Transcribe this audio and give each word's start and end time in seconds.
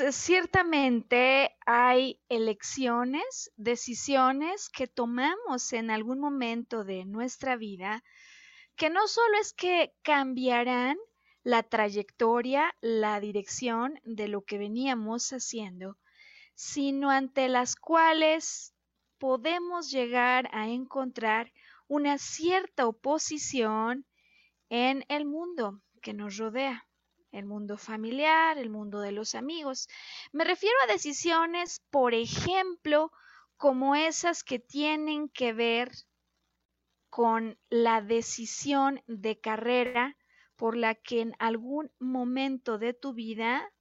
Eh, 0.00 0.12
ciertamente 0.12 1.56
hay 1.66 2.20
elecciones, 2.28 3.52
decisiones 3.56 4.68
que 4.68 4.86
tomamos 4.86 5.72
en 5.72 5.90
algún 5.90 6.20
momento 6.20 6.84
de 6.84 7.04
nuestra 7.04 7.56
vida 7.56 8.02
que 8.76 8.90
no 8.90 9.08
solo 9.08 9.38
es 9.40 9.52
que 9.52 9.92
cambiarán 10.02 10.96
la 11.42 11.62
trayectoria, 11.62 12.74
la 12.80 13.20
dirección 13.20 14.00
de 14.04 14.28
lo 14.28 14.42
que 14.44 14.58
veníamos 14.58 15.30
haciendo, 15.30 15.98
sino 16.54 17.10
ante 17.10 17.48
las 17.48 17.74
cuales 17.74 18.74
podemos 19.18 19.90
llegar 19.90 20.48
a 20.52 20.68
encontrar 20.68 21.52
una 21.88 22.18
cierta 22.18 22.86
oposición 22.86 24.06
en 24.68 25.04
el 25.08 25.24
mundo 25.24 25.80
que 26.00 26.14
nos 26.14 26.36
rodea 26.36 26.87
el 27.32 27.44
mundo 27.44 27.76
familiar, 27.76 28.58
el 28.58 28.70
mundo 28.70 29.00
de 29.00 29.12
los 29.12 29.34
amigos. 29.34 29.88
Me 30.32 30.44
refiero 30.44 30.76
a 30.84 30.92
decisiones, 30.92 31.82
por 31.90 32.14
ejemplo, 32.14 33.12
como 33.56 33.94
esas 33.94 34.44
que 34.44 34.58
tienen 34.58 35.28
que 35.28 35.52
ver 35.52 35.90
con 37.10 37.58
la 37.68 38.00
decisión 38.00 39.02
de 39.06 39.40
carrera 39.40 40.16
por 40.56 40.76
la 40.76 40.94
que 40.94 41.20
en 41.20 41.34
algún 41.38 41.90
momento 41.98 42.78
de 42.78 42.92
tu 42.94 43.14
vida 43.14 43.72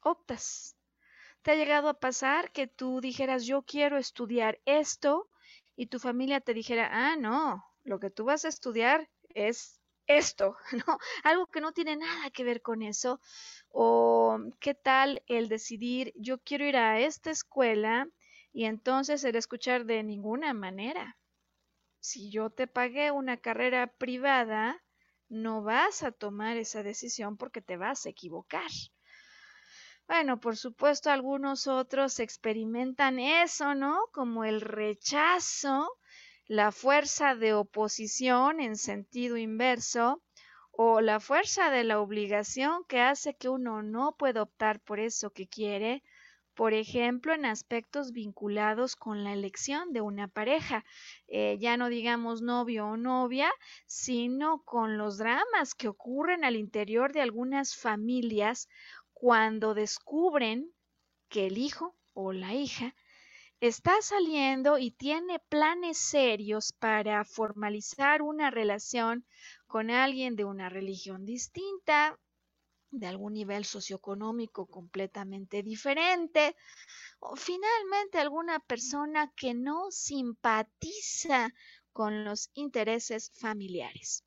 optas. 0.00 0.76
¿Te 1.42 1.52
ha 1.52 1.54
llegado 1.56 1.88
a 1.88 1.98
pasar 1.98 2.52
que 2.52 2.66
tú 2.68 3.00
dijeras 3.00 3.46
yo 3.46 3.62
quiero 3.62 3.98
estudiar 3.98 4.60
esto 4.64 5.28
y 5.74 5.86
tu 5.86 5.98
familia 5.98 6.40
te 6.40 6.54
dijera, 6.54 6.88
ah, 6.92 7.16
no, 7.16 7.64
lo 7.84 7.98
que 7.98 8.10
tú 8.10 8.24
vas 8.24 8.44
a 8.44 8.48
estudiar 8.48 9.10
es 9.30 9.81
esto, 10.06 10.56
¿no? 10.86 10.98
Algo 11.24 11.46
que 11.46 11.60
no 11.60 11.72
tiene 11.72 11.96
nada 11.96 12.30
que 12.30 12.44
ver 12.44 12.62
con 12.62 12.82
eso. 12.82 13.20
O 13.70 14.38
qué 14.60 14.74
tal 14.74 15.22
el 15.26 15.48
decidir, 15.48 16.12
yo 16.16 16.38
quiero 16.38 16.64
ir 16.64 16.76
a 16.76 17.00
esta 17.00 17.30
escuela 17.30 18.08
y 18.52 18.64
entonces 18.64 19.24
el 19.24 19.36
escuchar 19.36 19.84
de 19.86 20.02
ninguna 20.02 20.52
manera. 20.54 21.16
Si 22.00 22.30
yo 22.30 22.50
te 22.50 22.66
pagué 22.66 23.10
una 23.10 23.36
carrera 23.36 23.86
privada, 23.86 24.82
no 25.28 25.62
vas 25.62 26.02
a 26.02 26.12
tomar 26.12 26.56
esa 26.56 26.82
decisión 26.82 27.36
porque 27.36 27.62
te 27.62 27.76
vas 27.76 28.06
a 28.06 28.10
equivocar. 28.10 28.70
Bueno, 30.06 30.40
por 30.40 30.56
supuesto, 30.56 31.10
algunos 31.10 31.66
otros 31.66 32.20
experimentan 32.20 33.18
eso, 33.18 33.74
¿no? 33.74 34.08
Como 34.12 34.44
el 34.44 34.60
rechazo 34.60 35.88
la 36.46 36.72
fuerza 36.72 37.34
de 37.34 37.54
oposición 37.54 38.60
en 38.60 38.76
sentido 38.76 39.36
inverso 39.36 40.22
o 40.72 41.00
la 41.00 41.20
fuerza 41.20 41.70
de 41.70 41.84
la 41.84 42.00
obligación 42.00 42.84
que 42.88 43.00
hace 43.00 43.34
que 43.34 43.48
uno 43.48 43.82
no 43.82 44.16
pueda 44.18 44.42
optar 44.42 44.80
por 44.80 44.98
eso 44.98 45.30
que 45.30 45.46
quiere, 45.46 46.02
por 46.54 46.72
ejemplo, 46.72 47.32
en 47.32 47.44
aspectos 47.44 48.12
vinculados 48.12 48.96
con 48.96 49.22
la 49.22 49.32
elección 49.32 49.92
de 49.92 50.00
una 50.00 50.28
pareja, 50.28 50.84
eh, 51.28 51.58
ya 51.60 51.76
no 51.76 51.88
digamos 51.88 52.42
novio 52.42 52.86
o 52.86 52.96
novia, 52.96 53.50
sino 53.86 54.62
con 54.64 54.98
los 54.98 55.18
dramas 55.18 55.74
que 55.74 55.88
ocurren 55.88 56.44
al 56.44 56.56
interior 56.56 57.12
de 57.12 57.20
algunas 57.20 57.76
familias 57.76 58.68
cuando 59.12 59.74
descubren 59.74 60.72
que 61.28 61.46
el 61.46 61.58
hijo 61.58 61.94
o 62.14 62.32
la 62.32 62.52
hija 62.54 62.94
está 63.62 64.02
saliendo 64.02 64.76
y 64.76 64.90
tiene 64.90 65.38
planes 65.38 65.96
serios 65.96 66.72
para 66.72 67.24
formalizar 67.24 68.20
una 68.20 68.50
relación 68.50 69.24
con 69.68 69.88
alguien 69.88 70.34
de 70.34 70.44
una 70.44 70.68
religión 70.68 71.24
distinta, 71.24 72.18
de 72.90 73.06
algún 73.06 73.34
nivel 73.34 73.64
socioeconómico 73.64 74.66
completamente 74.66 75.62
diferente, 75.62 76.56
o 77.20 77.36
finalmente 77.36 78.18
alguna 78.18 78.58
persona 78.58 79.32
que 79.36 79.54
no 79.54 79.92
simpatiza 79.92 81.54
con 81.92 82.24
los 82.24 82.50
intereses 82.54 83.30
familiares. 83.38 84.24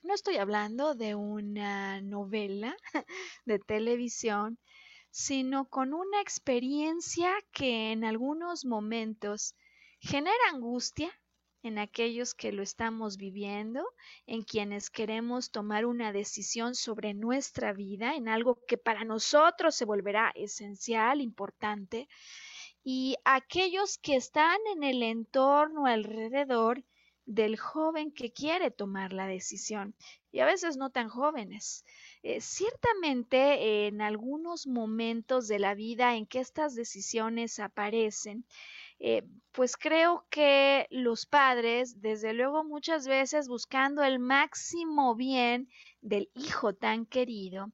No 0.00 0.14
estoy 0.14 0.38
hablando 0.38 0.94
de 0.94 1.14
una 1.14 2.00
novela 2.00 2.74
de 3.44 3.58
televisión 3.58 4.58
sino 5.10 5.68
con 5.68 5.92
una 5.94 6.20
experiencia 6.20 7.32
que 7.52 7.92
en 7.92 8.04
algunos 8.04 8.64
momentos 8.64 9.54
genera 9.98 10.36
angustia 10.52 11.12
en 11.62 11.78
aquellos 11.78 12.34
que 12.34 12.52
lo 12.52 12.62
estamos 12.62 13.16
viviendo, 13.16 13.84
en 14.26 14.42
quienes 14.42 14.88
queremos 14.88 15.50
tomar 15.50 15.84
una 15.84 16.12
decisión 16.12 16.74
sobre 16.74 17.12
nuestra 17.12 17.72
vida, 17.72 18.14
en 18.14 18.28
algo 18.28 18.64
que 18.66 18.78
para 18.78 19.04
nosotros 19.04 19.74
se 19.74 19.84
volverá 19.84 20.32
esencial, 20.34 21.20
importante, 21.20 22.08
y 22.82 23.16
aquellos 23.24 23.98
que 23.98 24.16
están 24.16 24.58
en 24.74 24.84
el 24.84 25.02
entorno 25.02 25.84
alrededor 25.84 26.82
del 27.26 27.58
joven 27.58 28.10
que 28.10 28.32
quiere 28.32 28.70
tomar 28.70 29.12
la 29.12 29.26
decisión, 29.26 29.94
y 30.32 30.40
a 30.40 30.46
veces 30.46 30.76
no 30.76 30.90
tan 30.90 31.08
jóvenes. 31.08 31.84
Eh, 32.22 32.40
ciertamente 32.40 33.86
en 33.86 34.00
algunos 34.00 34.66
momentos 34.66 35.48
de 35.48 35.58
la 35.58 35.74
vida 35.74 36.14
en 36.14 36.26
que 36.26 36.40
estas 36.40 36.74
decisiones 36.74 37.58
aparecen, 37.58 38.44
eh, 38.98 39.22
pues 39.52 39.76
creo 39.76 40.26
que 40.30 40.86
los 40.90 41.26
padres, 41.26 42.00
desde 42.02 42.34
luego 42.34 42.64
muchas 42.64 43.06
veces 43.08 43.48
buscando 43.48 44.02
el 44.02 44.18
máximo 44.18 45.14
bien 45.14 45.68
del 46.02 46.30
hijo 46.34 46.74
tan 46.74 47.06
querido, 47.06 47.72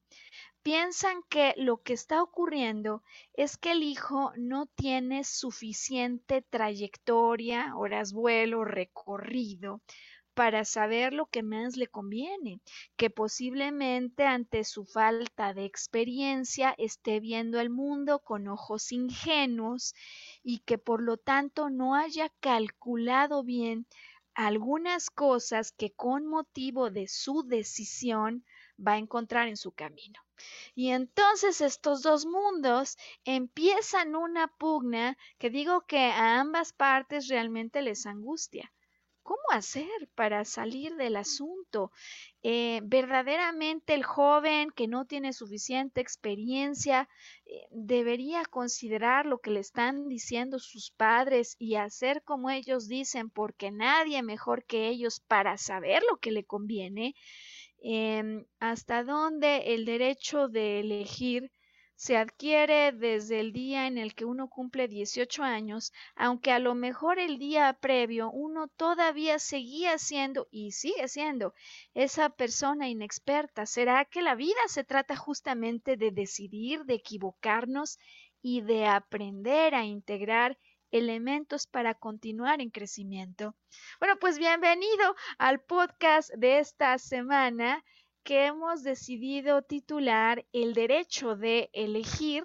piensan 0.62 1.22
que 1.28 1.54
lo 1.56 1.82
que 1.82 1.92
está 1.92 2.22
ocurriendo 2.22 3.02
es 3.34 3.56
que 3.56 3.72
el 3.72 3.82
hijo 3.82 4.32
no 4.36 4.66
tiene 4.66 5.22
suficiente 5.24 6.42
trayectoria, 6.42 7.76
horas 7.76 8.12
vuelo, 8.12 8.64
recorrido 8.64 9.80
para 10.36 10.66
saber 10.66 11.14
lo 11.14 11.24
que 11.24 11.42
más 11.42 11.78
le 11.78 11.86
conviene, 11.86 12.60
que 12.96 13.08
posiblemente 13.08 14.24
ante 14.24 14.64
su 14.64 14.84
falta 14.84 15.54
de 15.54 15.64
experiencia 15.64 16.74
esté 16.76 17.20
viendo 17.20 17.58
el 17.58 17.70
mundo 17.70 18.18
con 18.18 18.46
ojos 18.46 18.92
ingenuos 18.92 19.94
y 20.42 20.58
que 20.58 20.76
por 20.76 21.02
lo 21.02 21.16
tanto 21.16 21.70
no 21.70 21.94
haya 21.94 22.28
calculado 22.40 23.44
bien 23.44 23.86
algunas 24.34 25.08
cosas 25.08 25.72
que 25.72 25.92
con 25.92 26.26
motivo 26.26 26.90
de 26.90 27.08
su 27.08 27.42
decisión 27.42 28.44
va 28.78 28.92
a 28.92 28.98
encontrar 28.98 29.48
en 29.48 29.56
su 29.56 29.72
camino. 29.72 30.20
Y 30.74 30.90
entonces 30.90 31.62
estos 31.62 32.02
dos 32.02 32.26
mundos 32.26 32.98
empiezan 33.24 34.14
una 34.14 34.48
pugna 34.48 35.16
que 35.38 35.48
digo 35.48 35.86
que 35.86 36.10
a 36.10 36.40
ambas 36.40 36.74
partes 36.74 37.28
realmente 37.28 37.80
les 37.80 38.04
angustia, 38.04 38.70
cómo 39.26 39.42
hacer 39.50 40.08
para 40.14 40.44
salir 40.44 40.94
del 40.94 41.16
asunto. 41.16 41.90
Eh, 42.44 42.80
verdaderamente 42.84 43.92
el 43.92 44.04
joven 44.04 44.70
que 44.70 44.86
no 44.86 45.04
tiene 45.04 45.32
suficiente 45.32 46.00
experiencia 46.00 47.08
eh, 47.44 47.66
debería 47.70 48.44
considerar 48.44 49.26
lo 49.26 49.38
que 49.38 49.50
le 49.50 49.60
están 49.60 50.08
diciendo 50.08 50.60
sus 50.60 50.92
padres 50.92 51.56
y 51.58 51.74
hacer 51.74 52.22
como 52.22 52.50
ellos 52.50 52.86
dicen, 52.86 53.28
porque 53.28 53.72
nadie 53.72 54.22
mejor 54.22 54.64
que 54.64 54.88
ellos 54.88 55.18
para 55.18 55.58
saber 55.58 56.04
lo 56.08 56.18
que 56.18 56.30
le 56.30 56.44
conviene. 56.44 57.16
Em, 57.82 58.46
hasta 58.60 59.04
dónde 59.04 59.74
el 59.74 59.84
derecho 59.84 60.48
de 60.48 60.80
elegir 60.80 61.50
se 61.96 62.18
adquiere 62.18 62.92
desde 62.92 63.40
el 63.40 63.52
día 63.52 63.86
en 63.86 63.96
el 63.96 64.14
que 64.14 64.26
uno 64.26 64.48
cumple 64.48 64.86
18 64.86 65.42
años, 65.42 65.92
aunque 66.14 66.52
a 66.52 66.58
lo 66.58 66.74
mejor 66.74 67.18
el 67.18 67.38
día 67.38 67.72
previo 67.80 68.30
uno 68.30 68.68
todavía 68.68 69.38
seguía 69.38 69.96
siendo 69.96 70.46
y 70.50 70.72
sigue 70.72 71.08
siendo 71.08 71.54
esa 71.94 72.28
persona 72.28 72.88
inexperta. 72.88 73.64
¿Será 73.64 74.04
que 74.04 74.20
la 74.20 74.34
vida 74.34 74.60
se 74.68 74.84
trata 74.84 75.16
justamente 75.16 75.96
de 75.96 76.10
decidir, 76.10 76.84
de 76.84 76.94
equivocarnos 76.94 77.98
y 78.42 78.60
de 78.60 78.86
aprender 78.86 79.74
a 79.74 79.86
integrar 79.86 80.58
elementos 80.90 81.66
para 81.66 81.94
continuar 81.94 82.60
en 82.60 82.70
crecimiento? 82.70 83.56
Bueno, 84.00 84.16
pues 84.20 84.38
bienvenido 84.38 85.16
al 85.38 85.60
podcast 85.60 86.30
de 86.34 86.58
esta 86.58 86.98
semana 86.98 87.82
que 88.26 88.46
hemos 88.46 88.82
decidido 88.82 89.62
titular 89.62 90.44
El 90.52 90.74
derecho 90.74 91.36
de 91.36 91.70
elegir. 91.72 92.42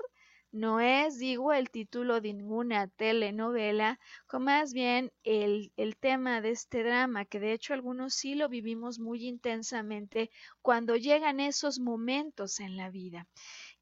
No 0.51 0.79
es, 0.79 1.17
digo, 1.17 1.53
el 1.53 1.71
título 1.71 2.21
de 2.21 2.33
ninguna 2.33 2.87
telenovela, 2.87 3.99
con 4.27 4.43
más 4.43 4.73
bien 4.73 5.11
el, 5.23 5.73
el 5.77 5.97
tema 5.97 6.39
de 6.39 6.51
este 6.51 6.83
drama, 6.83 7.25
que 7.25 7.39
de 7.39 7.53
hecho 7.53 7.73
algunos 7.73 8.13
sí 8.13 8.35
lo 8.35 8.47
vivimos 8.47 8.99
muy 8.99 9.25
intensamente 9.25 10.29
cuando 10.61 10.97
llegan 10.97 11.39
esos 11.39 11.79
momentos 11.79 12.59
en 12.59 12.77
la 12.77 12.91
vida. 12.91 13.27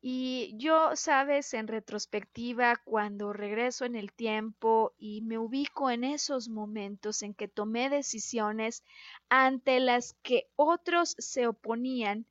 Y 0.01 0.54
yo, 0.56 0.96
sabes, 0.96 1.54
en 1.54 1.68
retrospectiva, 1.68 2.78
cuando 2.86 3.34
regreso 3.34 3.84
en 3.84 3.96
el 3.96 4.13
tiempo 4.13 4.94
y 4.98 5.22
me 5.22 5.38
ubico 5.38 5.90
en 5.90 6.06
esos 6.06 6.48
momentos 6.48 7.22
en 7.22 7.34
que 7.34 7.50
tomé 7.50 7.90
decisiones 7.90 8.84
ante 9.28 9.81
las 9.81 10.13
que 10.22 10.48
otros 10.56 11.16
se 11.18 11.48
oponían, 11.48 12.25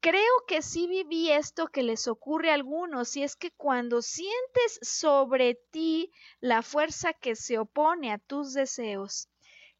creo 0.00 0.44
que 0.46 0.60
sí 0.60 0.86
viví 0.88 1.30
esto 1.30 1.68
que 1.68 1.82
les 1.82 2.06
ocurre 2.06 2.50
a 2.50 2.54
algunos, 2.54 3.16
y 3.16 3.22
es 3.22 3.34
que 3.34 3.50
cuando 3.50 4.02
sientes 4.02 4.78
sobre 4.82 5.54
ti 5.70 6.12
la 6.40 6.60
fuerza 6.60 7.14
que 7.14 7.34
se 7.34 7.58
opone 7.58 8.12
a 8.12 8.18
tus 8.18 8.52
deseos, 8.52 9.28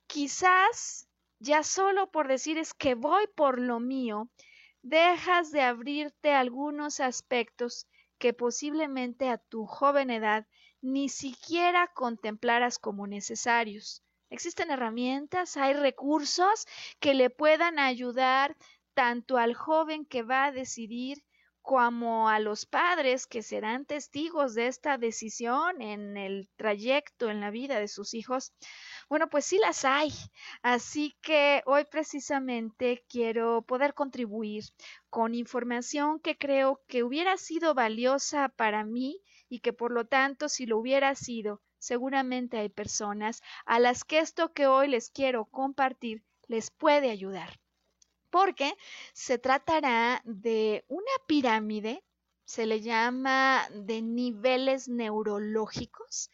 quizás 0.06 1.06
ya 1.38 1.62
solo 1.62 2.10
por 2.10 2.28
decir 2.28 2.56
es 2.56 2.72
que 2.72 2.94
voy 2.94 3.26
por 3.34 3.58
lo 3.58 3.78
mío, 3.78 4.30
dejas 4.82 5.50
de 5.50 5.62
abrirte 5.62 6.32
algunos 6.32 7.00
aspectos 7.00 7.86
que 8.18 8.32
posiblemente 8.32 9.28
a 9.28 9.38
tu 9.38 9.66
joven 9.66 10.10
edad 10.10 10.46
ni 10.82 11.08
siquiera 11.08 11.88
contemplaras 11.94 12.78
como 12.78 13.06
necesarios. 13.06 14.02
Existen 14.30 14.70
herramientas, 14.70 15.56
hay 15.56 15.74
recursos 15.74 16.66
que 17.00 17.14
le 17.14 17.30
puedan 17.30 17.78
ayudar 17.78 18.56
tanto 18.94 19.38
al 19.38 19.54
joven 19.54 20.04
que 20.04 20.22
va 20.22 20.46
a 20.46 20.52
decidir 20.52 21.24
como 21.62 22.28
a 22.28 22.38
los 22.38 22.64
padres 22.64 23.26
que 23.26 23.42
serán 23.42 23.84
testigos 23.84 24.54
de 24.54 24.66
esta 24.66 24.98
decisión 24.98 25.82
en 25.82 26.16
el 26.16 26.48
trayecto 26.56 27.28
en 27.28 27.40
la 27.40 27.50
vida 27.50 27.78
de 27.78 27.88
sus 27.88 28.14
hijos 28.14 28.52
bueno, 29.10 29.28
pues 29.28 29.44
sí 29.44 29.58
las 29.58 29.84
hay. 29.84 30.12
Así 30.62 31.16
que 31.20 31.62
hoy 31.66 31.84
precisamente 31.90 33.04
quiero 33.08 33.62
poder 33.62 33.92
contribuir 33.92 34.64
con 35.10 35.34
información 35.34 36.20
que 36.20 36.38
creo 36.38 36.80
que 36.86 37.02
hubiera 37.02 37.36
sido 37.36 37.74
valiosa 37.74 38.50
para 38.50 38.84
mí 38.84 39.20
y 39.48 39.58
que 39.58 39.72
por 39.72 39.90
lo 39.90 40.06
tanto 40.06 40.48
si 40.48 40.64
lo 40.64 40.78
hubiera 40.78 41.16
sido, 41.16 41.60
seguramente 41.78 42.58
hay 42.58 42.68
personas 42.68 43.42
a 43.66 43.80
las 43.80 44.04
que 44.04 44.20
esto 44.20 44.52
que 44.52 44.68
hoy 44.68 44.86
les 44.86 45.10
quiero 45.10 45.44
compartir 45.46 46.22
les 46.46 46.70
puede 46.70 47.10
ayudar. 47.10 47.58
Porque 48.30 48.74
se 49.12 49.38
tratará 49.38 50.22
de 50.24 50.84
una 50.86 51.10
pirámide 51.26 52.04
se 52.50 52.66
le 52.66 52.80
llama 52.80 53.68
de 53.72 54.02
niveles 54.02 54.88
neurológicos, 54.88 56.30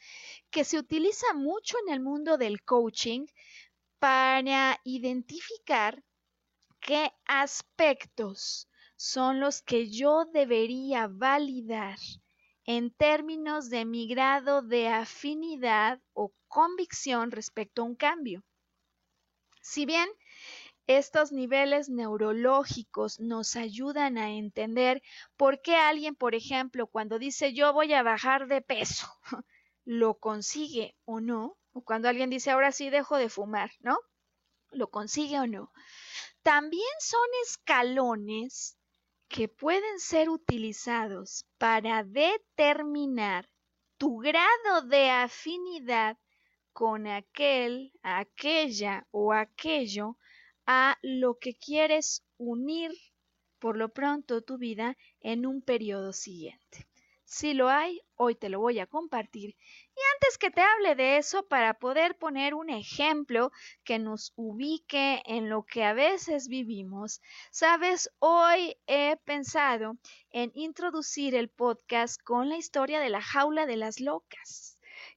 que 0.50 0.64
se 0.64 0.78
utiliza 0.78 1.34
mucho 1.34 1.76
en 1.86 1.92
el 1.92 2.00
mundo 2.00 2.38
del 2.38 2.62
coaching 2.62 3.26
para 3.98 4.80
identificar 4.82 6.02
qué 6.80 7.12
aspectos 7.26 8.66
son 8.96 9.40
los 9.40 9.60
que 9.60 9.90
yo 9.90 10.24
debería 10.32 11.06
validar 11.06 11.98
en 12.64 12.90
términos 12.90 13.68
de 13.68 13.84
mi 13.84 14.08
grado 14.08 14.62
de 14.62 14.88
afinidad 14.88 16.00
o 16.14 16.32
convicción 16.48 17.30
respecto 17.30 17.82
a 17.82 17.84
un 17.84 17.94
cambio. 17.94 18.42
Si 19.60 19.84
bien 19.84 20.08
estos 20.86 21.32
niveles 21.32 21.88
neurológicos 21.88 23.18
nos 23.18 23.56
ayudan 23.56 24.18
a 24.18 24.30
entender 24.30 25.02
por 25.36 25.60
qué 25.60 25.76
alguien, 25.76 26.14
por 26.14 26.34
ejemplo, 26.34 26.86
cuando 26.86 27.18
dice 27.18 27.52
yo 27.52 27.72
voy 27.72 27.92
a 27.92 28.02
bajar 28.02 28.46
de 28.46 28.62
peso, 28.62 29.06
lo 29.84 30.18
consigue 30.18 30.96
o 31.04 31.20
no, 31.20 31.56
o 31.72 31.82
cuando 31.82 32.08
alguien 32.08 32.30
dice 32.30 32.50
ahora 32.50 32.72
sí 32.72 32.88
dejo 32.90 33.16
de 33.16 33.28
fumar, 33.28 33.70
¿no? 33.80 33.98
Lo 34.70 34.88
consigue 34.90 35.38
o 35.40 35.46
no. 35.46 35.72
También 36.42 36.94
son 37.00 37.28
escalones 37.44 38.78
que 39.28 39.48
pueden 39.48 39.98
ser 39.98 40.28
utilizados 40.28 41.46
para 41.58 42.04
determinar 42.04 43.50
tu 43.98 44.18
grado 44.18 44.82
de 44.86 45.10
afinidad 45.10 46.16
con 46.72 47.06
aquel, 47.06 47.92
aquella 48.02 49.06
o 49.10 49.32
aquello 49.32 50.16
a 50.66 50.98
lo 51.02 51.38
que 51.38 51.54
quieres 51.54 52.24
unir 52.38 52.92
por 53.58 53.76
lo 53.76 53.88
pronto 53.88 54.42
tu 54.42 54.58
vida 54.58 54.96
en 55.20 55.46
un 55.46 55.62
periodo 55.62 56.12
siguiente. 56.12 56.86
Si 57.24 57.54
lo 57.54 57.68
hay, 57.68 58.00
hoy 58.14 58.36
te 58.36 58.48
lo 58.48 58.60
voy 58.60 58.78
a 58.78 58.86
compartir. 58.86 59.56
Y 59.96 60.00
antes 60.14 60.38
que 60.38 60.52
te 60.52 60.60
hable 60.60 60.94
de 60.94 61.16
eso, 61.16 61.46
para 61.48 61.74
poder 61.74 62.16
poner 62.16 62.54
un 62.54 62.70
ejemplo 62.70 63.50
que 63.82 63.98
nos 63.98 64.32
ubique 64.36 65.22
en 65.26 65.48
lo 65.48 65.64
que 65.64 65.82
a 65.82 65.92
veces 65.92 66.46
vivimos, 66.46 67.20
sabes, 67.50 68.10
hoy 68.20 68.76
he 68.86 69.16
pensado 69.24 69.96
en 70.30 70.52
introducir 70.54 71.34
el 71.34 71.48
podcast 71.48 72.22
con 72.22 72.48
la 72.48 72.58
historia 72.58 73.00
de 73.00 73.10
la 73.10 73.20
jaula 73.20 73.66
de 73.66 73.76
las 73.76 73.98
locas 73.98 74.75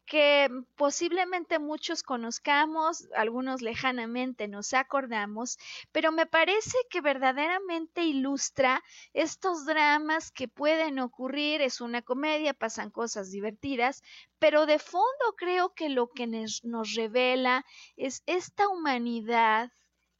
que 0.09 0.49
posiblemente 0.75 1.59
muchos 1.59 2.01
conozcamos, 2.01 3.07
algunos 3.15 3.61
lejanamente 3.61 4.47
nos 4.47 4.73
acordamos, 4.73 5.59
pero 5.91 6.11
me 6.11 6.25
parece 6.25 6.75
que 6.89 6.99
verdaderamente 6.99 8.03
ilustra 8.03 8.83
estos 9.13 9.67
dramas 9.67 10.31
que 10.31 10.47
pueden 10.47 10.97
ocurrir, 10.97 11.61
es 11.61 11.79
una 11.79 12.01
comedia, 12.01 12.55
pasan 12.55 12.89
cosas 12.89 13.29
divertidas, 13.29 14.01
pero 14.39 14.65
de 14.65 14.79
fondo 14.79 15.35
creo 15.37 15.75
que 15.75 15.89
lo 15.89 16.09
que 16.09 16.25
nos, 16.25 16.95
revela 16.95 17.63
es 17.95 18.23
esta 18.25 18.67
humanidad 18.67 19.71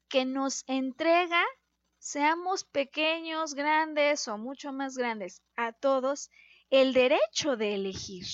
que 0.08 0.24
nos 0.24 0.66
entrega, 0.68 1.44
seamos 1.98 2.64
pequeños, 2.64 3.56
grandes 3.56 4.28
o 4.28 4.38
mucho 4.38 4.72
más 4.72 4.96
grandes, 4.96 5.42
a 5.56 5.74
todos, 5.74 6.30
el 6.70 6.94
derecho 6.94 7.58
de 7.58 7.74
elegir 7.74 8.28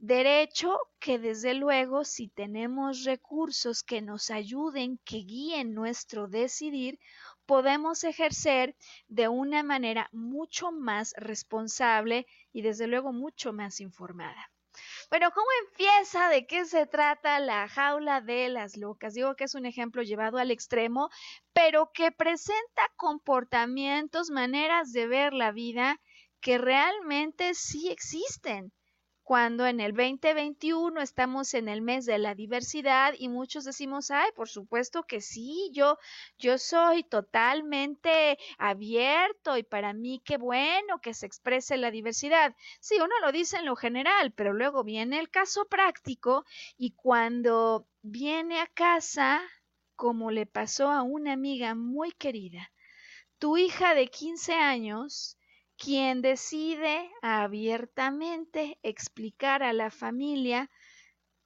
Derecho 0.00 0.78
que 1.00 1.18
desde 1.18 1.54
luego 1.54 2.04
si 2.04 2.28
tenemos 2.28 3.02
recursos 3.02 3.82
que 3.82 4.00
nos 4.00 4.30
ayuden, 4.30 5.00
que 5.04 5.24
guíen 5.24 5.74
nuestro 5.74 6.28
decidir, 6.28 7.00
podemos 7.46 8.04
ejercer 8.04 8.76
de 9.08 9.26
una 9.26 9.64
manera 9.64 10.08
mucho 10.12 10.70
más 10.70 11.14
responsable 11.16 12.28
y 12.52 12.62
desde 12.62 12.86
luego 12.86 13.12
mucho 13.12 13.52
más 13.52 13.80
informada. 13.80 14.52
Bueno, 15.10 15.32
¿cómo 15.32 15.48
empieza? 15.66 16.28
¿De 16.28 16.46
qué 16.46 16.64
se 16.64 16.86
trata 16.86 17.40
la 17.40 17.66
jaula 17.66 18.20
de 18.20 18.48
las 18.50 18.76
locas? 18.76 19.14
Digo 19.14 19.34
que 19.34 19.44
es 19.44 19.56
un 19.56 19.66
ejemplo 19.66 20.04
llevado 20.04 20.38
al 20.38 20.52
extremo, 20.52 21.10
pero 21.52 21.90
que 21.92 22.12
presenta 22.12 22.82
comportamientos, 22.94 24.30
maneras 24.30 24.92
de 24.92 25.08
ver 25.08 25.32
la 25.32 25.50
vida 25.50 26.00
que 26.40 26.56
realmente 26.56 27.54
sí 27.54 27.88
existen 27.88 28.72
cuando 29.28 29.66
en 29.66 29.78
el 29.80 29.92
2021 29.92 31.02
estamos 31.02 31.52
en 31.52 31.68
el 31.68 31.82
mes 31.82 32.06
de 32.06 32.16
la 32.16 32.34
diversidad 32.34 33.12
y 33.18 33.28
muchos 33.28 33.64
decimos, 33.64 34.10
ay, 34.10 34.30
por 34.34 34.48
supuesto 34.48 35.02
que 35.02 35.20
sí, 35.20 35.70
yo, 35.74 35.98
yo 36.38 36.56
soy 36.56 37.04
totalmente 37.04 38.38
abierto 38.56 39.58
y 39.58 39.64
para 39.64 39.92
mí 39.92 40.22
qué 40.24 40.38
bueno 40.38 41.02
que 41.02 41.12
se 41.12 41.26
exprese 41.26 41.76
la 41.76 41.90
diversidad. 41.90 42.56
Sí, 42.80 42.94
uno 42.96 43.12
lo 43.20 43.30
dice 43.30 43.58
en 43.58 43.66
lo 43.66 43.76
general, 43.76 44.32
pero 44.32 44.54
luego 44.54 44.82
viene 44.82 45.20
el 45.20 45.28
caso 45.28 45.66
práctico 45.66 46.46
y 46.78 46.92
cuando 46.92 47.86
viene 48.00 48.62
a 48.62 48.66
casa 48.66 49.42
como 49.94 50.30
le 50.30 50.46
pasó 50.46 50.90
a 50.90 51.02
una 51.02 51.34
amiga 51.34 51.74
muy 51.74 52.12
querida, 52.12 52.72
tu 53.38 53.58
hija 53.58 53.92
de 53.92 54.06
15 54.06 54.54
años, 54.54 55.36
quien 55.78 56.22
decide 56.22 57.08
abiertamente 57.22 58.78
explicar 58.82 59.62
a 59.62 59.72
la 59.72 59.90
familia 59.92 60.68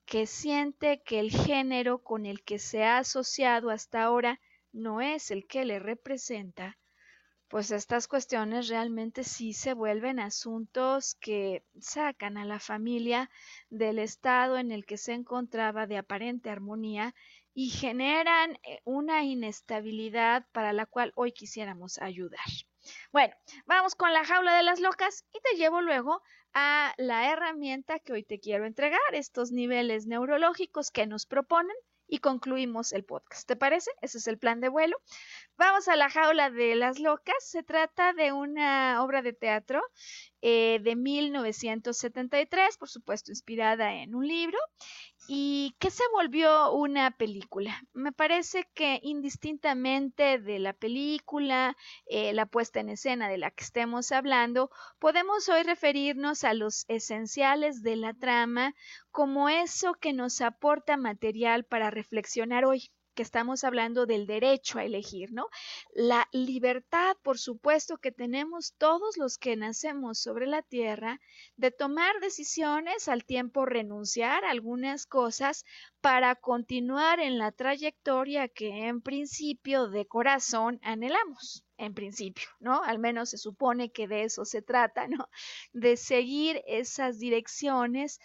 que 0.05 0.25
siente 0.25 1.03
que 1.03 1.19
el 1.19 1.29
género 1.29 1.99
con 1.99 2.25
el 2.25 2.43
que 2.43 2.57
se 2.57 2.83
ha 2.83 2.97
asociado 2.97 3.69
hasta 3.69 4.01
ahora 4.01 4.41
no 4.71 5.01
es 5.01 5.29
el 5.29 5.45
que 5.45 5.65
le 5.65 5.77
representa, 5.77 6.79
pues 7.47 7.69
estas 7.69 8.07
cuestiones 8.07 8.69
realmente 8.69 9.23
sí 9.23 9.53
se 9.53 9.75
vuelven 9.75 10.19
asuntos 10.19 11.13
que 11.21 11.63
sacan 11.79 12.35
a 12.37 12.45
la 12.45 12.59
familia 12.59 13.29
del 13.69 13.99
estado 13.99 14.57
en 14.57 14.71
el 14.71 14.87
que 14.87 14.97
se 14.97 15.13
encontraba 15.13 15.85
de 15.85 15.97
aparente 15.97 16.49
armonía 16.49 17.13
y 17.53 17.69
generan 17.69 18.57
eh, 18.63 18.81
una 18.83 19.23
inestabilidad 19.23 20.47
para 20.51 20.73
la 20.73 20.87
cual 20.87 21.11
hoy 21.15 21.33
quisiéramos 21.33 21.99
ayudar. 22.01 22.39
Bueno, 23.11 23.33
vamos 23.65 23.95
con 23.95 24.13
la 24.13 24.25
jaula 24.25 24.55
de 24.55 24.63
las 24.63 24.79
locas 24.79 25.25
y 25.33 25.39
te 25.39 25.57
llevo 25.57 25.81
luego 25.81 26.21
a 26.53 26.93
la 26.97 27.31
herramienta 27.31 27.99
que 27.99 28.13
hoy 28.13 28.23
te 28.23 28.39
quiero 28.39 28.65
entregar, 28.65 28.99
estos 29.13 29.51
niveles 29.51 30.05
neurológicos 30.05 30.91
que 30.91 31.07
nos 31.07 31.25
proponen 31.25 31.75
y 32.07 32.19
concluimos 32.19 32.93
el 32.93 33.05
podcast. 33.05 33.47
¿Te 33.47 33.55
parece? 33.55 33.89
Ese 34.01 34.19
es 34.19 34.27
el 34.27 34.37
plan 34.37 34.59
de 34.59 34.69
vuelo. 34.69 34.97
Vamos 35.57 35.87
a 35.87 35.95
la 35.95 36.09
jaula 36.09 36.49
de 36.49 36.75
las 36.75 36.99
locas. 36.99 37.35
Se 37.39 37.63
trata 37.63 38.13
de 38.13 38.31
una 38.31 39.03
obra 39.03 39.21
de 39.21 39.33
teatro 39.33 39.81
eh, 40.45 40.79
de 40.83 40.97
1973, 40.97 42.77
por 42.77 42.89
supuesto 42.89 43.31
inspirada 43.31 43.93
en 43.93 44.13
un 44.13 44.27
libro, 44.27 44.57
y 45.25 45.73
que 45.79 45.89
se 45.89 46.03
volvió 46.11 46.73
una 46.73 47.11
película. 47.11 47.81
Me 47.93 48.11
parece 48.11 48.67
que 48.73 48.99
indistintamente 49.03 50.39
de 50.39 50.59
la 50.59 50.73
película, 50.73 51.77
eh, 52.07 52.33
la 52.33 52.45
puesta 52.45 52.81
en 52.81 52.89
escena 52.89 53.29
de 53.29 53.37
la 53.37 53.51
que 53.51 53.63
estemos 53.63 54.11
hablando, 54.11 54.69
podemos 54.99 55.47
hoy 55.47 55.63
referirnos 55.63 56.43
a 56.43 56.53
los 56.53 56.83
esenciales 56.89 57.81
de 57.81 57.95
la 57.95 58.13
trama 58.13 58.75
como 59.11 59.47
eso 59.47 59.93
que 59.93 60.11
nos 60.11 60.41
aporta 60.41 60.97
material 60.97 61.63
para 61.63 61.89
reflexionar 61.89 62.65
hoy 62.65 62.91
que 63.13 63.23
estamos 63.23 63.63
hablando 63.63 64.05
del 64.05 64.25
derecho 64.25 64.79
a 64.79 64.85
elegir, 64.85 65.31
¿no? 65.31 65.47
La 65.93 66.27
libertad, 66.31 67.15
por 67.23 67.37
supuesto, 67.37 67.97
que 67.97 68.11
tenemos 68.11 68.73
todos 68.77 69.17
los 69.17 69.37
que 69.37 69.55
nacemos 69.55 70.19
sobre 70.19 70.47
la 70.47 70.61
tierra 70.61 71.19
de 71.55 71.71
tomar 71.71 72.19
decisiones, 72.19 73.07
al 73.07 73.25
tiempo 73.25 73.65
renunciar 73.65 74.45
a 74.45 74.51
algunas 74.51 75.05
cosas 75.05 75.65
para 76.01 76.35
continuar 76.35 77.19
en 77.19 77.37
la 77.37 77.51
trayectoria 77.51 78.47
que 78.47 78.87
en 78.87 79.01
principio 79.01 79.87
de 79.87 80.05
corazón 80.05 80.79
anhelamos 80.83 81.63
en 81.77 81.93
principio, 81.93 82.47
¿no? 82.59 82.83
Al 82.83 82.99
menos 82.99 83.29
se 83.29 83.37
supone 83.37 83.91
que 83.91 84.07
de 84.07 84.23
eso 84.23 84.45
se 84.45 84.61
trata, 84.61 85.07
¿no? 85.07 85.29
De 85.73 85.97
seguir 85.97 86.61
esas 86.67 87.19
direcciones 87.19 88.19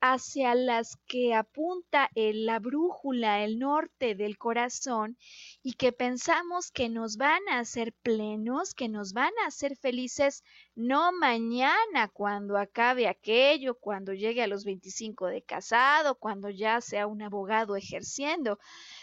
hacia 0.00 0.54
las 0.54 0.96
que 1.06 1.34
apunta 1.34 2.10
la 2.14 2.58
brújula, 2.58 3.44
el 3.44 3.58
norte 3.58 4.14
del 4.14 4.38
corazón 4.38 5.18
y 5.62 5.74
que 5.74 5.92
pensamos 5.92 6.70
que 6.70 6.88
nos 6.88 7.16
van 7.16 7.40
a 7.50 7.58
hacer 7.58 7.92
plenos, 8.02 8.74
que 8.74 8.88
nos 8.88 9.12
van 9.12 9.32
a 9.42 9.48
hacer 9.48 9.76
felices, 9.76 10.42
no 10.74 11.12
mañana 11.12 12.08
cuando 12.12 12.56
acabe 12.56 13.08
aquello, 13.08 13.74
cuando 13.74 14.14
llegue 14.14 14.42
a 14.42 14.46
los 14.46 14.64
25 14.64 15.26
de 15.26 15.42
casado, 15.42 16.14
cuando 16.14 16.48
ya 16.48 16.80
sea 16.80 17.06
un 17.06 17.22
abogado 17.22 17.76
ejerciendo, 17.76 18.58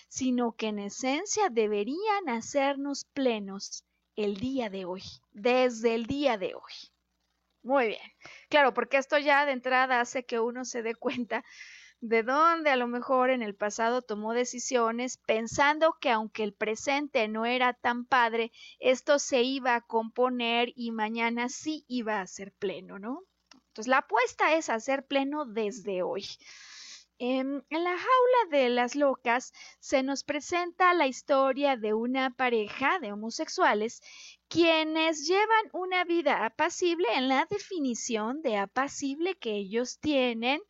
sino 0.08 0.54
que 0.54 0.68
en 0.68 0.80
esencia 0.80 1.50
deberían 1.50 2.30
hacernos 2.30 3.06
plenos 3.13 3.84
el 4.16 4.38
día 4.38 4.70
de 4.72 4.86
hoy, 4.86 5.04
desde 5.32 5.94
el 5.94 6.08
día 6.08 6.38
de 6.39 6.56
hoy. 6.56 6.97
Muy 7.68 7.88
bien. 7.88 8.00
Claro, 8.50 8.74
porque 8.74 8.96
esto 8.96 9.18
ya 9.18 9.46
de 9.46 9.52
entrada 9.52 10.00
hace 10.00 10.24
que 10.26 10.40
uno 10.40 10.64
se 10.64 10.84
dé 10.84 10.96
cuenta 10.96 11.44
de 12.00 12.24
dónde 12.24 12.70
a 12.70 12.78
lo 12.78 12.88
mejor 12.88 13.30
en 13.30 13.42
el 13.42 13.56
pasado 13.56 14.02
tomó 14.04 14.34
decisiones 14.34 15.18
pensando 15.28 15.98
que 16.00 16.10
aunque 16.12 16.44
el 16.44 16.54
presente 16.54 17.28
no 17.28 17.46
era 17.46 17.74
tan 17.74 18.06
padre, 18.06 18.54
esto 18.80 19.20
se 19.20 19.42
iba 19.44 19.76
a 19.76 19.82
componer 19.82 20.72
y 20.78 20.92
mañana 20.92 21.50
sí 21.50 21.84
iba 21.90 22.22
a 22.22 22.28
ser 22.28 22.54
pleno, 22.54 23.00
¿no? 23.00 23.24
Entonces 23.54 23.88
la 23.90 23.98
apuesta 23.98 24.56
es 24.56 24.70
hacer 24.70 25.06
pleno 25.06 25.46
desde 25.46 26.04
hoy. 26.04 26.26
En, 27.20 27.66
la 27.72 27.98
jaula 27.98 28.50
de 28.52 28.70
las 28.70 28.96
locas 28.96 29.52
se 29.80 30.04
nos 30.04 30.24
presenta 30.24 30.94
la 30.94 31.08
historia 31.08 31.76
de 31.76 31.94
una 31.94 32.30
pareja 32.30 33.00
de 33.00 33.12
homosexuales 33.12 34.02
quienes 34.48 35.28
llevan 35.28 35.70
una 35.74 36.04
vida 36.04 36.46
apacible 36.46 37.08
en 37.16 37.28
la 37.28 37.48
definición 37.50 38.42
de 38.44 38.58
apacible 38.58 39.36
que 39.36 39.56
ellos 39.56 40.00
tienen, 40.00 40.62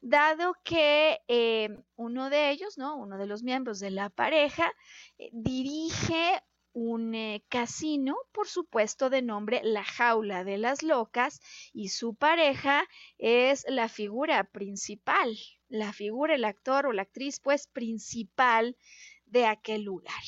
dado 0.00 0.54
que 0.62 1.18
eh, 1.26 1.70
uno 1.96 2.30
de 2.30 2.50
ellos, 2.50 2.78
¿no? 2.78 2.96
Uno 2.96 3.18
de 3.18 3.26
los 3.26 3.42
miembros 3.42 3.80
de 3.80 3.90
la 3.90 4.08
pareja 4.08 4.72
eh, 5.18 5.28
dirige 5.32 6.40
un 6.76 7.14
eh, 7.14 7.42
casino, 7.48 8.16
por 8.32 8.48
supuesto, 8.48 9.08
de 9.08 9.22
nombre 9.22 9.62
La 9.64 9.82
Jaula 9.82 10.44
de 10.44 10.58
las 10.58 10.82
Locas, 10.82 11.40
y 11.72 11.88
su 11.88 12.14
pareja 12.14 12.84
es 13.16 13.64
la 13.66 13.88
figura 13.88 14.44
principal, 14.44 15.38
la 15.68 15.94
figura, 15.94 16.34
el 16.34 16.44
actor 16.44 16.84
o 16.84 16.92
la 16.92 17.02
actriz, 17.02 17.40
pues, 17.40 17.66
principal 17.66 18.76
de 19.26 19.46
aquel 19.46 19.82
lugar. 19.82 20.22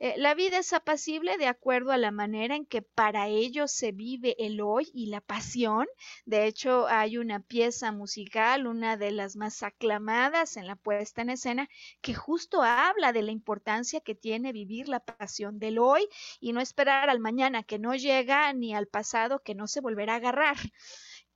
Eh, 0.00 0.14
la 0.18 0.34
vida 0.34 0.58
es 0.58 0.72
apacible 0.72 1.38
de 1.38 1.46
acuerdo 1.46 1.92
a 1.92 1.96
la 1.96 2.10
manera 2.10 2.56
en 2.56 2.66
que 2.66 2.82
para 2.82 3.28
ellos 3.28 3.70
se 3.70 3.92
vive 3.92 4.34
el 4.38 4.60
hoy 4.60 4.90
y 4.92 5.06
la 5.06 5.20
pasión. 5.20 5.86
De 6.26 6.46
hecho, 6.46 6.86
hay 6.88 7.16
una 7.16 7.40
pieza 7.40 7.92
musical, 7.92 8.66
una 8.66 8.96
de 8.96 9.12
las 9.12 9.36
más 9.36 9.62
aclamadas 9.62 10.56
en 10.56 10.66
la 10.66 10.76
puesta 10.76 11.22
en 11.22 11.30
escena, 11.30 11.68
que 12.02 12.12
justo 12.12 12.62
habla 12.62 13.12
de 13.12 13.22
la 13.22 13.30
importancia 13.30 14.00
que 14.00 14.14
tiene 14.14 14.52
vivir 14.52 14.88
la 14.88 15.00
pasión 15.00 15.58
del 15.58 15.78
hoy 15.78 16.08
y 16.40 16.52
no 16.52 16.60
esperar 16.60 17.08
al 17.08 17.20
mañana 17.20 17.62
que 17.62 17.78
no 17.78 17.94
llega 17.94 18.52
ni 18.52 18.74
al 18.74 18.88
pasado 18.88 19.42
que 19.42 19.54
no 19.54 19.68
se 19.68 19.80
volverá 19.80 20.14
a 20.14 20.16
agarrar. 20.16 20.56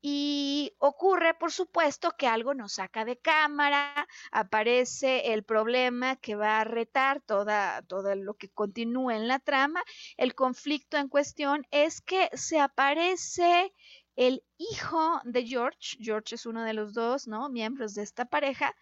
Y 0.00 0.74
ocurre, 0.78 1.34
por 1.34 1.50
supuesto, 1.50 2.12
que 2.16 2.28
algo 2.28 2.54
nos 2.54 2.74
saca 2.74 3.04
de 3.04 3.18
cámara, 3.18 4.06
aparece 4.30 5.32
el 5.32 5.42
problema 5.42 6.16
que 6.16 6.36
va 6.36 6.60
a 6.60 6.64
retar 6.64 7.20
toda, 7.20 7.82
todo 7.82 8.14
lo 8.14 8.34
que 8.34 8.48
continúa 8.48 9.16
en 9.16 9.26
la 9.26 9.40
trama. 9.40 9.82
El 10.16 10.34
conflicto 10.34 10.96
en 10.96 11.08
cuestión 11.08 11.66
es 11.70 12.00
que 12.00 12.30
se 12.34 12.60
aparece 12.60 13.72
el 14.18 14.42
hijo 14.56 15.20
de 15.24 15.46
George, 15.46 15.96
George 16.00 16.34
es 16.34 16.44
uno 16.44 16.64
de 16.64 16.72
los 16.72 16.92
dos, 16.92 17.28
¿no? 17.28 17.48
Miembros 17.48 17.94
de 17.94 18.02
esta 18.02 18.24
pareja, 18.24 18.74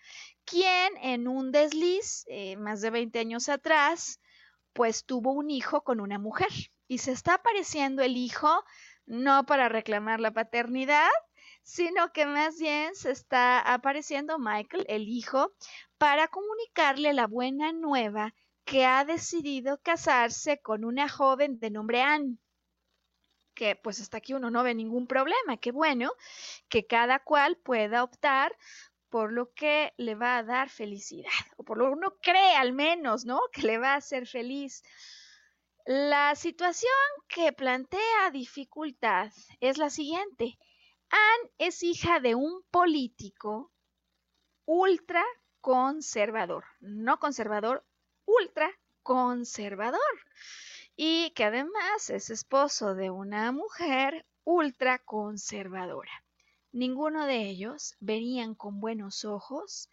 quien 0.47 0.97
en 1.03 1.29
un 1.29 1.53
desliz, 1.53 2.25
eh, 2.29 2.57
más 2.57 2.81
de 2.81 2.89
20 2.89 3.19
años 3.19 3.51
atrás, 3.51 4.19
pues 4.73 5.05
tuvo 5.05 5.33
un 5.33 5.51
hijo 5.51 5.83
con 5.85 6.01
una 6.01 6.19
mujer. 6.19 6.49
Y 6.89 6.99
se 6.99 7.13
está 7.13 7.35
apareciendo 7.35 8.03
el 8.03 8.17
hijo 8.17 8.65
no 9.07 9.47
para 9.47 9.69
reclamar 9.69 10.21
la 10.21 10.33
paternidad, 10.33 11.09
sino 11.63 12.13
que 12.13 12.27
más 12.27 12.59
bien 12.59 12.95
se 12.95 13.11
está 13.11 13.61
apareciendo 13.61 14.39
Michael, 14.39 14.85
el 14.89 15.09
hijo, 15.09 15.53
para 15.99 16.29
comunicarle 16.29 17.13
la 17.13 17.27
buena 17.27 17.73
nueva 17.73 18.35
que 18.65 18.85
ha 18.85 19.05
decidido 19.05 19.81
casarse 19.83 20.61
con 20.61 20.85
una 20.85 21.09
joven 21.09 21.59
de 21.59 21.71
nombre 21.71 22.03
Anne 22.03 22.39
que 23.57 23.75
pues 23.75 24.01
hasta 24.01 24.19
aquí 24.19 24.35
uno 24.35 24.51
no 24.51 24.63
ve 24.63 24.75
ningún 24.75 25.09
problema, 25.09 25.57
qué 25.57 25.73
bueno 25.73 26.13
que 26.69 26.87
cada 26.87 27.19
cual 27.19 27.57
pueda 27.57 28.05
optar 28.05 28.55
por 29.09 29.33
lo 29.33 29.53
que 29.55 29.95
le 29.97 30.15
va 30.15 30.37
a 30.37 30.43
dar 30.43 30.69
felicidad, 30.69 31.31
o 31.57 31.65
por 31.65 31.79
lo 31.79 31.87
que 31.87 31.93
uno 31.93 32.17
cree 32.21 32.55
al 32.55 32.73
menos, 32.73 33.25
¿no? 33.25 33.41
Que 33.53 33.63
le 33.63 33.79
va 33.79 33.95
a 33.95 33.97
hacer 33.97 34.27
feliz. 34.27 34.83
La 35.89 36.35
situación 36.35 36.91
que 37.29 37.53
plantea 37.53 38.33
dificultad 38.33 39.31
es 39.61 39.79
la 39.79 39.89
siguiente. 39.89 40.59
Anne 41.11 41.53
es 41.59 41.85
hija 41.85 42.19
de 42.19 42.35
un 42.35 42.65
político 42.73 43.71
ultra 44.65 45.25
conservador, 45.61 46.65
no 46.81 47.21
conservador, 47.21 47.87
ultra 48.25 48.69
conservador, 49.05 50.01
y 50.97 51.31
que 51.37 51.45
además 51.45 52.11
es 52.11 52.31
esposo 52.31 52.97
de 52.97 53.11
una 53.11 53.53
mujer 53.53 54.27
ultra 54.43 54.99
conservadora. 54.99 56.25
Ninguno 56.73 57.27
de 57.27 57.43
ellos 57.43 57.95
verían 58.01 58.57
con 58.57 58.81
buenos 58.81 59.25
ojos 59.25 59.89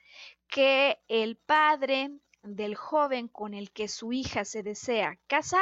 que 0.47 0.99
el 1.07 1.37
padre 1.37 2.09
del 2.43 2.75
joven 2.75 3.27
con 3.27 3.53
el 3.53 3.71
que 3.71 3.87
su 3.87 4.13
hija 4.13 4.45
se 4.45 4.63
desea 4.63 5.17
casar, 5.27 5.61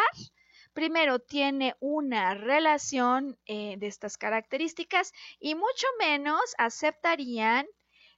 primero 0.73 1.19
tiene 1.19 1.75
una 1.79 2.33
relación 2.33 3.37
eh, 3.45 3.75
de 3.77 3.87
estas 3.87 4.17
características 4.17 5.13
y 5.39 5.55
mucho 5.55 5.87
menos 5.99 6.41
aceptarían 6.57 7.67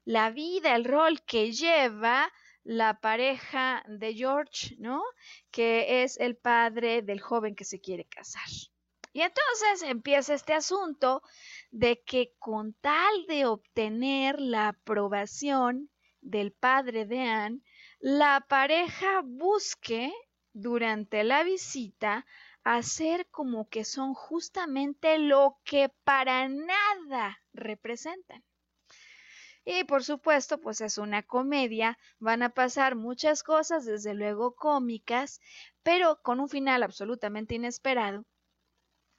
la 0.05 0.31
vida, 0.31 0.75
el 0.75 0.85
rol 0.85 1.21
que 1.23 1.51
lleva 1.51 2.31
la 2.63 2.99
pareja 2.99 3.83
de 3.87 4.13
George, 4.13 4.75
¿no? 4.79 5.03
Que 5.51 6.03
es 6.03 6.17
el 6.17 6.35
padre 6.35 7.01
del 7.01 7.21
joven 7.21 7.55
que 7.55 7.65
se 7.65 7.79
quiere 7.79 8.05
casar. 8.05 8.47
Y 9.11 9.21
entonces 9.21 9.83
empieza 9.83 10.33
este 10.33 10.53
asunto 10.53 11.21
de 11.71 12.01
que 12.01 12.33
con 12.39 12.73
tal 12.73 13.25
de 13.27 13.45
obtener 13.45 14.39
la 14.39 14.69
aprobación 14.69 15.89
del 16.21 16.51
padre 16.51 17.05
de 17.05 17.19
Anne, 17.19 17.61
la 18.03 18.45
pareja 18.49 19.21
busque 19.23 20.11
durante 20.51 21.23
la 21.23 21.43
visita 21.43 22.25
hacer 22.65 23.27
como 23.27 23.69
que 23.69 23.85
son 23.85 24.13
justamente 24.13 25.17
lo 25.19 25.57
que 25.63 25.87
para 26.03 26.49
nada 26.49 27.41
representan. 27.53 28.43
Y 29.63 29.85
por 29.85 30.03
supuesto, 30.03 30.59
pues 30.59 30.81
es 30.81 30.97
una 30.97 31.23
comedia, 31.23 31.97
van 32.19 32.43
a 32.43 32.49
pasar 32.49 32.95
muchas 32.95 33.41
cosas, 33.41 33.85
desde 33.85 34.13
luego 34.13 34.53
cómicas, 34.53 35.39
pero 35.81 36.21
con 36.21 36.41
un 36.41 36.49
final 36.49 36.83
absolutamente 36.83 37.55
inesperado, 37.55 38.25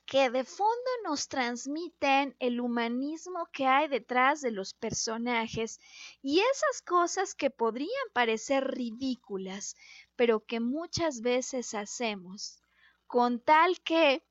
que 0.06 0.28
de 0.30 0.44
fondo 0.44 0.90
nos 1.04 1.28
transmiten 1.28 2.36
el 2.38 2.60
humanismo 2.60 3.46
que 3.52 3.66
hay 3.66 3.88
detrás 3.88 4.40
de 4.40 4.50
los 4.50 4.74
personajes 4.74 5.80
y 6.22 6.40
esas 6.40 6.82
cosas 6.82 7.34
que 7.34 7.50
podrían 7.50 8.08
parecer 8.12 8.64
ridículas, 8.64 9.76
pero 10.16 10.44
que 10.44 10.60
muchas 10.60 11.20
veces 11.20 11.74
hacemos, 11.74 12.62
con 13.06 13.40
tal 13.40 13.80
que 13.80 14.22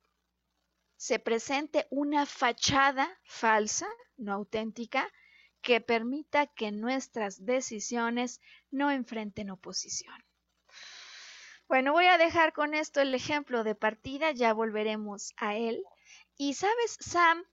se 0.95 1.19
presente 1.19 1.87
una 1.89 2.25
fachada 2.25 3.19
falsa, 3.23 3.87
no 4.15 4.33
auténtica, 4.33 5.11
que 5.61 5.81
permita 5.81 6.47
que 6.47 6.71
nuestras 6.71 7.45
decisiones 7.45 8.41
no 8.69 8.91
enfrenten 8.91 9.49
oposición. 9.49 10.23
Bueno, 11.67 11.91
voy 11.91 12.05
a 12.05 12.17
dejar 12.17 12.53
con 12.53 12.73
esto 12.73 13.01
el 13.01 13.13
ejemplo 13.13 13.65
de 13.65 13.75
partida, 13.75 14.31
ya 14.31 14.53
volveremos 14.53 15.33
a 15.35 15.55
él. 15.57 15.83
Y 16.37 16.53
sabes, 16.53 16.95
Sam, 17.01 17.43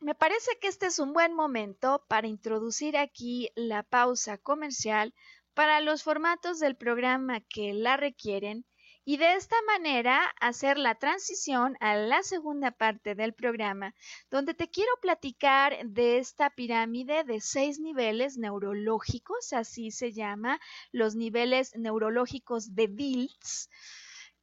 me 0.00 0.14
parece 0.14 0.58
que 0.60 0.68
este 0.68 0.86
es 0.86 0.98
un 0.98 1.12
buen 1.14 1.34
momento 1.34 2.04
para 2.08 2.26
introducir 2.28 2.96
aquí 2.96 3.50
la 3.54 3.82
pausa 3.84 4.36
comercial 4.38 5.14
para 5.54 5.80
los 5.80 6.02
formatos 6.02 6.58
del 6.60 6.76
programa 6.76 7.40
que 7.40 7.72
la 7.72 7.96
requieren 7.96 8.66
y 9.04 9.16
de 9.16 9.34
esta 9.34 9.56
manera 9.66 10.32
hacer 10.40 10.78
la 10.78 10.94
transición 10.94 11.76
a 11.80 11.96
la 11.96 12.22
segunda 12.22 12.70
parte 12.70 13.14
del 13.14 13.34
programa, 13.34 13.94
donde 14.30 14.54
te 14.54 14.68
quiero 14.68 14.92
platicar 15.00 15.76
de 15.84 16.18
esta 16.18 16.50
pirámide 16.50 17.24
de 17.24 17.40
seis 17.40 17.80
niveles 17.80 18.38
neurológicos, 18.38 19.52
así 19.52 19.90
se 19.90 20.12
llama, 20.12 20.60
los 20.92 21.16
niveles 21.16 21.74
neurológicos 21.76 22.74
de 22.74 22.88
Diltz 22.88 23.68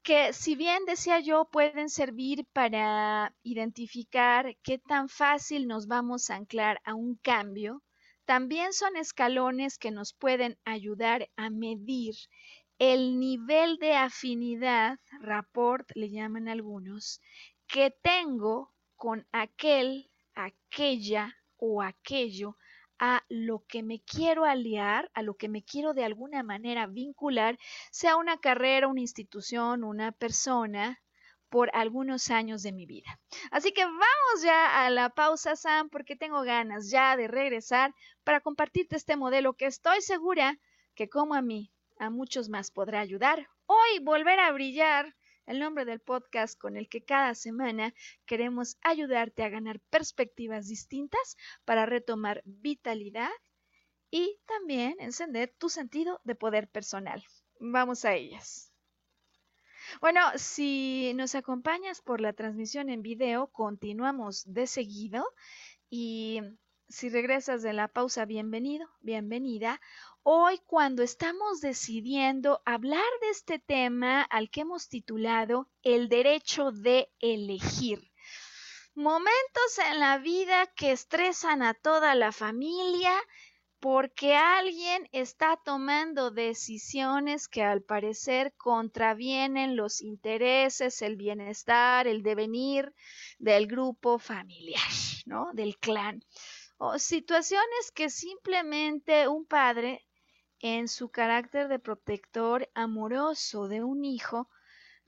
que 0.02 0.32
si 0.34 0.56
bien 0.56 0.86
decía 0.86 1.20
yo 1.20 1.46
pueden 1.52 1.90
servir 1.90 2.46
para 2.54 3.36
identificar 3.44 4.56
qué 4.64 4.78
tan 4.80 5.10
fácil 5.10 5.68
nos 5.68 5.88
vamos 5.88 6.30
a 6.30 6.36
anclar 6.36 6.82
a 6.86 6.96
un 6.96 7.16
cambio, 7.16 7.84
también 8.26 8.74
son 8.74 8.96
escalones 8.96 9.78
que 9.78 9.92
nos 9.92 10.14
pueden 10.14 10.58
ayudar 10.64 11.30
a 11.36 11.50
medir 11.50 12.16
el 12.80 13.20
nivel 13.20 13.78
de 13.78 13.94
afinidad, 13.94 15.00
rapport 15.20 15.92
le 15.96 16.10
llaman 16.10 16.48
algunos, 16.48 17.22
que 17.68 17.92
tengo 18.02 18.74
con 18.96 19.28
aquel, 19.34 20.10
aquella 20.34 21.36
o 21.58 21.82
aquello 21.82 22.58
a 22.98 23.24
lo 23.30 23.66
que 23.68 23.84
me 23.84 24.02
quiero 24.02 24.46
aliar, 24.46 25.12
a 25.14 25.22
lo 25.24 25.36
que 25.36 25.50
me 25.50 25.64
quiero 25.64 25.94
de 25.94 26.06
alguna 26.06 26.42
manera 26.42 26.88
vincular, 26.88 27.60
sea 27.92 28.16
una 28.16 28.38
carrera, 28.38 28.88
una 28.88 29.02
institución, 29.02 29.84
una 29.84 30.14
persona, 30.14 31.00
por 31.50 31.72
algunos 31.74 32.30
años 32.30 32.62
de 32.62 32.72
mi 32.72 32.86
vida. 32.86 33.20
Así 33.52 33.72
que 33.72 33.84
vamos 33.84 34.44
ya 34.44 34.86
a 34.86 34.90
la 34.90 35.10
pausa, 35.10 35.56
Sam, 35.56 35.90
porque 35.90 36.16
tengo 36.16 36.44
ganas 36.44 36.90
ya 36.90 37.18
de 37.18 37.28
regresar 37.28 37.94
para 38.24 38.40
compartirte 38.40 38.96
este 38.96 39.18
modelo 39.18 39.54
que 39.54 39.66
estoy 39.66 40.02
segura 40.02 40.60
que 40.94 41.10
como 41.10 41.34
a 41.34 41.42
mí 41.42 41.72
a 42.00 42.10
muchos 42.10 42.50
más 42.50 42.72
podrá 42.72 43.02
ayudar. 43.02 43.48
Hoy 43.68 44.00
volver 44.02 44.40
a 44.40 44.52
brillar, 44.52 45.16
el 45.46 45.60
nombre 45.60 45.86
del 45.86 46.00
podcast 46.00 46.58
con 46.58 46.78
el 46.78 46.88
que 46.88 47.04
cada 47.04 47.36
semana 47.36 47.94
queremos 48.26 48.78
ayudarte 48.82 49.44
a 49.44 49.50
ganar 49.50 49.80
perspectivas 49.90 50.68
distintas 50.68 51.38
para 51.66 51.86
retomar 51.86 52.42
vitalidad 52.46 53.30
y 54.10 54.40
también 54.48 54.96
encender 55.00 55.54
tu 55.58 55.70
sentido 55.70 56.22
de 56.24 56.36
poder 56.36 56.70
personal. 56.70 57.24
Vamos 57.60 58.06
a 58.06 58.14
ellas. 58.14 58.72
Bueno, 60.02 60.22
si 60.36 61.14
nos 61.16 61.36
acompañas 61.36 62.02
por 62.02 62.22
la 62.22 62.34
transmisión 62.34 62.90
en 62.90 63.02
video, 63.02 63.48
continuamos 63.48 64.44
de 64.46 64.68
seguido 64.68 65.26
y 65.90 66.42
si 66.90 67.10
regresas 67.10 67.62
de 67.62 67.74
la 67.74 67.88
pausa, 67.88 68.26
bienvenido, 68.26 68.88
bienvenida. 69.02 69.80
Hoy 70.32 70.60
cuando 70.68 71.02
estamos 71.02 71.60
decidiendo 71.60 72.62
hablar 72.64 73.02
de 73.20 73.30
este 73.32 73.58
tema 73.58 74.22
al 74.22 74.52
que 74.52 74.62
hemos 74.62 74.88
titulado 74.88 75.72
El 75.82 76.08
derecho 76.08 76.72
de 76.72 77.12
elegir. 77.20 78.12
Momentos 78.94 79.80
en 79.90 80.00
la 80.00 80.20
vida 80.20 80.68
que 80.76 80.92
estresan 80.92 81.64
a 81.64 81.74
toda 81.74 82.14
la 82.14 82.32
familia 82.32 83.12
porque 83.80 84.36
alguien 84.36 85.10
está 85.14 85.60
tomando 85.66 86.30
decisiones 86.30 87.48
que 87.48 87.64
al 87.64 87.82
parecer 87.82 88.54
contravienen 88.56 89.76
los 89.76 90.00
intereses, 90.00 91.02
el 91.02 91.16
bienestar, 91.16 92.06
el 92.06 92.22
devenir 92.22 92.94
del 93.40 93.66
grupo 93.66 94.20
familiar, 94.20 94.92
¿no? 95.26 95.50
Del 95.54 95.80
clan. 95.80 96.24
O 96.78 97.00
situaciones 97.00 97.92
que 97.96 98.12
simplemente 98.12 99.28
un 99.28 99.48
padre 99.48 100.06
en 100.60 100.88
su 100.88 101.10
carácter 101.10 101.68
de 101.68 101.80
protector 101.80 102.70
amoroso 102.74 103.68
de 103.68 103.84
un 103.84 104.06
hijo, 104.06 104.50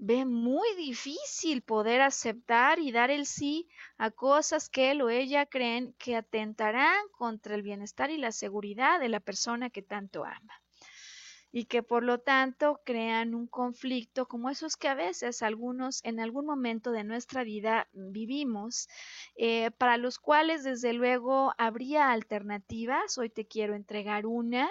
ve 0.03 0.25
muy 0.25 0.67
difícil 0.77 1.61
poder 1.61 2.01
aceptar 2.01 2.79
y 2.79 2.91
dar 2.91 3.11
el 3.11 3.27
sí 3.27 3.67
a 3.99 4.09
cosas 4.09 4.67
que 4.67 4.89
él 4.89 5.03
o 5.03 5.09
ella 5.09 5.45
creen 5.45 5.93
que 5.99 6.15
atentarán 6.15 7.07
contra 7.11 7.53
el 7.53 7.61
bienestar 7.61 8.09
y 8.09 8.17
la 8.17 8.31
seguridad 8.31 8.99
de 8.99 9.09
la 9.09 9.19
persona 9.19 9.69
que 9.69 9.83
tanto 9.83 10.25
ama. 10.25 10.59
Y 11.51 11.65
que 11.65 11.83
por 11.83 12.03
lo 12.03 12.17
tanto 12.17 12.79
crean 12.83 13.35
un 13.35 13.45
conflicto 13.45 14.25
como 14.25 14.49
esos 14.49 14.75
que 14.75 14.87
a 14.87 14.95
veces 14.95 15.43
algunos 15.43 15.99
en 16.03 16.19
algún 16.19 16.45
momento 16.47 16.91
de 16.91 17.03
nuestra 17.03 17.43
vida 17.43 17.87
vivimos, 17.91 18.87
eh, 19.35 19.69
para 19.71 19.97
los 19.97 20.17
cuales 20.17 20.63
desde 20.63 20.93
luego 20.93 21.53
habría 21.59 22.09
alternativas. 22.09 23.19
Hoy 23.19 23.29
te 23.29 23.45
quiero 23.45 23.75
entregar 23.75 24.25
una 24.25 24.67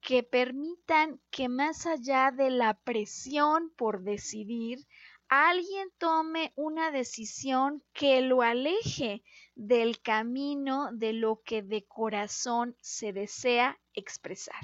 que 0.00 0.22
permitan 0.22 1.20
que 1.30 1.48
más 1.48 1.86
allá 1.86 2.30
de 2.30 2.50
la 2.50 2.74
presión 2.74 3.70
por 3.76 4.02
decidir, 4.02 4.86
alguien 5.28 5.88
tome 5.98 6.52
una 6.56 6.90
decisión 6.90 7.82
que 7.92 8.20
lo 8.20 8.42
aleje 8.42 9.22
del 9.54 10.00
camino 10.00 10.90
de 10.92 11.12
lo 11.12 11.42
que 11.42 11.62
de 11.62 11.84
corazón 11.84 12.76
se 12.80 13.12
desea 13.12 13.78
expresar. 13.94 14.62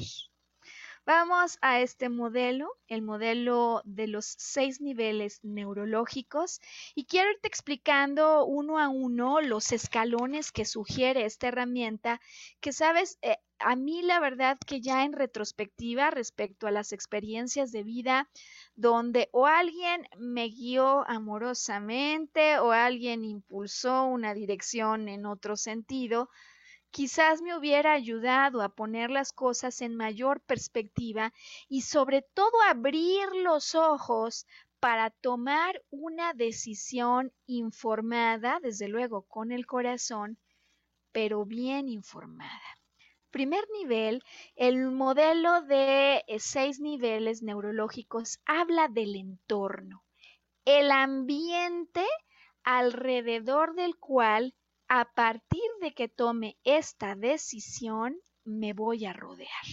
Vamos 1.06 1.56
a 1.62 1.80
este 1.80 2.08
modelo, 2.08 2.68
el 2.88 3.00
modelo 3.00 3.80
de 3.84 4.08
los 4.08 4.26
seis 4.26 4.80
niveles 4.80 5.38
neurológicos, 5.44 6.60
y 6.96 7.04
quiero 7.04 7.30
irte 7.30 7.46
explicando 7.46 8.44
uno 8.44 8.80
a 8.80 8.88
uno 8.88 9.40
los 9.40 9.70
escalones 9.70 10.50
que 10.50 10.64
sugiere 10.64 11.24
esta 11.24 11.46
herramienta, 11.46 12.20
que 12.60 12.72
sabes, 12.72 13.18
eh, 13.22 13.36
a 13.60 13.76
mí 13.76 14.02
la 14.02 14.18
verdad 14.18 14.58
que 14.66 14.80
ya 14.80 15.04
en 15.04 15.12
retrospectiva 15.12 16.10
respecto 16.10 16.66
a 16.66 16.72
las 16.72 16.90
experiencias 16.90 17.70
de 17.70 17.84
vida 17.84 18.28
donde 18.74 19.28
o 19.30 19.46
alguien 19.46 20.08
me 20.18 20.48
guió 20.48 21.08
amorosamente 21.08 22.58
o 22.58 22.72
alguien 22.72 23.24
impulsó 23.24 24.06
una 24.06 24.34
dirección 24.34 25.08
en 25.08 25.24
otro 25.24 25.56
sentido, 25.56 26.30
quizás 26.96 27.42
me 27.42 27.54
hubiera 27.54 27.92
ayudado 27.92 28.62
a 28.62 28.70
poner 28.70 29.10
las 29.10 29.30
cosas 29.34 29.82
en 29.82 29.96
mayor 29.96 30.40
perspectiva 30.40 31.34
y 31.68 31.82
sobre 31.82 32.22
todo 32.22 32.62
abrir 32.66 33.28
los 33.34 33.74
ojos 33.74 34.46
para 34.80 35.10
tomar 35.10 35.82
una 35.90 36.32
decisión 36.32 37.34
informada, 37.44 38.60
desde 38.62 38.88
luego 38.88 39.26
con 39.28 39.52
el 39.52 39.66
corazón, 39.66 40.38
pero 41.12 41.44
bien 41.44 41.90
informada. 41.90 42.78
Primer 43.30 43.66
nivel, 43.78 44.22
el 44.54 44.90
modelo 44.90 45.60
de 45.60 46.24
eh, 46.26 46.38
seis 46.38 46.80
niveles 46.80 47.42
neurológicos 47.42 48.40
habla 48.46 48.88
del 48.88 49.16
entorno, 49.16 50.02
el 50.64 50.90
ambiente 50.90 52.06
alrededor 52.62 53.74
del 53.74 53.98
cual, 53.98 54.54
a 54.88 55.12
partir 55.14 55.68
de 55.80 55.94
que 55.94 56.08
tome 56.08 56.58
esta 56.64 57.14
decisión, 57.14 58.16
me 58.44 58.72
voy 58.72 59.06
a 59.06 59.12
rodear. 59.12 59.66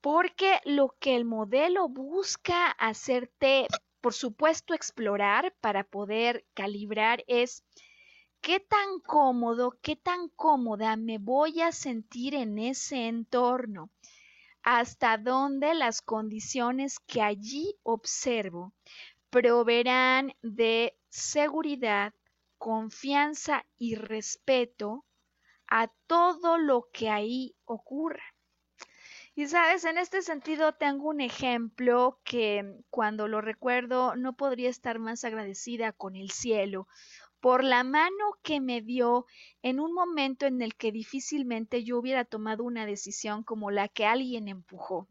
porque 0.00 0.60
lo 0.64 0.94
que 1.00 1.16
el 1.16 1.24
modelo 1.24 1.88
busca 1.88 2.70
hacerte, 2.70 3.66
por 4.00 4.14
supuesto, 4.14 4.74
explorar 4.74 5.54
para 5.60 5.84
poder 5.84 6.46
calibrar 6.54 7.24
es 7.26 7.64
qué 8.40 8.60
tan 8.60 9.00
cómodo, 9.00 9.78
qué 9.82 9.96
tan 9.96 10.28
cómoda 10.30 10.96
me 10.96 11.18
voy 11.18 11.60
a 11.60 11.72
sentir 11.72 12.34
en 12.34 12.58
ese 12.58 13.08
entorno, 13.08 13.90
hasta 14.62 15.18
dónde 15.18 15.74
las 15.74 16.02
condiciones 16.02 16.98
que 17.00 17.22
allí 17.22 17.74
observo 17.82 18.72
proveerán 19.30 20.34
de 20.42 20.96
seguridad, 21.08 22.14
confianza 22.58 23.66
y 23.76 23.94
respeto 23.94 25.04
a 25.68 25.88
todo 26.06 26.58
lo 26.58 26.88
que 26.92 27.10
ahí 27.10 27.56
ocurra. 27.64 28.22
Y 29.34 29.46
sabes, 29.48 29.84
en 29.84 29.98
este 29.98 30.22
sentido 30.22 30.72
tengo 30.72 31.08
un 31.10 31.20
ejemplo 31.20 32.20
que 32.24 32.64
cuando 32.88 33.28
lo 33.28 33.42
recuerdo 33.42 34.16
no 34.16 34.34
podría 34.34 34.70
estar 34.70 34.98
más 34.98 35.24
agradecida 35.24 35.92
con 35.92 36.16
el 36.16 36.30
cielo 36.30 36.88
por 37.40 37.62
la 37.62 37.84
mano 37.84 38.38
que 38.42 38.60
me 38.60 38.80
dio 38.80 39.26
en 39.62 39.78
un 39.78 39.92
momento 39.92 40.46
en 40.46 40.62
el 40.62 40.74
que 40.74 40.90
difícilmente 40.90 41.84
yo 41.84 41.98
hubiera 41.98 42.24
tomado 42.24 42.64
una 42.64 42.86
decisión 42.86 43.44
como 43.44 43.70
la 43.70 43.88
que 43.88 44.06
alguien 44.06 44.48
empujó. 44.48 45.06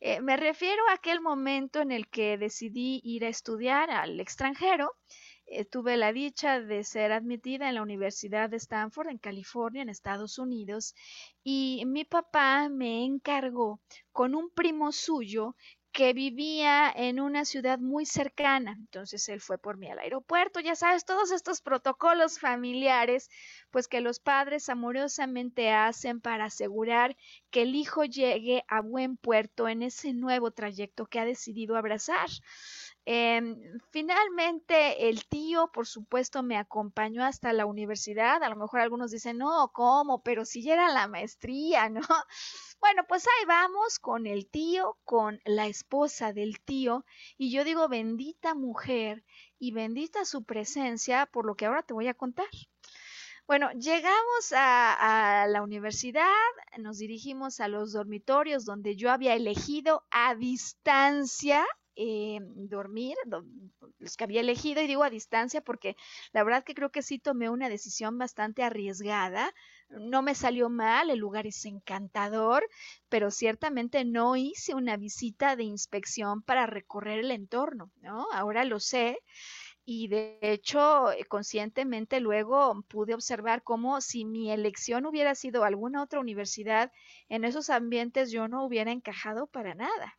Eh, 0.00 0.20
me 0.20 0.36
refiero 0.36 0.82
a 0.88 0.94
aquel 0.94 1.20
momento 1.20 1.80
en 1.80 1.92
el 1.92 2.08
que 2.08 2.38
decidí 2.38 3.00
ir 3.04 3.24
a 3.24 3.28
estudiar 3.28 3.90
al 3.90 4.18
extranjero. 4.20 4.94
Eh, 5.46 5.64
tuve 5.64 5.96
la 5.96 6.12
dicha 6.12 6.60
de 6.60 6.84
ser 6.84 7.12
admitida 7.12 7.68
en 7.68 7.76
la 7.76 7.82
Universidad 7.82 8.50
de 8.50 8.56
Stanford, 8.56 9.08
en 9.08 9.18
California, 9.18 9.82
en 9.82 9.88
Estados 9.88 10.38
Unidos, 10.38 10.94
y 11.44 11.84
mi 11.86 12.04
papá 12.04 12.68
me 12.68 13.04
encargó 13.04 13.80
con 14.12 14.34
un 14.34 14.50
primo 14.50 14.92
suyo 14.92 15.54
que 15.92 16.12
vivía 16.12 16.92
en 16.94 17.20
una 17.20 17.44
ciudad 17.46 17.78
muy 17.78 18.04
cercana. 18.04 18.74
Entonces 18.78 19.28
él 19.30 19.40
fue 19.40 19.56
por 19.56 19.78
mí 19.78 19.88
al 19.88 19.98
aeropuerto, 19.98 20.60
ya 20.60 20.74
sabes, 20.76 21.06
todos 21.06 21.30
estos 21.30 21.62
protocolos 21.62 22.38
familiares, 22.38 23.30
pues 23.70 23.88
que 23.88 24.02
los 24.02 24.20
padres 24.20 24.68
amorosamente 24.68 25.70
hacen 25.70 26.20
para 26.20 26.46
asegurar 26.46 27.16
que 27.50 27.62
el 27.62 27.74
hijo 27.74 28.04
llegue 28.04 28.62
a 28.68 28.82
buen 28.82 29.16
puerto 29.16 29.68
en 29.68 29.82
ese 29.82 30.12
nuevo 30.12 30.50
trayecto 30.50 31.06
que 31.06 31.18
ha 31.20 31.24
decidido 31.24 31.76
abrazar. 31.76 32.28
Em, 33.08 33.78
finalmente, 33.92 35.08
el 35.08 35.26
tío, 35.28 35.70
por 35.72 35.86
supuesto, 35.86 36.42
me 36.42 36.56
acompañó 36.56 37.24
hasta 37.24 37.52
la 37.52 37.64
universidad. 37.64 38.42
A 38.42 38.48
lo 38.48 38.56
mejor 38.56 38.80
algunos 38.80 39.12
dicen, 39.12 39.38
no, 39.38 39.70
¿cómo? 39.72 40.22
Pero 40.24 40.44
si 40.44 40.62
ya 40.62 40.74
era 40.74 40.92
la 40.92 41.06
maestría, 41.06 41.88
¿no? 41.88 42.00
Bueno, 42.80 43.04
pues 43.08 43.26
ahí 43.26 43.46
vamos 43.46 43.98
con 43.98 44.26
el 44.26 44.48
tío, 44.50 44.98
con 45.04 45.40
la 45.44 45.66
esposa 45.66 46.32
del 46.32 46.60
tío, 46.60 47.04
y 47.38 47.50
yo 47.50 47.64
digo, 47.64 47.88
bendita 47.88 48.54
mujer 48.54 49.24
y 49.58 49.72
bendita 49.72 50.24
su 50.24 50.44
presencia 50.44 51.26
por 51.26 51.46
lo 51.46 51.54
que 51.56 51.66
ahora 51.66 51.82
te 51.82 51.94
voy 51.94 52.08
a 52.08 52.14
contar. 52.14 52.46
Bueno, 53.46 53.70
llegamos 53.72 54.52
a, 54.52 55.46
la 55.48 55.62
universidad, 55.62 56.26
nos 56.78 56.98
dirigimos 56.98 57.60
a 57.60 57.68
los 57.68 57.92
dormitorios 57.92 58.64
donde 58.64 58.96
yo 58.96 59.10
había 59.10 59.34
elegido 59.34 60.04
a 60.10 60.34
distancia 60.34 61.64
eh, 61.96 62.38
dormir, 62.40 63.16
los 63.98 64.16
que 64.16 64.24
había 64.24 64.40
elegido, 64.40 64.82
y 64.82 64.86
digo 64.86 65.02
a 65.02 65.10
distancia 65.10 65.60
porque 65.60 65.96
la 66.32 66.44
verdad 66.44 66.64
que 66.64 66.74
creo 66.74 66.90
que 66.90 67.02
sí 67.02 67.18
tomé 67.18 67.48
una 67.48 67.68
decisión 67.68 68.18
bastante 68.18 68.62
arriesgada. 68.62 69.52
No 69.88 70.22
me 70.22 70.34
salió 70.34 70.68
mal, 70.68 71.10
el 71.10 71.18
lugar 71.18 71.46
es 71.46 71.64
encantador, 71.64 72.68
pero 73.08 73.30
ciertamente 73.30 74.04
no 74.04 74.36
hice 74.36 74.74
una 74.74 74.96
visita 74.96 75.56
de 75.56 75.64
inspección 75.64 76.42
para 76.42 76.66
recorrer 76.66 77.20
el 77.20 77.30
entorno, 77.30 77.90
¿no? 78.02 78.26
Ahora 78.32 78.64
lo 78.64 78.80
sé. 78.80 79.18
Y 79.88 80.08
de 80.08 80.38
hecho, 80.42 81.12
eh, 81.12 81.24
conscientemente 81.26 82.18
luego 82.20 82.82
pude 82.88 83.14
observar 83.14 83.62
cómo 83.62 84.00
si 84.00 84.24
mi 84.24 84.50
elección 84.50 85.06
hubiera 85.06 85.36
sido 85.36 85.62
alguna 85.62 86.02
otra 86.02 86.18
universidad, 86.18 86.90
en 87.28 87.44
esos 87.44 87.70
ambientes 87.70 88.32
yo 88.32 88.48
no 88.48 88.64
hubiera 88.64 88.90
encajado 88.90 89.46
para 89.46 89.76
nada. 89.76 90.18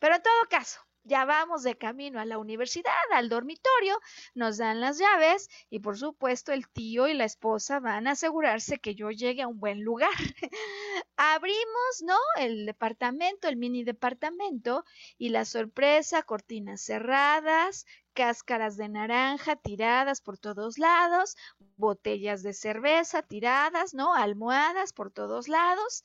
Pero 0.00 0.16
en 0.16 0.22
todo 0.22 0.48
caso, 0.48 0.80
ya 1.08 1.24
vamos 1.24 1.62
de 1.62 1.76
camino 1.76 2.20
a 2.20 2.24
la 2.26 2.38
universidad, 2.38 2.92
al 3.12 3.28
dormitorio, 3.28 3.98
nos 4.34 4.58
dan 4.58 4.80
las 4.80 4.98
llaves 4.98 5.48
y 5.70 5.80
por 5.80 5.98
supuesto 5.98 6.52
el 6.52 6.68
tío 6.68 7.08
y 7.08 7.14
la 7.14 7.24
esposa 7.24 7.80
van 7.80 8.06
a 8.06 8.12
asegurarse 8.12 8.78
que 8.78 8.94
yo 8.94 9.10
llegue 9.10 9.42
a 9.42 9.48
un 9.48 9.58
buen 9.58 9.82
lugar. 9.82 10.10
Abrimos, 11.16 12.02
¿no? 12.04 12.16
El 12.36 12.66
departamento, 12.66 13.48
el 13.48 13.56
mini 13.56 13.84
departamento 13.84 14.84
y 15.16 15.30
la 15.30 15.44
sorpresa, 15.44 16.22
cortinas 16.22 16.82
cerradas, 16.82 17.86
cáscaras 18.12 18.76
de 18.76 18.88
naranja 18.88 19.56
tiradas 19.56 20.20
por 20.20 20.38
todos 20.38 20.76
lados, 20.78 21.36
botellas 21.76 22.42
de 22.42 22.52
cerveza 22.52 23.22
tiradas, 23.22 23.94
¿no? 23.94 24.14
Almohadas 24.14 24.92
por 24.92 25.10
todos 25.10 25.48
lados. 25.48 26.04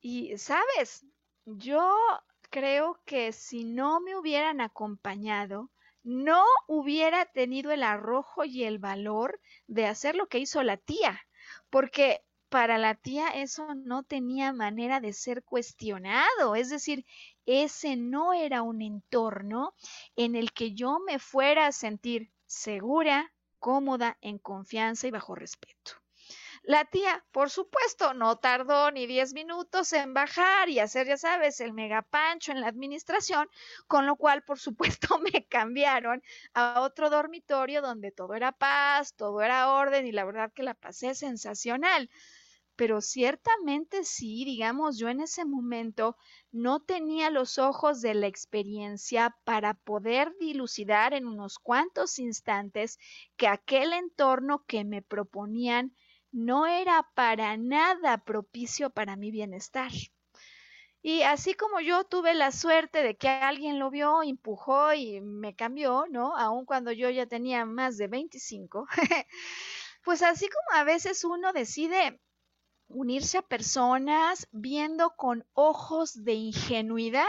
Y, 0.00 0.36
¿sabes? 0.38 1.04
Yo 1.44 1.94
creo 2.52 3.00
que 3.06 3.32
si 3.32 3.64
no 3.64 4.00
me 4.00 4.14
hubieran 4.14 4.60
acompañado, 4.60 5.70
no 6.04 6.44
hubiera 6.68 7.24
tenido 7.24 7.72
el 7.72 7.82
arrojo 7.82 8.44
y 8.44 8.64
el 8.64 8.78
valor 8.78 9.40
de 9.66 9.86
hacer 9.86 10.14
lo 10.16 10.26
que 10.28 10.38
hizo 10.38 10.62
la 10.62 10.76
tía, 10.76 11.26
porque 11.70 12.20
para 12.50 12.76
la 12.76 12.94
tía 12.94 13.28
eso 13.28 13.74
no 13.74 14.02
tenía 14.02 14.52
manera 14.52 15.00
de 15.00 15.14
ser 15.14 15.42
cuestionado, 15.42 16.54
es 16.54 16.68
decir, 16.68 17.06
ese 17.46 17.96
no 17.96 18.34
era 18.34 18.60
un 18.60 18.82
entorno 18.82 19.74
en 20.14 20.36
el 20.36 20.52
que 20.52 20.74
yo 20.74 20.98
me 21.06 21.18
fuera 21.18 21.66
a 21.66 21.72
sentir 21.72 22.30
segura, 22.44 23.32
cómoda, 23.58 24.18
en 24.20 24.38
confianza 24.38 25.06
y 25.06 25.10
bajo 25.10 25.34
respeto. 25.34 26.01
La 26.64 26.84
tía, 26.84 27.24
por 27.32 27.50
supuesto, 27.50 28.14
no 28.14 28.36
tardó 28.38 28.90
ni 28.92 29.06
diez 29.06 29.32
minutos 29.32 29.92
en 29.92 30.14
bajar 30.14 30.68
y 30.68 30.78
hacer, 30.78 31.06
ya 31.08 31.16
sabes, 31.16 31.60
el 31.60 31.72
megapancho 31.72 32.52
en 32.52 32.60
la 32.60 32.68
administración, 32.68 33.48
con 33.88 34.06
lo 34.06 34.16
cual, 34.16 34.42
por 34.44 34.58
supuesto, 34.60 35.18
me 35.34 35.46
cambiaron 35.46 36.22
a 36.54 36.80
otro 36.82 37.10
dormitorio 37.10 37.82
donde 37.82 38.12
todo 38.12 38.34
era 38.34 38.52
paz, 38.52 39.14
todo 39.14 39.40
era 39.42 39.72
orden 39.72 40.06
y 40.06 40.12
la 40.12 40.24
verdad 40.24 40.52
que 40.52 40.62
la 40.62 40.74
pasé 40.74 41.14
sensacional. 41.14 42.08
Pero 42.76 43.00
ciertamente 43.00 44.04
sí, 44.04 44.44
digamos, 44.44 44.98
yo 44.98 45.08
en 45.08 45.20
ese 45.20 45.44
momento 45.44 46.16
no 46.52 46.80
tenía 46.80 47.30
los 47.30 47.58
ojos 47.58 48.00
de 48.02 48.14
la 48.14 48.28
experiencia 48.28 49.36
para 49.44 49.74
poder 49.74 50.34
dilucidar 50.38 51.12
en 51.12 51.26
unos 51.26 51.58
cuantos 51.58 52.18
instantes 52.18 52.98
que 53.36 53.48
aquel 53.48 53.92
entorno 53.92 54.64
que 54.66 54.84
me 54.84 55.02
proponían 55.02 55.94
no 56.32 56.66
era 56.66 57.08
para 57.14 57.56
nada 57.56 58.18
propicio 58.18 58.90
para 58.90 59.16
mi 59.16 59.30
bienestar. 59.30 59.90
Y 61.02 61.22
así 61.22 61.54
como 61.54 61.80
yo 61.80 62.04
tuve 62.04 62.32
la 62.32 62.52
suerte 62.52 63.02
de 63.02 63.16
que 63.16 63.28
alguien 63.28 63.78
lo 63.78 63.90
vio, 63.90 64.22
empujó 64.22 64.94
y 64.94 65.20
me 65.20 65.54
cambió, 65.54 66.06
¿no? 66.08 66.36
Aun 66.36 66.64
cuando 66.64 66.92
yo 66.92 67.10
ya 67.10 67.26
tenía 67.26 67.64
más 67.64 67.96
de 67.96 68.06
25, 68.06 68.86
pues 70.04 70.22
así 70.22 70.48
como 70.48 70.80
a 70.80 70.84
veces 70.84 71.24
uno 71.24 71.52
decide 71.52 72.20
unirse 72.86 73.38
a 73.38 73.42
personas 73.42 74.46
viendo 74.52 75.10
con 75.16 75.44
ojos 75.54 76.22
de 76.22 76.34
ingenuidad, 76.34 77.26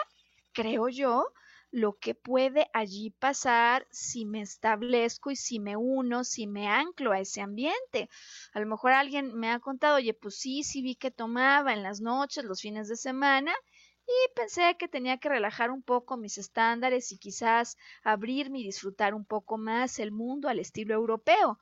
creo 0.54 0.88
yo, 0.90 1.34
lo 1.74 1.98
que 1.98 2.14
puede 2.14 2.70
allí 2.72 3.10
pasar 3.10 3.88
si 3.90 4.26
me 4.26 4.42
establezco 4.42 5.32
y 5.32 5.36
si 5.36 5.60
me 5.60 5.76
uno, 5.76 6.24
si 6.24 6.46
me 6.46 6.68
anclo 6.68 7.12
a 7.12 7.20
ese 7.20 7.42
ambiente. 7.42 8.10
A 8.54 8.60
lo 8.60 8.68
mejor 8.68 8.92
alguien 8.92 9.34
me 9.34 9.50
ha 9.50 9.60
contado, 9.60 9.96
oye, 9.96 10.14
pues 10.14 10.38
sí, 10.38 10.62
sí 10.62 10.84
vi 10.84 10.96
que 10.96 11.10
tomaba 11.10 11.74
en 11.74 11.82
las 11.82 12.00
noches, 12.00 12.46
los 12.46 12.62
fines 12.62 12.88
de 12.90 12.96
semana, 12.96 13.52
y 14.06 14.34
pensé 14.36 14.76
que 14.78 14.88
tenía 14.88 15.18
que 15.18 15.30
relajar 15.30 15.72
un 15.72 15.82
poco 15.82 16.16
mis 16.16 16.38
estándares 16.38 17.12
y 17.12 17.18
quizás 17.18 17.76
abrirme 18.04 18.60
y 18.60 18.66
disfrutar 18.66 19.16
un 19.16 19.26
poco 19.26 19.58
más 19.58 19.98
el 19.98 20.12
mundo 20.12 20.50
al 20.50 20.60
estilo 20.60 20.94
europeo. 20.94 21.58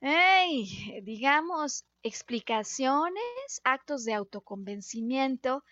Hey, 0.00 1.02
digamos, 1.04 1.84
explicaciones, 2.02 3.60
actos 3.62 4.04
de 4.04 4.14
autoconvencimiento 4.14 5.62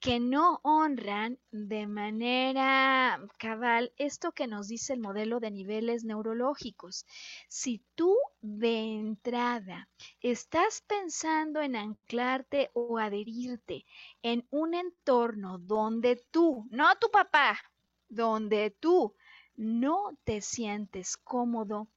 que 0.00 0.18
no 0.18 0.60
honran 0.62 1.38
de 1.50 1.86
manera 1.86 3.20
cabal 3.38 3.92
esto 3.98 4.32
que 4.32 4.46
nos 4.46 4.68
dice 4.68 4.94
el 4.94 5.00
modelo 5.00 5.40
de 5.40 5.50
niveles 5.50 6.04
neurológicos. 6.04 7.04
Si 7.48 7.84
tú 7.94 8.16
de 8.40 8.94
entrada 8.94 9.90
estás 10.22 10.82
pensando 10.86 11.60
en 11.60 11.76
anclarte 11.76 12.70
o 12.72 12.96
adherirte 12.96 13.84
en 14.22 14.46
un 14.50 14.72
entorno 14.72 15.58
donde 15.58 16.16
tú, 16.30 16.66
no 16.70 16.96
tu 16.98 17.10
papá, 17.10 17.60
donde 18.08 18.70
tú 18.70 19.14
no 19.54 20.16
te 20.24 20.40
sientes 20.40 21.18
cómodo, 21.18 21.88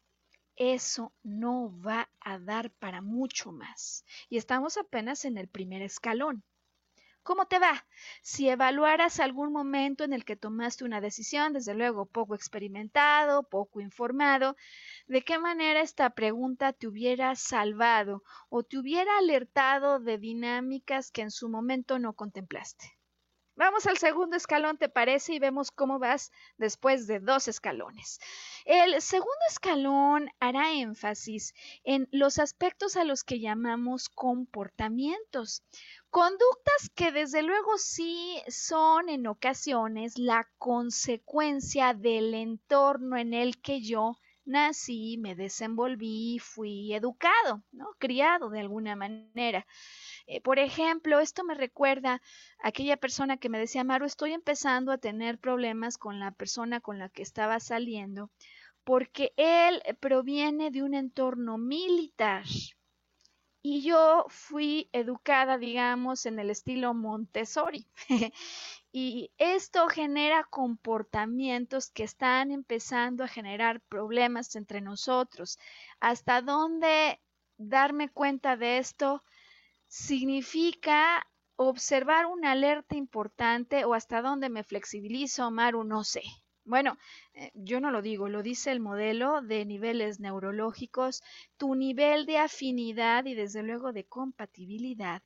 eso 0.58 1.14
no 1.24 1.74
va 1.82 2.10
a 2.20 2.38
dar 2.38 2.70
para 2.72 3.02
mucho 3.02 3.54
más. 3.54 4.04
Y 4.30 4.36
estamos 4.36 4.78
apenas 4.78 5.24
en 5.24 5.38
el 5.38 5.48
primer 5.48 5.82
escalón. 5.82 6.44
¿Cómo 7.24 7.46
te 7.46 7.58
va? 7.58 7.86
Si 8.22 8.50
evaluaras 8.50 9.22
algún 9.22 9.54
momento 9.54 10.04
en 10.04 10.12
el 10.12 10.26
que 10.26 10.36
tomaste 10.36 10.84
una 10.84 11.00
decisión, 11.00 11.54
desde 11.54 11.74
luego 11.74 12.06
poco 12.06 12.36
experimentado, 12.36 13.44
poco 13.44 13.80
informado, 13.80 14.58
¿de 15.08 15.22
qué 15.22 15.40
manera 15.40 15.80
esta 15.80 16.10
pregunta 16.10 16.74
te 16.74 16.86
hubiera 16.86 17.36
salvado 17.36 18.24
o 18.50 18.64
te 18.64 18.78
hubiera 18.78 19.18
alertado 19.18 20.00
de 20.00 20.18
dinámicas 20.18 21.12
que 21.12 21.22
en 21.22 21.32
su 21.32 21.48
momento 21.48 21.98
no 21.98 22.12
contemplaste? 22.14 23.00
Vamos 23.56 23.86
al 23.86 24.00
segundo 24.00 24.36
escalón, 24.36 24.80
¿te 24.80 24.90
parece? 24.90 25.36
Y 25.36 25.40
vemos 25.40 25.70
cómo 25.70 26.00
vas 26.00 26.32
después 26.58 27.06
de 27.06 27.20
dos 27.20 27.48
escalones. 27.48 28.20
El 28.66 29.00
segundo 29.00 29.46
escalón 29.48 30.32
hará 30.40 30.74
énfasis 30.74 31.54
en 31.84 32.10
los 32.12 32.40
aspectos 32.40 32.98
a 32.98 33.04
los 33.04 33.24
que 33.24 33.40
llamamos 33.40 34.10
comportamientos. 34.10 35.62
Conductas 36.14 36.92
que 36.94 37.12
desde 37.12 37.42
luego 37.42 37.80
sí 37.80 38.40
son 38.48 39.10
en 39.10 39.26
ocasiones 39.26 40.20
la 40.20 40.48
consecuencia 40.60 41.96
del 41.96 42.36
entorno 42.36 43.18
en 43.18 43.34
el 43.34 43.60
que 43.60 43.82
yo 43.82 44.20
nací, 44.46 45.18
me 45.18 45.34
desenvolví, 45.34 46.38
fui 46.38 46.94
educado, 46.94 47.64
¿no? 47.72 47.96
Criado 47.98 48.52
de 48.52 48.60
alguna 48.60 48.96
manera. 48.96 49.66
Eh, 50.28 50.40
por 50.40 50.60
ejemplo, 50.60 51.20
esto 51.20 51.44
me 51.44 51.56
recuerda 51.56 52.22
a 52.60 52.68
aquella 52.68 52.98
persona 52.98 53.38
que 53.38 53.50
me 53.50 53.58
decía, 53.58 53.84
Maru, 53.84 54.06
estoy 54.06 54.34
empezando 54.34 54.92
a 54.92 55.00
tener 55.00 55.40
problemas 55.40 55.98
con 55.98 56.20
la 56.20 56.30
persona 56.30 56.80
con 56.80 57.00
la 57.00 57.10
que 57.10 57.24
estaba 57.24 57.60
saliendo, 57.60 58.30
porque 58.84 59.34
él 59.36 59.82
proviene 60.00 60.70
de 60.70 60.84
un 60.84 60.94
entorno 60.94 61.58
militar. 61.58 62.44
Y 63.64 63.82
yo 63.82 64.26
fui 64.30 64.90
educada, 64.92 65.58
digamos, 65.58 66.28
en 66.28 66.38
el 66.38 66.52
estilo 66.52 66.94
Montessori. 66.94 67.88
y 68.92 69.32
esto 69.40 69.88
genera 69.88 70.44
comportamientos 70.44 71.90
que 71.90 72.04
están 72.04 72.52
empezando 72.52 73.24
a 73.24 73.28
generar 73.28 73.82
problemas 73.82 74.56
entre 74.56 74.82
nosotros. 74.82 75.58
¿Hasta 76.00 76.42
dónde 76.42 77.20
darme 77.58 78.10
cuenta 78.10 78.58
de 78.58 78.78
esto? 78.78 79.24
significa 79.94 81.28
observar 81.56 82.26
una 82.26 82.54
alerta 82.54 82.96
importante 82.96 83.86
o 83.86 83.94
hasta 83.94 84.24
dónde 84.24 84.50
me 84.50 84.64
flexibilizo, 84.64 85.52
Maru, 85.52 85.84
no 85.84 86.04
sé. 86.04 86.24
Bueno, 86.66 86.98
eh, 87.34 87.52
yo 87.54 87.80
no 87.80 87.92
lo 87.92 88.02
digo, 88.02 88.28
lo 88.30 88.44
dice 88.44 88.72
el 88.72 88.80
modelo 88.80 89.42
de 89.42 89.66
niveles 89.66 90.20
neurológicos, 90.20 91.22
tu 91.58 91.76
nivel 91.76 92.26
de 92.26 92.38
afinidad 92.38 93.26
y 93.26 93.34
desde 93.34 93.64
luego 93.64 93.94
de 93.94 94.06
compatibilidad 94.06 95.22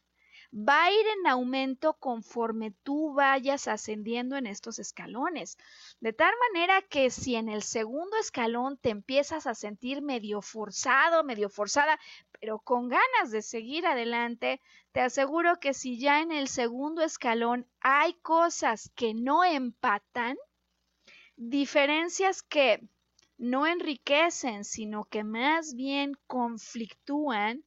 va 0.53 0.85
a 0.85 0.91
ir 0.91 1.05
en 1.19 1.27
aumento 1.27 1.93
conforme 1.95 2.71
tú 2.83 3.13
vayas 3.13 3.67
ascendiendo 3.67 4.37
en 4.37 4.47
estos 4.47 4.79
escalones. 4.79 5.57
De 5.99 6.13
tal 6.13 6.33
manera 6.53 6.81
que 6.83 7.09
si 7.09 7.35
en 7.35 7.49
el 7.49 7.63
segundo 7.63 8.17
escalón 8.17 8.77
te 8.77 8.89
empiezas 8.89 9.47
a 9.47 9.55
sentir 9.55 10.01
medio 10.01 10.41
forzado, 10.41 11.23
medio 11.23 11.49
forzada, 11.49 11.99
pero 12.39 12.59
con 12.59 12.87
ganas 12.87 13.31
de 13.31 13.41
seguir 13.41 13.85
adelante, 13.85 14.61
te 14.91 15.01
aseguro 15.01 15.59
que 15.59 15.73
si 15.73 15.99
ya 15.99 16.21
en 16.21 16.31
el 16.31 16.47
segundo 16.47 17.01
escalón 17.03 17.67
hay 17.81 18.13
cosas 18.21 18.91
que 18.95 19.13
no 19.13 19.43
empatan, 19.43 20.37
diferencias 21.37 22.41
que 22.43 22.81
no 23.37 23.67
enriquecen, 23.67 24.65
sino 24.65 25.05
que 25.05 25.23
más 25.23 25.75
bien 25.75 26.13
conflictúan, 26.25 27.63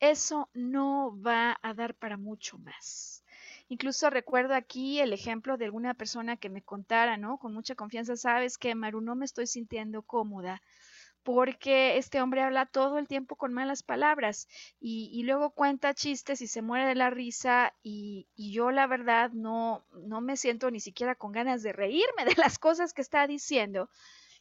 eso 0.00 0.50
no 0.54 1.20
va 1.22 1.58
a 1.62 1.74
dar 1.74 1.94
para 1.94 2.16
mucho 2.16 2.58
más. 2.58 3.24
Incluso 3.68 4.10
recuerdo 4.10 4.54
aquí 4.54 5.00
el 5.00 5.12
ejemplo 5.12 5.56
de 5.56 5.66
alguna 5.66 5.94
persona 5.94 6.36
que 6.36 6.50
me 6.50 6.62
contara, 6.62 7.16
¿no? 7.16 7.38
Con 7.38 7.54
mucha 7.54 7.74
confianza, 7.74 8.16
sabes 8.16 8.58
que 8.58 8.74
Maru, 8.74 9.00
no 9.00 9.14
me 9.14 9.24
estoy 9.24 9.46
sintiendo 9.46 10.02
cómoda 10.02 10.60
porque 11.24 11.96
este 11.96 12.20
hombre 12.20 12.42
habla 12.42 12.66
todo 12.66 12.98
el 12.98 13.08
tiempo 13.08 13.34
con 13.36 13.52
malas 13.52 13.82
palabras 13.82 14.46
y, 14.78 15.22
luego 15.24 15.50
cuenta 15.50 15.94
chistes 15.94 16.42
y 16.42 16.46
se 16.46 16.62
muere 16.62 16.86
de 16.86 16.94
la 16.94 17.10
risa 17.10 17.74
y, 17.82 18.28
yo 18.36 18.70
la 18.70 18.86
verdad 18.86 19.30
no, 19.32 19.86
no 20.06 20.20
me 20.20 20.36
siento 20.36 20.70
ni 20.70 20.80
siquiera 20.80 21.14
con 21.14 21.32
ganas 21.32 21.62
de 21.62 21.72
reírme 21.72 22.24
de 22.26 22.34
las 22.36 22.58
cosas 22.58 22.92
que 22.92 23.02
está 23.02 23.26
diciendo. 23.26 23.88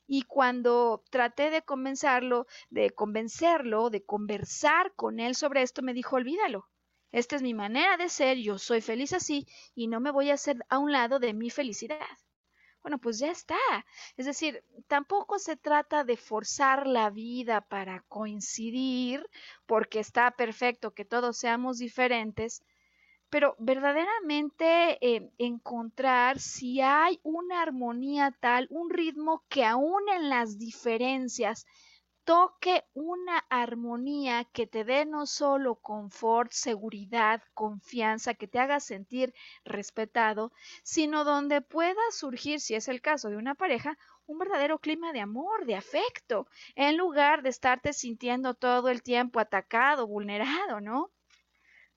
Y 0.05 0.23
cuando 0.23 1.03
traté 1.09 1.49
de 1.49 1.61
convencerlo, 1.61 2.45
de 2.69 2.89
convencerlo, 2.91 3.89
de 3.89 4.03
conversar 4.03 4.93
con 4.95 5.21
él 5.21 5.35
sobre 5.35 5.61
esto, 5.61 5.81
me 5.81 5.93
dijo, 5.93 6.17
olvídalo. 6.17 6.67
Esta 7.13 7.37
es 7.37 7.41
mi 7.41 7.53
manera 7.53 7.95
de 7.95 8.09
ser, 8.09 8.37
yo 8.37 8.57
soy 8.57 8.81
feliz 8.81 9.13
así 9.13 9.47
y 9.75 9.87
no 9.87 10.01
me 10.01 10.11
voy 10.11 10.31
a 10.31 10.33
hacer 10.33 10.57
a 10.67 10.79
un 10.79 10.91
lado 10.91 11.19
de 11.19 11.33
mi 11.33 11.49
felicidad 11.49 11.99
bueno, 12.83 12.97
pues 12.99 13.17
ya 13.19 13.31
está. 13.31 13.57
Es 14.17 14.25
decir, 14.25 14.63
tampoco 14.87 15.39
se 15.39 15.55
trata 15.55 16.03
de 16.03 16.17
forzar 16.17 16.85
la 16.85 17.09
vida 17.09 17.61
para 17.61 18.01
coincidir, 18.09 19.25
porque 19.65 19.99
está 19.99 20.31
perfecto 20.31 20.93
que 20.93 21.05
todos 21.05 21.37
seamos 21.37 21.77
diferentes, 21.77 22.61
pero 23.29 23.55
verdaderamente 23.57 24.99
eh, 25.01 25.31
encontrar 25.37 26.39
si 26.39 26.81
hay 26.81 27.19
una 27.23 27.61
armonía 27.61 28.35
tal, 28.39 28.67
un 28.69 28.89
ritmo 28.89 29.43
que 29.49 29.65
aún 29.65 30.03
en 30.09 30.29
las 30.29 30.59
diferencias 30.59 31.65
toque 32.25 32.83
una 32.93 33.39
armonía 33.49 34.45
que 34.45 34.65
te 34.67 34.83
dé 34.83 35.05
no 35.05 35.25
solo 35.25 35.75
confort, 35.75 36.51
seguridad, 36.51 37.41
confianza, 37.53 38.33
que 38.33 38.47
te 38.47 38.59
haga 38.59 38.79
sentir 38.79 39.33
respetado, 39.65 40.51
sino 40.83 41.23
donde 41.25 41.61
pueda 41.61 42.01
surgir, 42.11 42.59
si 42.59 42.75
es 42.75 42.87
el 42.87 43.01
caso 43.01 43.29
de 43.29 43.37
una 43.37 43.55
pareja, 43.55 43.97
un 44.25 44.39
verdadero 44.39 44.79
clima 44.79 45.11
de 45.11 45.19
amor, 45.19 45.65
de 45.65 45.75
afecto, 45.75 46.47
en 46.75 46.97
lugar 46.97 47.43
de 47.43 47.49
estarte 47.49 47.91
sintiendo 47.91 48.53
todo 48.53 48.89
el 48.89 49.03
tiempo 49.03 49.39
atacado, 49.39 50.07
vulnerado, 50.07 50.79
¿no? 50.79 51.11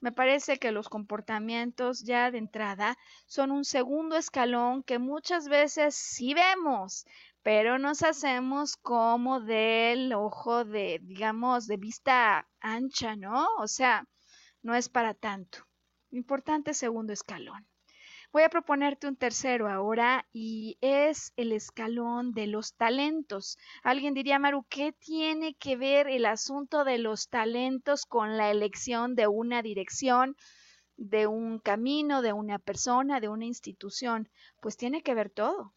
Me 0.00 0.12
parece 0.12 0.58
que 0.58 0.72
los 0.72 0.88
comportamientos 0.88 2.04
ya 2.04 2.30
de 2.30 2.38
entrada 2.38 2.98
son 3.26 3.50
un 3.50 3.64
segundo 3.64 4.16
escalón 4.16 4.82
que 4.82 4.98
muchas 4.98 5.48
veces 5.48 5.94
sí 5.94 6.34
vemos, 6.34 7.06
pero 7.46 7.78
nos 7.78 8.02
hacemos 8.02 8.74
como 8.76 9.38
del 9.38 10.12
ojo 10.14 10.64
de, 10.64 10.98
digamos, 11.00 11.68
de 11.68 11.76
vista 11.76 12.48
ancha, 12.59 13.14
¿no? 13.14 13.46
O 13.59 13.68
sea, 13.68 14.04
no 14.62 14.74
es 14.74 14.88
para 14.88 15.14
tanto. 15.14 15.59
Importante 16.11 16.74
segundo 16.74 17.12
escalón. 17.12 17.64
Voy 18.32 18.42
a 18.42 18.48
proponerte 18.48 19.06
un 19.06 19.14
tercero 19.14 19.70
ahora 19.70 20.26
y 20.32 20.76
es 20.80 21.32
el 21.37 21.52
escalón 21.52 22.32
de 22.32 22.48
los 22.48 22.74
talentos. 22.74 23.59
Alguien 23.85 24.12
diría, 24.12 24.40
Maru, 24.40 24.66
¿qué 24.68 24.90
tiene 24.90 25.54
que 25.54 25.76
ver 25.76 26.09
el 26.09 26.26
asunto 26.26 26.82
de 26.82 26.98
los 26.98 27.28
talentos 27.28 28.06
con 28.06 28.37
la 28.37 28.50
elección 28.50 29.14
de 29.14 29.28
una 29.28 29.62
dirección, 29.62 30.35
de 30.96 31.28
un 31.28 31.61
camino, 31.61 32.22
de 32.22 32.32
una 32.32 32.59
persona, 32.59 33.20
de 33.20 33.28
una 33.28 33.44
institución? 33.44 34.28
Pues 34.61 34.76
tiene 34.76 35.04
que 35.04 35.14
ver 35.14 35.30
todo 35.30 35.75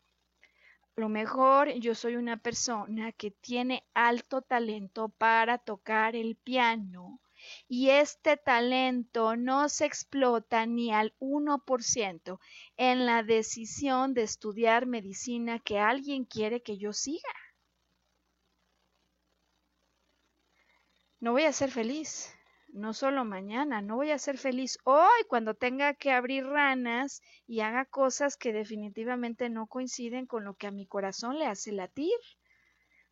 lo 1.00 1.10
mejor 1.10 1.72
yo 1.80 1.96
soy 1.96 2.16
una 2.16 2.38
persona 2.38 3.12
que 3.12 3.32
tiene 3.32 3.84
alto 3.94 4.42
talento 4.42 5.10
para 5.10 5.58
tocar 5.58 6.16
el 6.16 6.36
piano 6.36 7.22
y 7.68 7.90
este 7.90 8.38
talento 8.38 9.36
no 9.36 9.70
se 9.70 9.86
explota 9.86 10.66
ni 10.66 10.94
al 10.94 11.14
1% 11.20 12.40
en 12.78 13.06
la 13.06 13.24
decisión 13.24 14.14
de 14.14 14.24
estudiar 14.24 14.86
medicina 14.86 15.60
que 15.60 15.80
alguien 15.80 16.26
quiere 16.26 16.62
que 16.62 16.78
yo 16.78 16.94
siga. 16.94 17.34
No 21.22 21.32
voy 21.34 21.44
a 21.44 21.54
ser 21.54 21.72
feliz 21.72 22.34
no 22.74 22.94
solo 22.94 23.26
mañana, 23.26 23.82
no 23.82 23.96
voy 23.96 24.12
a 24.12 24.18
ser 24.20 24.38
feliz 24.38 24.78
hoy 24.84 25.24
cuando 25.28 25.54
tenga 25.54 25.94
que 25.94 26.12
abrir 26.12 26.46
ranas 26.46 27.22
y 27.48 27.62
haga 27.62 27.86
cosas 27.86 28.38
que 28.38 28.54
definitivamente 28.54 29.50
no 29.50 29.68
coinciden 29.68 30.26
con 30.26 30.44
lo 30.44 30.56
que 30.56 30.68
a 30.68 30.72
mi 30.72 30.86
corazón 30.86 31.40
le 31.40 31.46
hace 31.46 31.72
latir. 31.72 32.18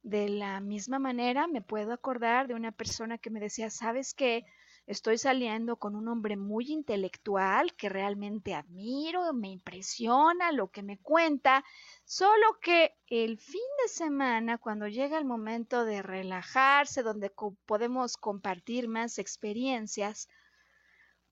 De 0.04 0.30
la 0.30 0.60
misma 0.62 1.00
manera 1.00 1.48
me 1.48 1.62
puedo 1.62 1.92
acordar 1.94 2.48
de 2.48 2.54
una 2.54 2.72
persona 2.72 3.18
que 3.18 3.30
me 3.30 3.40
decía, 3.40 3.70
¿sabes 3.70 4.14
qué? 4.14 4.44
Estoy 4.88 5.18
saliendo 5.18 5.76
con 5.76 5.96
un 5.96 6.08
hombre 6.08 6.38
muy 6.38 6.72
intelectual 6.72 7.76
que 7.76 7.90
realmente 7.90 8.56
admiro, 8.56 9.34
me 9.34 9.50
impresiona 9.50 10.52
lo 10.54 10.70
que 10.70 10.82
me 10.82 10.98
cuenta, 10.98 11.64
solo 12.06 12.58
que 12.62 12.96
el 13.08 13.38
fin 13.38 13.62
de 13.84 13.90
semana, 13.90 14.58
cuando 14.58 14.88
llega 14.88 15.18
el 15.18 15.26
momento 15.26 15.84
de 15.86 16.02
relajarse, 16.02 17.04
donde 17.04 17.32
podemos 17.66 18.16
compartir 18.18 18.88
más 18.88 19.20
experiencias, 19.20 20.30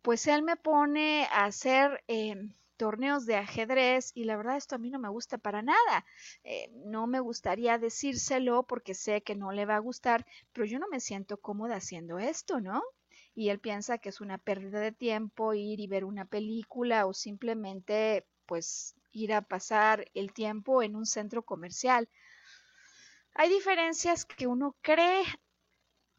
pues 0.01 0.27
él 0.27 0.43
me 0.43 0.57
pone 0.57 1.25
a 1.31 1.45
hacer 1.45 2.03
em, 2.07 2.53
torneos 2.77 3.25
de 3.25 3.37
ajedrez 3.37 4.11
y 4.13 4.25
la 4.25 4.37
verdad 4.37 4.57
esto 4.57 4.75
a 4.75 4.77
mí 4.79 4.89
no 4.89 4.99
me 4.99 5.09
gusta 5.09 5.37
para 5.37 5.61
nada. 5.61 6.05
Eh, 6.43 6.69
no 6.85 7.07
me 7.07 7.21
gustaría 7.21 7.77
decírselo 7.77 8.63
porque 8.63 8.93
sé 8.93 9.21
que 9.23 9.35
no 9.35 9.51
le 9.51 9.65
va 9.65 9.77
a 9.77 9.79
gustar, 9.79 10.25
pero 10.53 10.65
yo 10.65 10.77
no 10.77 10.87
me 10.89 10.99
siento 10.99 11.37
cómoda 11.37 11.77
haciendo 11.77 12.19
esto, 12.19 12.59
¿no? 12.59 12.83
Y 13.35 13.49
él 13.49 13.59
piensa 13.59 13.97
que 13.97 14.09
es 14.09 14.21
una 14.21 14.37
pérdida 14.37 14.79
de 14.79 14.93
tiempo 14.93 15.53
ir 15.53 15.81
y 15.81 15.87
ver 15.87 16.05
una 16.05 16.25
película 16.25 17.05
o 17.05 17.13
simplemente 17.13 18.25
pues 18.45 18.95
ir 19.11 19.33
a 19.33 19.41
pasar 19.41 20.09
el 20.13 20.31
tiempo 20.33 20.81
en 20.81 20.95
un 20.95 21.05
centro 21.05 21.43
comercial. 21.43 22.07
Hay 23.33 23.49
diferencias 23.49 24.23
que 24.23 24.47
uno 24.47 24.77
cree 24.81 25.23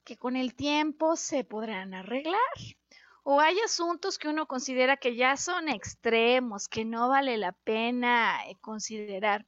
que 0.05 0.17
con 0.19 0.37
el 0.37 0.55
tiempo 0.55 1.17
se 1.17 1.43
podrán 1.43 1.95
arreglar. 1.95 2.37
O 3.25 3.41
hay 3.41 3.59
asuntos 3.65 4.19
que 4.19 4.29
uno 4.29 4.47
considera 4.47 4.97
que 4.97 5.17
ya 5.17 5.37
son 5.37 5.69
extremos, 5.69 6.69
que 6.69 6.85
no 6.85 7.09
vale 7.09 7.39
la 7.39 7.53
pena 7.53 8.47
eh, 8.47 8.57
considerar. 8.61 9.47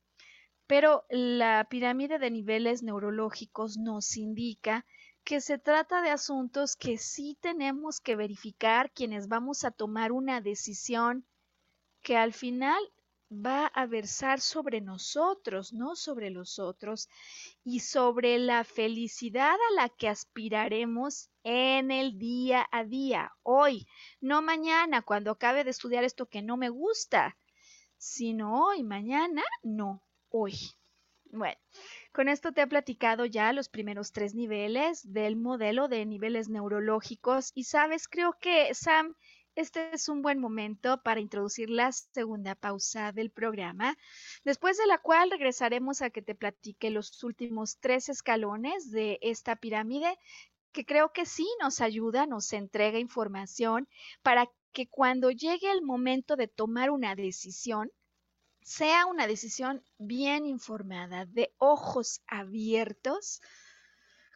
Pero 0.66 1.04
la 1.10 1.66
pirámide 1.70 2.18
de 2.18 2.30
niveles 2.30 2.82
neurológicos 2.82 3.76
nos 3.76 4.16
indica 4.16 4.84
que 5.28 5.42
se 5.42 5.58
trata 5.58 6.00
de 6.00 6.08
asuntos 6.08 6.74
que 6.74 6.96
sí 6.96 7.36
tenemos 7.42 8.00
que 8.00 8.16
verificar 8.16 8.90
quienes 8.90 9.28
vamos 9.28 9.62
a 9.62 9.70
tomar 9.70 10.10
una 10.10 10.40
decisión 10.40 11.26
que 12.00 12.16
al 12.16 12.32
final 12.32 12.80
va 13.30 13.66
a 13.66 13.84
versar 13.84 14.40
sobre 14.40 14.80
nosotros, 14.80 15.74
no 15.74 15.96
sobre 15.96 16.30
los 16.30 16.58
otros, 16.58 17.10
y 17.62 17.80
sobre 17.80 18.38
la 18.38 18.64
felicidad 18.64 19.52
a 19.52 19.74
la 19.74 19.90
que 19.90 20.08
aspiraremos 20.08 21.28
en 21.42 21.90
el 21.90 22.18
día 22.18 22.66
a 22.72 22.84
día, 22.84 23.30
hoy, 23.42 23.86
no 24.22 24.40
mañana, 24.40 25.02
cuando 25.02 25.32
acabe 25.32 25.62
de 25.62 25.72
estudiar 25.72 26.04
esto 26.04 26.24
que 26.24 26.40
no 26.40 26.56
me 26.56 26.70
gusta, 26.70 27.36
sino 27.98 28.64
hoy, 28.64 28.82
mañana, 28.82 29.44
no, 29.62 30.02
hoy. 30.30 30.54
Bueno, 31.30 31.58
con 32.12 32.28
esto 32.28 32.52
te 32.52 32.62
he 32.62 32.66
platicado 32.66 33.24
ya 33.24 33.52
los 33.52 33.68
primeros 33.68 34.12
tres 34.12 34.34
niveles 34.34 35.00
del 35.12 35.36
modelo 35.36 35.88
de 35.88 36.04
niveles 36.06 36.48
neurológicos 36.48 37.52
y 37.54 37.64
sabes, 37.64 38.08
creo 38.08 38.36
que 38.40 38.74
Sam 38.74 39.14
este 39.58 39.92
es 39.92 40.08
un 40.08 40.22
buen 40.22 40.38
momento 40.38 41.02
para 41.02 41.18
introducir 41.18 41.68
la 41.68 41.90
segunda 41.90 42.54
pausa 42.54 43.10
del 43.10 43.32
programa, 43.32 43.98
después 44.44 44.76
de 44.78 44.86
la 44.86 44.98
cual 44.98 45.32
regresaremos 45.32 46.00
a 46.00 46.10
que 46.10 46.22
te 46.22 46.36
platique 46.36 46.90
los 46.90 47.24
últimos 47.24 47.78
tres 47.80 48.08
escalones 48.08 48.92
de 48.92 49.18
esta 49.20 49.56
pirámide 49.56 50.16
que 50.70 50.84
creo 50.84 51.12
que 51.12 51.26
sí 51.26 51.44
nos 51.60 51.80
ayuda, 51.80 52.26
nos 52.26 52.52
entrega 52.52 53.00
información 53.00 53.88
para 54.22 54.48
que 54.72 54.86
cuando 54.86 55.32
llegue 55.32 55.72
el 55.72 55.82
momento 55.82 56.36
de 56.36 56.46
tomar 56.46 56.90
una 56.90 57.16
decisión, 57.16 57.90
sea 58.68 59.06
una 59.06 59.26
decisión 59.26 59.82
bien 59.96 60.44
informada, 60.44 61.24
de 61.24 61.54
ojos 61.56 62.20
abiertos, 62.26 63.40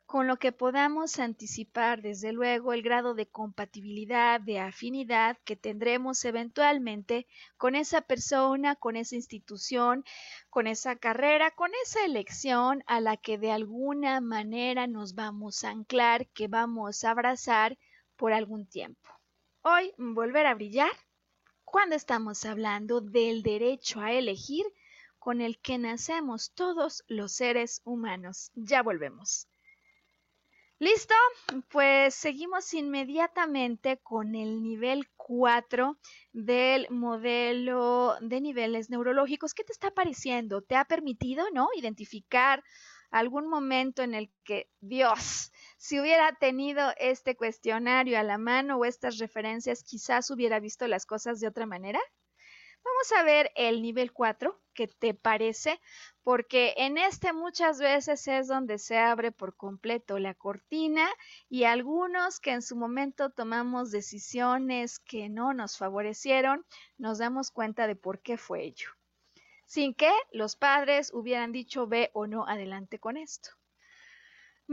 con 0.06 0.26
lo 0.26 0.38
que 0.38 0.52
podamos 0.52 1.18
anticipar 1.18 2.00
desde 2.00 2.32
luego 2.32 2.72
el 2.72 2.80
grado 2.80 3.14
de 3.14 3.26
compatibilidad, 3.26 4.40
de 4.40 4.58
afinidad 4.58 5.36
que 5.44 5.54
tendremos 5.54 6.24
eventualmente 6.24 7.26
con 7.58 7.74
esa 7.74 8.00
persona, 8.00 8.74
con 8.74 8.96
esa 8.96 9.16
institución, 9.16 10.02
con 10.48 10.66
esa 10.66 10.96
carrera, 10.96 11.50
con 11.50 11.70
esa 11.84 12.02
elección 12.02 12.82
a 12.86 13.00
la 13.00 13.18
que 13.18 13.36
de 13.36 13.52
alguna 13.52 14.22
manera 14.22 14.86
nos 14.86 15.14
vamos 15.14 15.62
a 15.62 15.70
anclar, 15.70 16.26
que 16.28 16.48
vamos 16.48 17.04
a 17.04 17.10
abrazar 17.10 17.76
por 18.16 18.32
algún 18.32 18.66
tiempo. 18.66 19.10
Hoy, 19.60 19.92
volver 19.98 20.46
a 20.46 20.54
brillar 20.54 20.90
cuando 21.72 21.96
estamos 21.96 22.44
hablando 22.44 23.00
del 23.00 23.42
derecho 23.42 24.02
a 24.02 24.12
elegir 24.12 24.66
con 25.18 25.40
el 25.40 25.58
que 25.58 25.78
nacemos 25.78 26.52
todos 26.52 27.02
los 27.08 27.32
seres 27.32 27.80
humanos. 27.84 28.50
Ya 28.54 28.82
volvemos. 28.82 29.48
¿Listo? 30.78 31.14
Pues 31.70 32.14
seguimos 32.14 32.74
inmediatamente 32.74 33.96
con 34.02 34.34
el 34.34 34.62
nivel 34.62 35.08
4 35.16 35.96
del 36.34 36.90
modelo 36.90 38.16
de 38.20 38.42
niveles 38.42 38.90
neurológicos. 38.90 39.54
¿Qué 39.54 39.64
te 39.64 39.72
está 39.72 39.90
pareciendo? 39.90 40.60
¿Te 40.60 40.76
ha 40.76 40.84
permitido, 40.84 41.46
no? 41.54 41.70
Identificar 41.74 42.62
algún 43.10 43.48
momento 43.48 44.02
en 44.02 44.12
el 44.12 44.30
que, 44.44 44.68
Dios, 44.82 45.52
si 45.82 45.98
hubiera 45.98 46.32
tenido 46.34 46.92
este 46.96 47.36
cuestionario 47.36 48.16
a 48.16 48.22
la 48.22 48.38
mano 48.38 48.76
o 48.76 48.84
estas 48.84 49.18
referencias, 49.18 49.82
quizás 49.82 50.30
hubiera 50.30 50.60
visto 50.60 50.86
las 50.86 51.06
cosas 51.06 51.40
de 51.40 51.48
otra 51.48 51.66
manera? 51.66 51.98
Vamos 52.84 53.12
a 53.18 53.24
ver 53.24 53.50
el 53.56 53.82
nivel 53.82 54.12
4, 54.12 54.62
¿qué 54.74 54.86
te 54.86 55.12
parece? 55.12 55.80
Porque 56.22 56.74
en 56.76 56.98
este 56.98 57.32
muchas 57.32 57.80
veces 57.80 58.28
es 58.28 58.46
donde 58.46 58.78
se 58.78 58.96
abre 58.96 59.32
por 59.32 59.56
completo 59.56 60.20
la 60.20 60.34
cortina 60.34 61.10
y 61.48 61.64
algunos 61.64 62.38
que 62.38 62.52
en 62.52 62.62
su 62.62 62.76
momento 62.76 63.30
tomamos 63.30 63.90
decisiones 63.90 65.00
que 65.00 65.28
no 65.28 65.52
nos 65.52 65.78
favorecieron, 65.78 66.64
nos 66.96 67.18
damos 67.18 67.50
cuenta 67.50 67.88
de 67.88 67.96
por 67.96 68.20
qué 68.20 68.36
fue 68.36 68.62
ello. 68.62 68.90
Sin 69.66 69.94
que 69.94 70.12
los 70.30 70.54
padres 70.54 71.10
hubieran 71.12 71.50
dicho 71.50 71.88
ve 71.88 72.12
o 72.14 72.28
no 72.28 72.46
adelante 72.46 73.00
con 73.00 73.16
esto. 73.16 73.50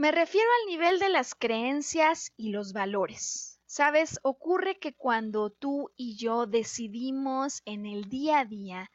Me 0.00 0.12
refiero 0.12 0.48
al 0.62 0.68
nivel 0.70 0.98
de 0.98 1.10
las 1.10 1.34
creencias 1.34 2.32
y 2.38 2.52
los 2.52 2.72
valores. 2.72 3.60
Sabes, 3.66 4.18
ocurre 4.22 4.78
que 4.78 4.94
cuando 4.94 5.50
tú 5.50 5.90
y 5.94 6.16
yo 6.16 6.46
decidimos 6.46 7.60
en 7.66 7.84
el 7.84 8.08
día 8.08 8.38
a 8.38 8.44
día, 8.46 8.90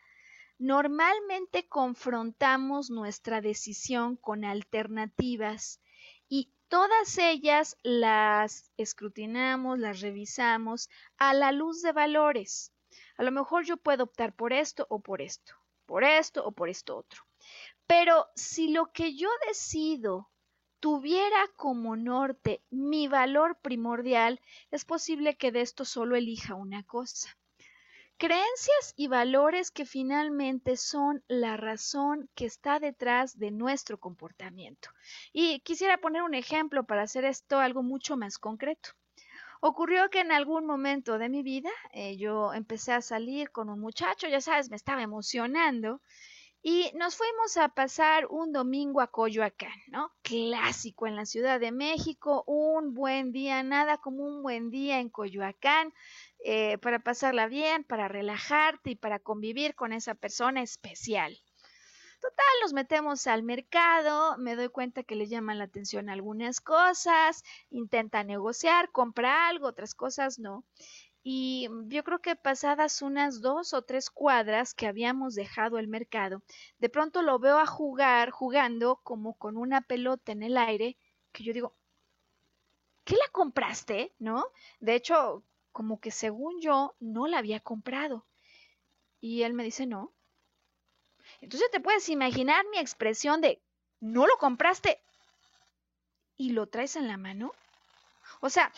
normalmente 0.58 1.68
confrontamos 1.68 2.90
nuestra 2.90 3.40
decisión 3.40 4.16
con 4.16 4.46
alternativas 4.46 5.80
y 6.28 6.52
todas 6.70 7.20
ellas 7.20 7.78
las 7.84 8.72
escrutinamos, 8.76 9.78
las 9.78 10.02
revisamos 10.02 10.90
a 11.18 11.36
la 11.36 11.52
luz 11.52 11.84
de 11.84 11.92
valores. 11.92 12.72
A 13.16 13.22
lo 13.22 13.32
mejor 13.32 13.64
yo 13.64 13.78
puedo 13.78 14.06
optar 14.06 14.34
por 14.34 14.54
esto 14.54 14.88
o 14.90 15.02
por 15.02 15.22
esto, 15.22 15.54
por 15.86 16.04
esto 16.04 16.44
o 16.44 16.52
por 16.52 16.68
esto 16.68 16.98
otro. 16.98 17.22
Pero 17.86 18.26
si 18.36 18.70
lo 18.70 18.92
que 18.92 19.16
yo 19.16 19.30
decido 19.48 20.32
tuviera 20.80 21.48
como 21.56 21.96
norte 21.96 22.62
mi 22.70 23.08
valor 23.08 23.58
primordial, 23.62 24.42
es 24.72 24.86
posible 24.86 25.36
que 25.36 25.52
de 25.52 25.62
esto 25.62 25.86
solo 25.86 26.16
elija 26.16 26.56
una 26.56 26.84
cosa. 26.84 27.38
Creencias 28.18 28.94
y 28.96 29.08
valores 29.08 29.72
que 29.72 29.86
finalmente 29.86 30.78
son 30.78 31.22
la 31.28 31.58
razón 31.58 32.30
que 32.34 32.46
está 32.46 32.80
detrás 32.80 33.38
de 33.38 33.52
nuestro 33.52 34.00
comportamiento. 34.00 34.90
Y 35.34 35.60
quisiera 35.60 35.98
poner 35.98 36.24
un 36.24 36.34
ejemplo 36.34 36.86
para 36.86 37.02
hacer 37.02 37.26
esto 37.26 37.60
algo 37.60 37.84
mucho 37.84 38.16
más 38.16 38.38
concreto. 38.38 38.92
Ocurrió 39.60 40.10
que 40.10 40.22
en 40.22 40.32
algún 40.32 40.66
momento 40.66 41.18
de 41.18 41.28
mi 41.28 41.44
vida 41.44 41.72
eh, 41.92 42.16
yo 42.16 42.54
empecé 42.54 42.94
a 42.94 43.02
salir 43.02 43.52
con 43.52 43.70
un 43.70 43.80
muchacho, 43.80 44.28
ya 44.28 44.40
sabes, 44.40 44.70
me 44.70 44.76
estaba 44.76 45.02
emocionando 45.02 46.02
y 46.68 46.92
nos 46.96 47.16
fuimos 47.16 47.58
a 47.58 47.70
pasar 47.70 48.26
un 48.26 48.52
domingo 48.52 49.00
a 49.00 49.12
Coyoacán, 49.12 49.80
¿no? 49.86 50.12
Clásico 50.24 51.06
en 51.06 51.16
la 51.16 51.28
Ciudad 51.28 51.60
de 51.60 51.72
México, 51.72 52.44
un 52.48 52.96
buen 52.96 53.32
día, 53.32 53.62
nada 53.62 54.00
como 54.00 54.26
un 54.26 54.42
buen 54.42 54.72
día 54.72 55.00
en 55.00 55.10
Coyoacán, 55.10 55.94
eh, 56.44 56.80
para 56.80 56.98
pasarla 56.98 57.46
bien, 57.46 57.84
para 57.84 58.08
relajarte 58.08 58.90
y 58.90 58.96
para 58.96 59.20
convivir 59.20 59.76
con 59.76 59.94
esa 59.94 60.16
persona 60.16 60.64
especial. 60.64 61.40
Total, 62.20 62.56
nos 62.64 62.74
metemos 62.74 63.28
al 63.28 63.44
mercado, 63.44 64.36
me 64.40 64.56
doy 64.56 64.70
cuenta 64.70 65.04
que 65.04 65.14
le 65.14 65.28
llaman 65.28 65.60
la 65.60 65.66
atención 65.66 66.10
algunas 66.10 66.62
cosas, 66.62 67.44
intenta 67.70 68.24
negociar, 68.24 68.92
compra 68.92 69.48
algo, 69.50 69.68
otras 69.68 69.94
cosas 69.94 70.40
no 70.40 70.64
y 71.28 71.68
yo 71.88 72.04
creo 72.04 72.20
que 72.20 72.36
pasadas 72.36 73.02
unas 73.02 73.42
dos 73.42 73.74
o 73.74 73.82
tres 73.82 74.12
cuadras 74.12 74.76
que 74.76 74.86
habíamos 74.86 75.34
dejado 75.34 75.80
el 75.80 75.88
mercado, 75.88 76.44
de 76.78 76.88
pronto 76.88 77.24
lo 77.24 77.40
veo 77.40 77.58
a 77.58 77.66
jugar, 77.66 78.30
jugando 78.30 79.02
como 79.02 79.34
con 79.34 79.58
una 79.58 79.82
pelota 79.82 80.34
en 80.34 80.44
el 80.44 80.56
aire, 80.56 81.00
que 81.32 81.44
yo 81.44 81.52
digo, 81.52 81.76
¿qué 83.06 83.16
la 83.16 83.28
compraste? 83.32 84.14
¿No? 84.20 84.46
De 84.80 84.94
hecho, 84.94 85.44
como 85.72 86.00
que 86.00 86.12
según 86.12 86.62
yo, 86.62 86.96
no 87.00 87.26
la 87.26 87.40
había 87.40 87.60
comprado. 87.60 88.28
Y 89.20 89.42
él 89.42 89.56
me 89.56 89.64
dice, 89.64 89.88
no. 89.88 90.14
Entonces 91.42 91.72
te 91.72 91.80
puedes 91.80 92.08
imaginar 92.08 92.64
mi 92.70 92.78
expresión 92.78 93.42
de, 93.42 93.64
¿no 94.00 94.28
lo 94.28 94.38
compraste? 94.38 95.02
¿Y 96.38 96.52
lo 96.52 96.68
traes 96.68 96.96
en 96.96 97.08
la 97.08 97.18
mano? 97.18 97.52
O 98.42 98.50
sea, 98.50 98.72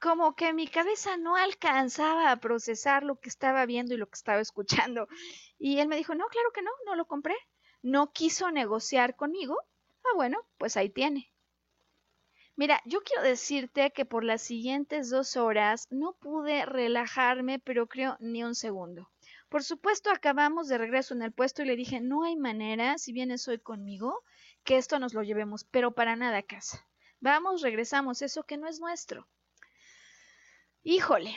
como 0.00 0.34
que 0.34 0.52
mi 0.52 0.68
cabeza 0.68 1.16
no 1.16 1.36
alcanzaba 1.36 2.30
a 2.30 2.40
procesar 2.40 3.02
lo 3.02 3.18
que 3.20 3.28
estaba 3.28 3.66
viendo 3.66 3.94
y 3.94 3.96
lo 3.98 4.06
que 4.06 4.16
estaba 4.16 4.40
escuchando. 4.40 5.08
Y 5.58 5.78
él 5.78 5.88
me 5.88 5.96
dijo, 5.96 6.14
no, 6.14 6.26
claro 6.26 6.50
que 6.52 6.62
no, 6.62 6.70
no 6.84 6.96
lo 6.96 7.06
compré. 7.06 7.34
No 7.82 8.12
quiso 8.12 8.50
negociar 8.50 9.16
conmigo. 9.16 9.56
Ah, 10.04 10.14
bueno, 10.16 10.38
pues 10.58 10.76
ahí 10.76 10.90
tiene. 10.90 11.32
Mira, 12.56 12.80
yo 12.86 13.02
quiero 13.02 13.22
decirte 13.22 13.90
que 13.92 14.06
por 14.06 14.24
las 14.24 14.40
siguientes 14.40 15.10
dos 15.10 15.36
horas 15.36 15.88
no 15.90 16.14
pude 16.14 16.64
relajarme, 16.64 17.58
pero 17.58 17.86
creo 17.86 18.16
ni 18.18 18.44
un 18.44 18.54
segundo. 18.54 19.10
Por 19.50 19.62
supuesto, 19.62 20.10
acabamos 20.10 20.66
de 20.68 20.78
regreso 20.78 21.12
en 21.12 21.22
el 21.22 21.32
puesto 21.32 21.62
y 21.62 21.66
le 21.66 21.76
dije, 21.76 22.00
no 22.00 22.24
hay 22.24 22.34
manera, 22.36 22.96
si 22.96 23.12
vienes 23.12 23.46
hoy 23.46 23.58
conmigo, 23.58 24.22
que 24.64 24.78
esto 24.78 24.98
nos 24.98 25.12
lo 25.12 25.22
llevemos, 25.22 25.64
pero 25.64 25.92
para 25.92 26.16
nada 26.16 26.38
a 26.38 26.42
casa. 26.42 26.85
Vamos, 27.20 27.62
regresamos, 27.62 28.22
eso 28.22 28.44
que 28.44 28.56
no 28.56 28.68
es 28.68 28.80
nuestro. 28.80 29.26
Híjole, 30.82 31.36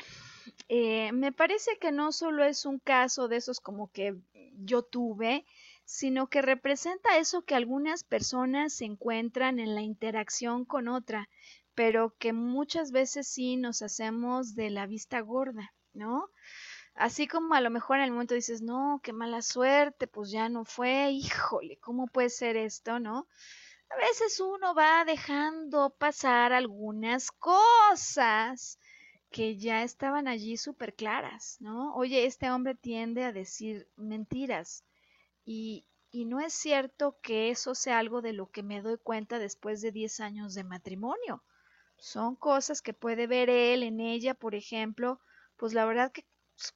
eh, 0.67 1.11
me 1.11 1.31
parece 1.31 1.77
que 1.79 1.91
no 1.91 2.11
solo 2.11 2.43
es 2.43 2.65
un 2.65 2.79
caso 2.79 3.27
de 3.27 3.37
esos 3.37 3.59
como 3.59 3.91
que 3.91 4.15
yo 4.57 4.83
tuve, 4.83 5.45
sino 5.85 6.27
que 6.27 6.43
representa 6.43 7.17
eso 7.17 7.41
que 7.43 7.55
algunas 7.55 8.03
personas 8.03 8.73
se 8.73 8.85
encuentran 8.85 9.59
en 9.59 9.73
la 9.73 9.81
interacción 9.81 10.65
con 10.65 10.87
otra, 10.87 11.29
pero 11.73 12.15
que 12.19 12.33
muchas 12.33 12.91
veces 12.91 13.27
sí 13.27 13.55
nos 13.55 13.81
hacemos 13.81 14.53
de 14.53 14.69
la 14.69 14.85
vista 14.85 15.21
gorda, 15.21 15.73
¿no? 15.93 16.29
Así 16.93 17.27
como 17.27 17.55
a 17.55 17.61
lo 17.61 17.69
mejor 17.69 17.97
en 17.97 18.03
el 18.03 18.11
momento 18.11 18.35
dices, 18.35 18.61
no, 18.61 18.99
qué 19.01 19.13
mala 19.13 19.41
suerte, 19.41 20.05
pues 20.05 20.29
ya 20.29 20.49
no 20.49 20.65
fue, 20.65 21.09
híjole, 21.11 21.77
¿cómo 21.77 22.07
puede 22.07 22.29
ser 22.29 22.57
esto, 22.57 22.99
no? 22.99 23.27
A 23.91 23.97
veces 23.97 24.39
uno 24.39 24.73
va 24.73 25.05
dejando 25.05 25.91
pasar 25.91 26.53
algunas 26.53 27.29
cosas 27.31 28.79
que 29.29 29.57
ya 29.57 29.83
estaban 29.83 30.27
allí 30.27 30.57
súper 30.57 30.95
claras, 30.95 31.57
¿no? 31.59 31.93
Oye, 31.95 32.25
este 32.25 32.49
hombre 32.49 32.73
tiende 32.73 33.23
a 33.25 33.31
decir 33.31 33.87
mentiras 33.95 34.83
y, 35.45 35.85
y 36.11 36.25
no 36.25 36.39
es 36.39 36.53
cierto 36.53 37.19
que 37.21 37.49
eso 37.51 37.75
sea 37.75 37.99
algo 37.99 38.21
de 38.21 38.33
lo 38.33 38.51
que 38.51 38.63
me 38.63 38.81
doy 38.81 38.97
cuenta 38.97 39.39
después 39.39 39.81
de 39.81 39.91
10 39.91 40.19
años 40.19 40.55
de 40.55 40.63
matrimonio. 40.63 41.43
Son 41.97 42.35
cosas 42.35 42.81
que 42.81 42.93
puede 42.93 43.27
ver 43.27 43.49
él 43.49 43.83
en 43.83 43.99
ella, 43.99 44.33
por 44.35 44.55
ejemplo, 44.55 45.19
pues 45.57 45.73
la 45.73 45.85
verdad 45.85 46.11
que 46.11 46.25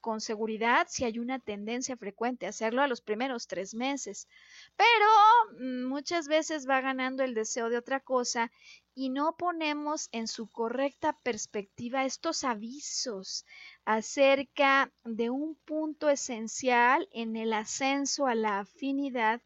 con 0.01 0.21
seguridad 0.21 0.87
si 0.89 1.03
hay 1.05 1.19
una 1.19 1.39
tendencia 1.39 1.97
frecuente 1.97 2.45
a 2.45 2.49
hacerlo 2.49 2.81
a 2.81 2.87
los 2.87 3.01
primeros 3.01 3.47
tres 3.47 3.73
meses, 3.75 4.27
pero 4.75 5.59
mm, 5.59 5.85
muchas 5.85 6.27
veces 6.27 6.67
va 6.67 6.81
ganando 6.81 7.23
el 7.23 7.33
deseo 7.33 7.69
de 7.69 7.77
otra 7.77 7.99
cosa 7.99 8.51
y 8.95 9.09
no 9.09 9.35
ponemos 9.37 10.09
en 10.11 10.27
su 10.27 10.47
correcta 10.47 11.13
perspectiva 11.23 12.05
estos 12.05 12.43
avisos 12.43 13.45
acerca 13.85 14.91
de 15.03 15.29
un 15.29 15.55
punto 15.55 16.09
esencial 16.09 17.09
en 17.11 17.35
el 17.35 17.53
ascenso 17.53 18.27
a 18.27 18.35
la 18.35 18.59
afinidad 18.59 19.41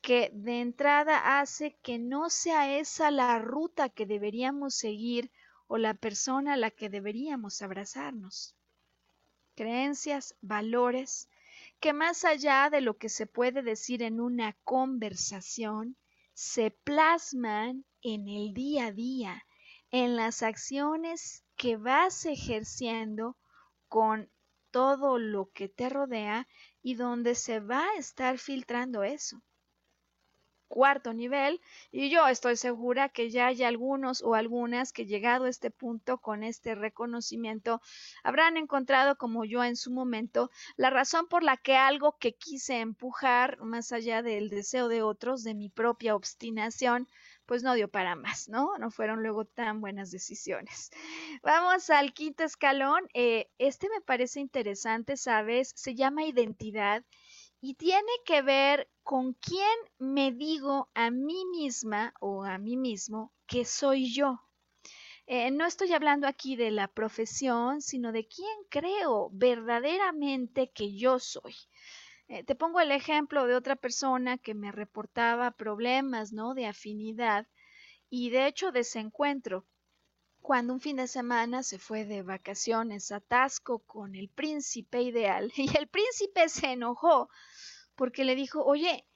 que 0.00 0.30
de 0.34 0.60
entrada 0.60 1.40
hace 1.40 1.78
que 1.82 1.98
no 1.98 2.28
sea 2.28 2.78
esa 2.78 3.10
la 3.10 3.38
ruta 3.38 3.88
que 3.88 4.04
deberíamos 4.04 4.74
seguir 4.74 5.30
o 5.68 5.78
la 5.78 5.94
persona 5.94 6.54
a 6.54 6.56
la 6.56 6.70
que 6.70 6.88
deberíamos 6.88 7.62
abrazarnos 7.62 8.56
creencias, 9.62 10.34
valores, 10.40 11.28
que 11.78 11.92
más 11.92 12.24
allá 12.24 12.68
de 12.68 12.80
lo 12.80 12.98
que 12.98 13.08
se 13.08 13.28
puede 13.28 13.62
decir 13.62 14.02
en 14.02 14.20
una 14.20 14.56
conversación, 14.64 15.96
se 16.34 16.72
plasman 16.72 17.84
en 18.02 18.26
el 18.26 18.54
día 18.54 18.86
a 18.86 18.92
día, 18.92 19.46
en 19.92 20.16
las 20.16 20.42
acciones 20.42 21.44
que 21.54 21.76
vas 21.76 22.26
ejerciendo 22.26 23.36
con 23.86 24.28
todo 24.72 25.20
lo 25.20 25.52
que 25.52 25.68
te 25.68 25.88
rodea 25.88 26.48
y 26.82 26.94
donde 26.96 27.36
se 27.36 27.60
va 27.60 27.84
a 27.84 27.98
estar 27.98 28.38
filtrando 28.38 29.04
eso 29.04 29.44
cuarto 30.72 31.12
nivel 31.12 31.60
y 31.90 32.08
yo 32.08 32.26
estoy 32.28 32.56
segura 32.56 33.10
que 33.10 33.28
ya 33.28 33.48
hay 33.48 33.62
algunos 33.62 34.22
o 34.22 34.34
algunas 34.34 34.94
que 34.94 35.04
llegado 35.04 35.44
a 35.44 35.50
este 35.50 35.70
punto 35.70 36.16
con 36.16 36.42
este 36.42 36.74
reconocimiento 36.74 37.82
habrán 38.22 38.56
encontrado 38.56 39.18
como 39.18 39.44
yo 39.44 39.62
en 39.62 39.76
su 39.76 39.90
momento 39.90 40.50
la 40.78 40.88
razón 40.88 41.26
por 41.28 41.42
la 41.42 41.58
que 41.58 41.76
algo 41.76 42.16
que 42.18 42.32
quise 42.32 42.80
empujar 42.80 43.60
más 43.60 43.92
allá 43.92 44.22
del 44.22 44.48
deseo 44.48 44.88
de 44.88 45.02
otros, 45.02 45.44
de 45.44 45.52
mi 45.52 45.68
propia 45.68 46.16
obstinación, 46.16 47.06
pues 47.44 47.62
no 47.62 47.74
dio 47.74 47.88
para 47.88 48.16
más, 48.16 48.48
¿no? 48.48 48.78
No 48.78 48.90
fueron 48.90 49.20
luego 49.22 49.44
tan 49.44 49.82
buenas 49.82 50.10
decisiones. 50.10 50.90
Vamos 51.42 51.90
al 51.90 52.14
quinto 52.14 52.44
escalón. 52.44 53.06
Eh, 53.12 53.50
este 53.58 53.90
me 53.90 54.00
parece 54.00 54.40
interesante, 54.40 55.18
¿sabes? 55.18 55.72
Se 55.74 55.94
llama 55.94 56.24
identidad 56.24 57.04
y 57.64 57.74
tiene 57.74 58.10
que 58.26 58.42
ver 58.42 58.90
con 59.04 59.34
quién 59.34 59.78
me 59.98 60.32
digo 60.32 60.90
a 60.94 61.12
mí 61.12 61.44
misma 61.46 62.12
o 62.18 62.42
a 62.42 62.58
mí 62.58 62.76
mismo 62.76 63.32
que 63.46 63.64
soy 63.64 64.12
yo. 64.12 64.40
Eh, 65.28 65.52
no 65.52 65.64
estoy 65.64 65.92
hablando 65.92 66.26
aquí 66.26 66.56
de 66.56 66.72
la 66.72 66.88
profesión, 66.88 67.80
sino 67.80 68.10
de 68.10 68.26
quién 68.26 68.52
creo 68.68 69.30
verdaderamente 69.32 70.72
que 70.72 70.96
yo 70.96 71.20
soy. 71.20 71.54
Eh, 72.26 72.42
te 72.42 72.56
pongo 72.56 72.80
el 72.80 72.90
ejemplo 72.90 73.46
de 73.46 73.54
otra 73.54 73.76
persona 73.76 74.38
que 74.38 74.54
me 74.54 74.72
reportaba 74.72 75.52
problemas, 75.52 76.32
¿no? 76.32 76.54
De 76.54 76.66
afinidad 76.66 77.46
y 78.10 78.30
de 78.30 78.48
hecho 78.48 78.72
desencuentro 78.72 79.66
cuando 80.42 80.74
un 80.74 80.80
fin 80.80 80.96
de 80.96 81.06
semana 81.06 81.62
se 81.62 81.78
fue 81.78 82.04
de 82.04 82.22
vacaciones 82.22 83.12
a 83.12 83.20
Tasco 83.20 83.78
con 83.78 84.16
el 84.16 84.28
príncipe 84.28 85.00
ideal 85.00 85.52
y 85.56 85.74
el 85.76 85.86
príncipe 85.86 86.48
se 86.48 86.72
enojó 86.72 87.30
porque 87.94 88.24
le 88.24 88.34
dijo, 88.34 88.64
oye, 88.64 89.06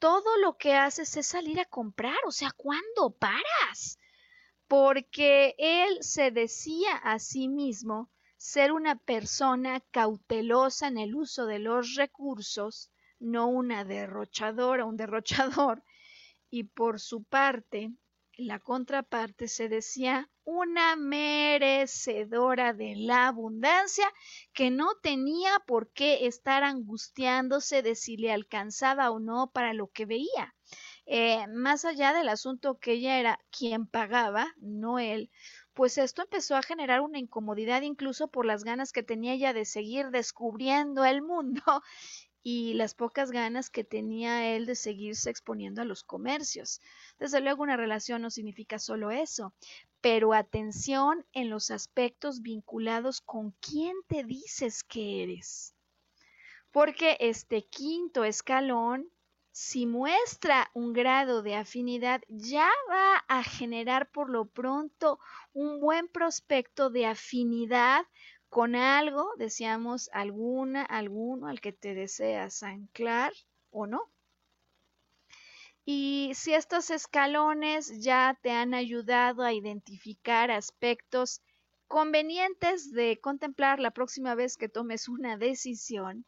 todo 0.00 0.36
lo 0.38 0.56
que 0.58 0.74
haces 0.74 1.16
es 1.16 1.28
salir 1.28 1.60
a 1.60 1.64
comprar, 1.64 2.16
o 2.26 2.32
sea, 2.32 2.50
¿cuándo 2.50 3.16
paras? 3.16 4.00
Porque 4.66 5.54
él 5.58 5.98
se 6.00 6.32
decía 6.32 6.96
a 6.96 7.20
sí 7.20 7.46
mismo 7.46 8.10
ser 8.36 8.72
una 8.72 8.96
persona 8.96 9.80
cautelosa 9.92 10.88
en 10.88 10.98
el 10.98 11.14
uso 11.14 11.46
de 11.46 11.60
los 11.60 11.94
recursos, 11.94 12.90
no 13.20 13.46
una 13.46 13.84
derrochadora, 13.84 14.84
un 14.84 14.96
derrochador, 14.96 15.84
y 16.50 16.64
por 16.64 16.98
su 16.98 17.22
parte, 17.22 17.92
la 18.42 18.58
contraparte 18.58 19.48
se 19.48 19.68
decía 19.68 20.28
una 20.44 20.96
merecedora 20.96 22.72
de 22.72 22.96
la 22.96 23.28
abundancia 23.28 24.10
que 24.52 24.70
no 24.70 24.94
tenía 25.02 25.60
por 25.66 25.90
qué 25.92 26.26
estar 26.26 26.64
angustiándose 26.64 27.82
de 27.82 27.94
si 27.94 28.16
le 28.16 28.32
alcanzaba 28.32 29.10
o 29.10 29.20
no 29.20 29.50
para 29.52 29.72
lo 29.72 29.88
que 29.88 30.06
veía. 30.06 30.54
Eh, 31.06 31.46
más 31.48 31.84
allá 31.84 32.12
del 32.12 32.28
asunto 32.28 32.78
que 32.78 32.92
ella 32.92 33.18
era 33.18 33.38
quien 33.50 33.86
pagaba, 33.86 34.54
no 34.58 34.98
él, 34.98 35.30
pues 35.74 35.98
esto 35.98 36.22
empezó 36.22 36.56
a 36.56 36.62
generar 36.62 37.00
una 37.00 37.18
incomodidad 37.18 37.82
incluso 37.82 38.28
por 38.28 38.46
las 38.46 38.62
ganas 38.62 38.92
que 38.92 39.02
tenía 39.02 39.34
ella 39.34 39.52
de 39.52 39.64
seguir 39.64 40.10
descubriendo 40.10 41.04
el 41.04 41.22
mundo 41.22 41.62
y 42.42 42.74
las 42.74 42.94
pocas 42.94 43.30
ganas 43.30 43.70
que 43.70 43.84
tenía 43.84 44.54
él 44.54 44.66
de 44.66 44.74
seguirse 44.74 45.30
exponiendo 45.30 45.82
a 45.82 45.84
los 45.84 46.02
comercios. 46.02 46.80
Desde 47.18 47.40
luego 47.40 47.62
una 47.62 47.76
relación 47.76 48.22
no 48.22 48.30
significa 48.30 48.78
solo 48.78 49.10
eso, 49.10 49.54
pero 50.00 50.34
atención 50.34 51.24
en 51.32 51.48
los 51.48 51.70
aspectos 51.70 52.42
vinculados 52.42 53.20
con 53.20 53.52
quién 53.60 53.94
te 54.08 54.24
dices 54.24 54.82
que 54.82 55.22
eres. 55.22 55.74
Porque 56.72 57.16
este 57.20 57.64
quinto 57.66 58.24
escalón, 58.24 59.08
si 59.52 59.86
muestra 59.86 60.70
un 60.72 60.92
grado 60.92 61.42
de 61.42 61.54
afinidad, 61.54 62.22
ya 62.28 62.68
va 62.90 63.22
a 63.28 63.44
generar 63.44 64.10
por 64.10 64.30
lo 64.30 64.46
pronto 64.46 65.20
un 65.52 65.78
buen 65.78 66.08
prospecto 66.08 66.90
de 66.90 67.06
afinidad 67.06 68.06
con 68.52 68.76
algo, 68.76 69.32
decíamos, 69.38 70.10
alguna, 70.12 70.82
alguno 70.82 71.46
al 71.46 71.62
que 71.62 71.72
te 71.72 71.94
deseas 71.94 72.62
anclar 72.62 73.32
o 73.70 73.86
no. 73.86 74.10
Y 75.86 76.32
si 76.34 76.52
estos 76.52 76.90
escalones 76.90 78.02
ya 78.02 78.38
te 78.42 78.50
han 78.50 78.74
ayudado 78.74 79.42
a 79.42 79.54
identificar 79.54 80.50
aspectos 80.50 81.40
convenientes 81.88 82.92
de 82.92 83.18
contemplar 83.22 83.80
la 83.80 83.90
próxima 83.90 84.34
vez 84.34 84.58
que 84.58 84.68
tomes 84.68 85.08
una 85.08 85.38
decisión, 85.38 86.26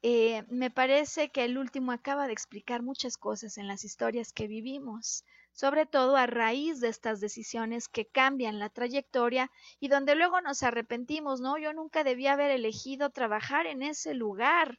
eh, 0.00 0.44
me 0.48 0.70
parece 0.70 1.28
que 1.28 1.44
el 1.44 1.58
último 1.58 1.92
acaba 1.92 2.28
de 2.28 2.32
explicar 2.32 2.82
muchas 2.82 3.18
cosas 3.18 3.58
en 3.58 3.68
las 3.68 3.84
historias 3.84 4.32
que 4.32 4.46
vivimos 4.46 5.22
sobre 5.52 5.86
todo 5.86 6.16
a 6.16 6.26
raíz 6.26 6.80
de 6.80 6.88
estas 6.88 7.20
decisiones 7.20 7.88
que 7.88 8.06
cambian 8.06 8.58
la 8.58 8.70
trayectoria 8.70 9.50
y 9.78 9.88
donde 9.88 10.14
luego 10.14 10.40
nos 10.40 10.62
arrepentimos, 10.62 11.40
¿no? 11.40 11.58
Yo 11.58 11.72
nunca 11.72 12.04
debía 12.04 12.32
haber 12.32 12.50
elegido 12.50 13.10
trabajar 13.10 13.66
en 13.66 13.82
ese 13.82 14.14
lugar. 14.14 14.78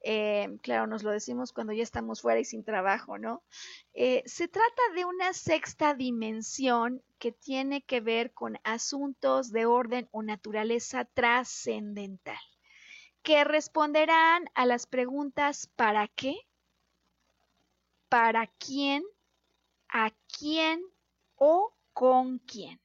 Eh, 0.00 0.48
claro, 0.62 0.86
nos 0.86 1.02
lo 1.02 1.10
decimos 1.10 1.52
cuando 1.52 1.72
ya 1.72 1.82
estamos 1.82 2.22
fuera 2.22 2.40
y 2.40 2.44
sin 2.44 2.64
trabajo, 2.64 3.18
¿no? 3.18 3.42
Eh, 3.92 4.22
se 4.26 4.48
trata 4.48 4.82
de 4.94 5.04
una 5.04 5.32
sexta 5.32 5.94
dimensión 5.94 7.02
que 7.18 7.32
tiene 7.32 7.82
que 7.82 8.00
ver 8.00 8.32
con 8.32 8.58
asuntos 8.62 9.50
de 9.50 9.66
orden 9.66 10.08
o 10.12 10.22
naturaleza 10.22 11.04
trascendental, 11.06 12.38
que 13.22 13.44
responderán 13.44 14.48
a 14.54 14.66
las 14.66 14.86
preguntas 14.86 15.68
¿para 15.76 16.08
qué? 16.08 16.36
¿Para 18.08 18.46
quién? 18.46 19.02
A 19.98 20.12
quién 20.38 20.82
o 21.36 21.74
con 21.94 22.38
quién. 22.40 22.78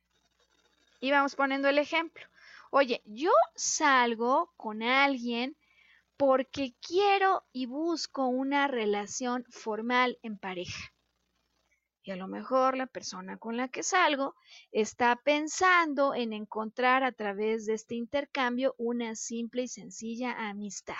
Y 1.01 1.11
vamos 1.11 1.35
poniendo 1.35 1.67
el 1.67 1.77
ejemplo. 1.77 2.25
Oye, 2.69 3.01
yo 3.05 3.31
salgo 3.53 4.53
con 4.55 4.81
alguien 4.81 5.57
porque 6.15 6.73
quiero 6.79 7.43
y 7.51 7.65
busco 7.65 8.27
una 8.27 8.69
relación 8.69 9.43
formal 9.49 10.19
en 10.23 10.37
pareja. 10.37 10.93
Y 12.03 12.11
a 12.11 12.15
lo 12.15 12.27
mejor 12.27 12.77
la 12.77 12.87
persona 12.87 13.37
con 13.37 13.57
la 13.57 13.67
que 13.67 13.83
salgo 13.83 14.35
está 14.71 15.17
pensando 15.17 16.15
en 16.15 16.31
encontrar 16.31 17.03
a 17.03 17.11
través 17.11 17.65
de 17.65 17.73
este 17.73 17.95
intercambio 17.95 18.73
una 18.77 19.15
simple 19.15 19.63
y 19.63 19.67
sencilla 19.67 20.47
amistad. 20.47 20.95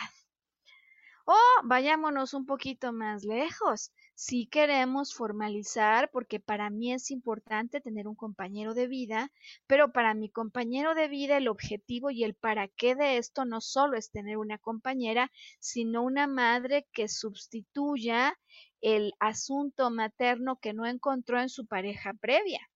O 1.24 1.38
vayámonos 1.64 2.34
un 2.34 2.46
poquito 2.46 2.92
más 2.92 3.24
lejos. 3.24 3.92
Si 4.24 4.46
queremos 4.46 5.16
formalizar, 5.16 6.12
porque 6.12 6.40
para 6.40 6.70
mí 6.70 6.94
es 6.94 7.10
importante 7.10 7.82
tener 7.82 8.08
un 8.08 8.14
compañero 8.14 8.76
de 8.76 8.86
vida, 8.86 9.32
pero 9.66 9.92
para 9.92 10.14
mi 10.14 10.30
compañero 10.30 10.94
de 10.94 11.08
vida 11.08 11.38
el 11.38 11.48
objetivo 11.48 12.12
y 12.12 12.24
el 12.24 12.36
para 12.36 12.68
qué 12.68 12.94
de 12.94 13.18
esto 13.18 13.46
no 13.46 13.62
solo 13.62 13.98
es 13.98 14.12
tener 14.12 14.38
una 14.38 14.60
compañera, 14.60 15.32
sino 15.60 16.04
una 16.04 16.28
madre 16.28 16.88
que 16.94 17.08
sustituya 17.08 18.38
el 18.80 19.12
asunto 19.20 19.90
materno 19.90 20.60
que 20.60 20.74
no 20.74 20.86
encontró 20.86 21.42
en 21.42 21.50
su 21.50 21.66
pareja 21.66 22.14
previa. 22.14 22.70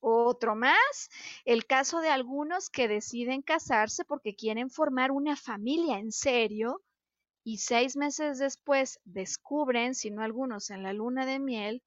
Otro 0.00 0.56
más, 0.56 1.10
el 1.44 1.66
caso 1.66 2.00
de 2.00 2.08
algunos 2.08 2.70
que 2.70 2.88
deciden 2.88 3.42
casarse 3.42 4.06
porque 4.06 4.34
quieren 4.34 4.70
formar 4.70 5.10
una 5.10 5.36
familia 5.36 5.98
en 5.98 6.12
serio 6.12 6.80
y 7.44 7.58
seis 7.58 7.96
meses 7.96 8.38
después 8.38 9.00
descubren, 9.04 9.94
si 9.94 10.10
no 10.10 10.22
algunos 10.22 10.70
en 10.70 10.82
la 10.82 10.92
luna 10.92 11.26
de 11.26 11.38
miel, 11.38 11.82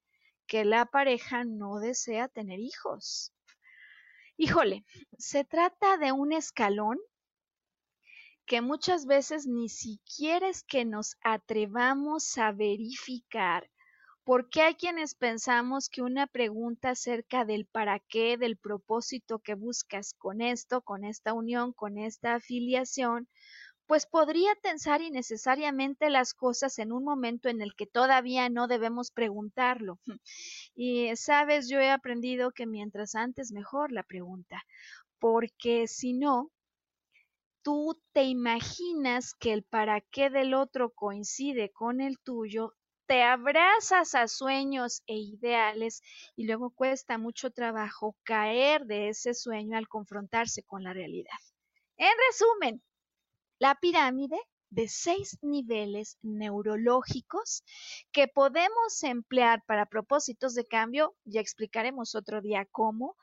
que 0.46 0.64
la 0.64 0.86
pareja 0.86 1.44
no 1.44 1.78
desea 1.78 2.28
tener 2.28 2.60
hijos. 2.60 3.32
Híjole, 4.36 4.84
se 5.18 5.44
trata 5.44 5.98
de 5.98 6.12
un 6.12 6.32
escalón 6.32 6.98
que 8.46 8.60
muchas 8.60 9.06
veces 9.06 9.46
ni 9.46 9.68
siquiera 9.68 10.48
es 10.48 10.64
que 10.64 10.84
nos 10.84 11.16
atrevamos 11.22 12.36
a 12.38 12.52
verificar, 12.52 13.70
porque 14.24 14.62
hay 14.62 14.74
quienes 14.74 15.14
pensamos 15.14 15.88
que 15.88 16.02
una 16.02 16.26
pregunta 16.26 16.90
acerca 16.90 17.44
del 17.44 17.66
para 17.66 17.98
qué, 18.00 18.36
del 18.36 18.56
propósito 18.56 19.38
que 19.38 19.54
buscas 19.54 20.14
con 20.14 20.40
esto, 20.40 20.82
con 20.82 21.04
esta 21.04 21.32
unión, 21.32 21.72
con 21.72 21.98
esta 21.98 22.34
afiliación, 22.34 23.28
pues 23.92 24.06
podría 24.06 24.54
tensar 24.54 25.02
innecesariamente 25.02 26.08
las 26.08 26.32
cosas 26.32 26.78
en 26.78 26.92
un 26.92 27.04
momento 27.04 27.50
en 27.50 27.60
el 27.60 27.74
que 27.74 27.84
todavía 27.84 28.48
no 28.48 28.66
debemos 28.66 29.10
preguntarlo. 29.10 29.98
Y 30.74 31.14
sabes, 31.14 31.68
yo 31.68 31.78
he 31.78 31.90
aprendido 31.90 32.52
que 32.52 32.64
mientras 32.64 33.14
antes 33.14 33.52
mejor 33.52 33.92
la 33.92 34.02
pregunta, 34.02 34.64
porque 35.18 35.88
si 35.88 36.14
no, 36.14 36.50
tú 37.60 38.00
te 38.14 38.22
imaginas 38.22 39.34
que 39.34 39.52
el 39.52 39.62
para 39.62 40.00
qué 40.00 40.30
del 40.30 40.54
otro 40.54 40.88
coincide 40.94 41.70
con 41.70 42.00
el 42.00 42.18
tuyo, 42.18 42.72
te 43.04 43.22
abrazas 43.22 44.14
a 44.14 44.26
sueños 44.26 45.02
e 45.06 45.18
ideales 45.18 46.00
y 46.34 46.46
luego 46.46 46.70
cuesta 46.70 47.18
mucho 47.18 47.50
trabajo 47.50 48.16
caer 48.22 48.86
de 48.86 49.10
ese 49.10 49.34
sueño 49.34 49.76
al 49.76 49.86
confrontarse 49.86 50.62
con 50.62 50.82
la 50.82 50.94
realidad. 50.94 51.36
En 51.98 52.14
resumen, 52.30 52.82
la 53.62 53.76
pirámide 53.76 54.40
de 54.70 54.88
seis 54.88 55.38
niveles 55.40 56.18
neurológicos 56.20 57.62
que 58.10 58.26
podemos 58.26 59.04
emplear 59.04 59.62
para 59.68 59.86
propósitos 59.86 60.54
de 60.54 60.66
cambio, 60.66 61.14
ya 61.24 61.40
explicaremos 61.40 62.16
otro 62.16 62.40
día 62.40 62.66
cómo. 62.72 63.14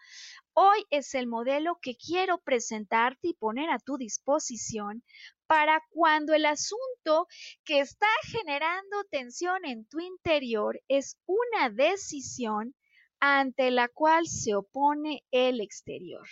Hoy 0.53 0.85
es 0.91 1.13
el 1.13 1.27
modelo 1.27 1.77
que 1.81 1.97
quiero 1.97 2.37
presentarte 2.37 3.27
y 3.27 3.33
poner 3.33 3.69
a 3.69 3.79
tu 3.79 3.97
disposición 3.97 5.03
para 5.45 5.83
cuando 5.89 6.33
el 6.33 6.45
asunto 6.45 7.27
que 7.65 7.81
está 7.81 8.07
generando 8.31 9.03
tensión 9.11 9.65
en 9.65 9.85
tu 9.87 9.99
interior 9.99 10.81
es 10.87 11.17
una 11.25 11.69
decisión 11.69 12.75
ante 13.19 13.71
la 13.71 13.89
cual 13.89 14.25
se 14.25 14.55
opone 14.55 15.25
el 15.31 15.59
exterior. 15.59 16.29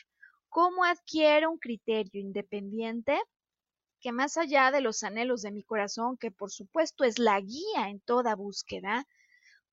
¿Cómo 0.47 0.85
adquiero 0.85 1.51
un 1.51 1.57
criterio 1.57 2.21
independiente? 2.21 3.19
Que 3.99 4.11
más 4.11 4.37
allá 4.37 4.71
de 4.71 4.81
los 4.81 5.03
anhelos 5.03 5.41
de 5.41 5.51
mi 5.51 5.63
corazón, 5.63 6.17
que 6.17 6.31
por 6.31 6.51
supuesto 6.51 7.03
es 7.03 7.19
la 7.19 7.39
guía 7.39 7.89
en 7.89 7.99
toda 7.99 8.35
búsqueda, 8.35 9.07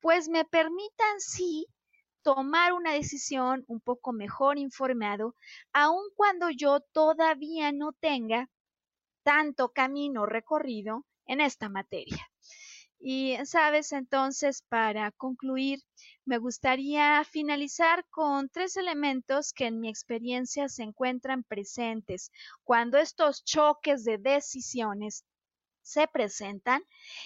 pues 0.00 0.28
me 0.28 0.44
permitan 0.44 1.20
sí 1.20 1.66
tomar 2.22 2.72
una 2.72 2.92
decisión 2.92 3.64
un 3.66 3.80
poco 3.80 4.12
mejor 4.12 4.58
informado, 4.58 5.34
aun 5.72 6.04
cuando 6.16 6.50
yo 6.50 6.80
todavía 6.80 7.70
no 7.72 7.92
tenga 7.92 8.48
tanto 9.22 9.70
camino 9.70 10.26
recorrido 10.26 11.04
en 11.26 11.40
esta 11.40 11.68
materia. 11.68 12.30
Y 13.06 13.36
sabes, 13.44 13.92
entonces, 13.92 14.62
para 14.62 15.12
concluir, 15.12 15.80
me 16.24 16.38
gustaría 16.38 17.22
finalizar 17.24 18.06
con 18.08 18.48
tres 18.48 18.76
elementos 18.78 19.52
que 19.52 19.66
en 19.66 19.78
mi 19.78 19.90
experiencia 19.90 20.68
se 20.70 20.84
encuentran 20.84 21.44
presentes 21.44 22.32
cuando 22.64 22.96
estos 22.98 23.44
choques 23.44 24.04
de 24.04 24.16
decisiones 24.16 25.24
se 25.82 26.08
presentan, 26.08 26.82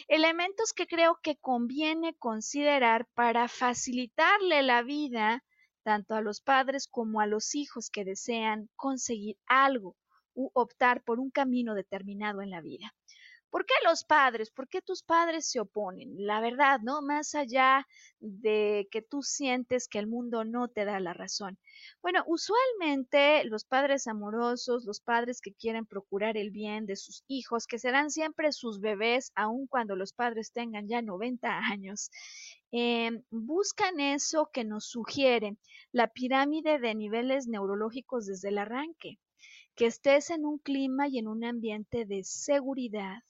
elementos 0.08 0.72
que 0.72 0.88
creo 0.88 1.18
que 1.22 1.36
conviene 1.36 2.14
considerar 2.16 3.06
para 3.14 3.46
facilitarle 3.48 4.64
la 4.64 4.82
vida 4.82 5.44
tanto 5.84 6.14
a 6.16 6.20
los 6.22 6.40
padres 6.40 6.88
como 6.88 7.20
a 7.20 7.26
los 7.26 7.54
hijos 7.54 7.88
que 7.88 8.04
desean 8.04 8.68
conseguir 8.74 9.38
algo 9.46 9.96
u 10.34 10.50
optar 10.54 11.04
por 11.04 11.20
un 11.20 11.30
camino 11.30 11.74
determinado 11.74 12.42
en 12.42 12.50
la 12.50 12.60
vida. 12.60 12.92
¿Por 13.50 13.64
qué 13.64 13.74
los 13.84 14.04
padres? 14.04 14.50
¿Por 14.50 14.68
qué 14.68 14.82
tus 14.82 15.02
padres 15.02 15.50
se 15.50 15.60
oponen? 15.60 16.14
La 16.18 16.40
verdad, 16.40 16.80
¿no? 16.82 17.00
Más 17.00 17.34
allá 17.34 17.86
de 18.20 18.88
que 18.90 19.00
tú 19.00 19.22
sientes 19.22 19.88
que 19.88 19.98
el 19.98 20.06
mundo 20.06 20.44
no 20.44 20.68
te 20.68 20.84
da 20.84 21.00
la 21.00 21.14
razón. 21.14 21.58
Bueno, 22.02 22.22
usualmente 22.26 23.44
los 23.44 23.64
padres 23.64 24.06
amorosos, 24.06 24.84
los 24.84 25.00
padres 25.00 25.40
que 25.40 25.54
quieren 25.54 25.86
procurar 25.86 26.36
el 26.36 26.50
bien 26.50 26.84
de 26.84 26.96
sus 26.96 27.24
hijos, 27.26 27.66
que 27.66 27.78
serán 27.78 28.10
siempre 28.10 28.52
sus 28.52 28.80
bebés, 28.80 29.32
aun 29.34 29.66
cuando 29.66 29.96
los 29.96 30.12
padres 30.12 30.52
tengan 30.52 30.86
ya 30.86 31.00
90 31.00 31.58
años, 31.70 32.10
em, 32.70 33.22
buscan 33.30 33.98
eso 34.00 34.50
que 34.52 34.64
nos 34.64 34.86
sugiere 34.86 35.56
la 35.92 36.08
pirámide 36.08 36.78
de 36.78 36.94
niveles 36.94 37.46
neurológicos 37.46 38.26
desde 38.26 38.50
el 38.50 38.58
arranque 38.58 39.18
que 39.78 39.86
estés 39.86 40.30
en 40.30 40.44
un 40.44 40.58
clima 40.58 41.06
y 41.06 41.18
en 41.18 41.28
un 41.28 41.44
ambiente 41.44 42.04
de 42.04 42.24
seguridad, 42.24 43.22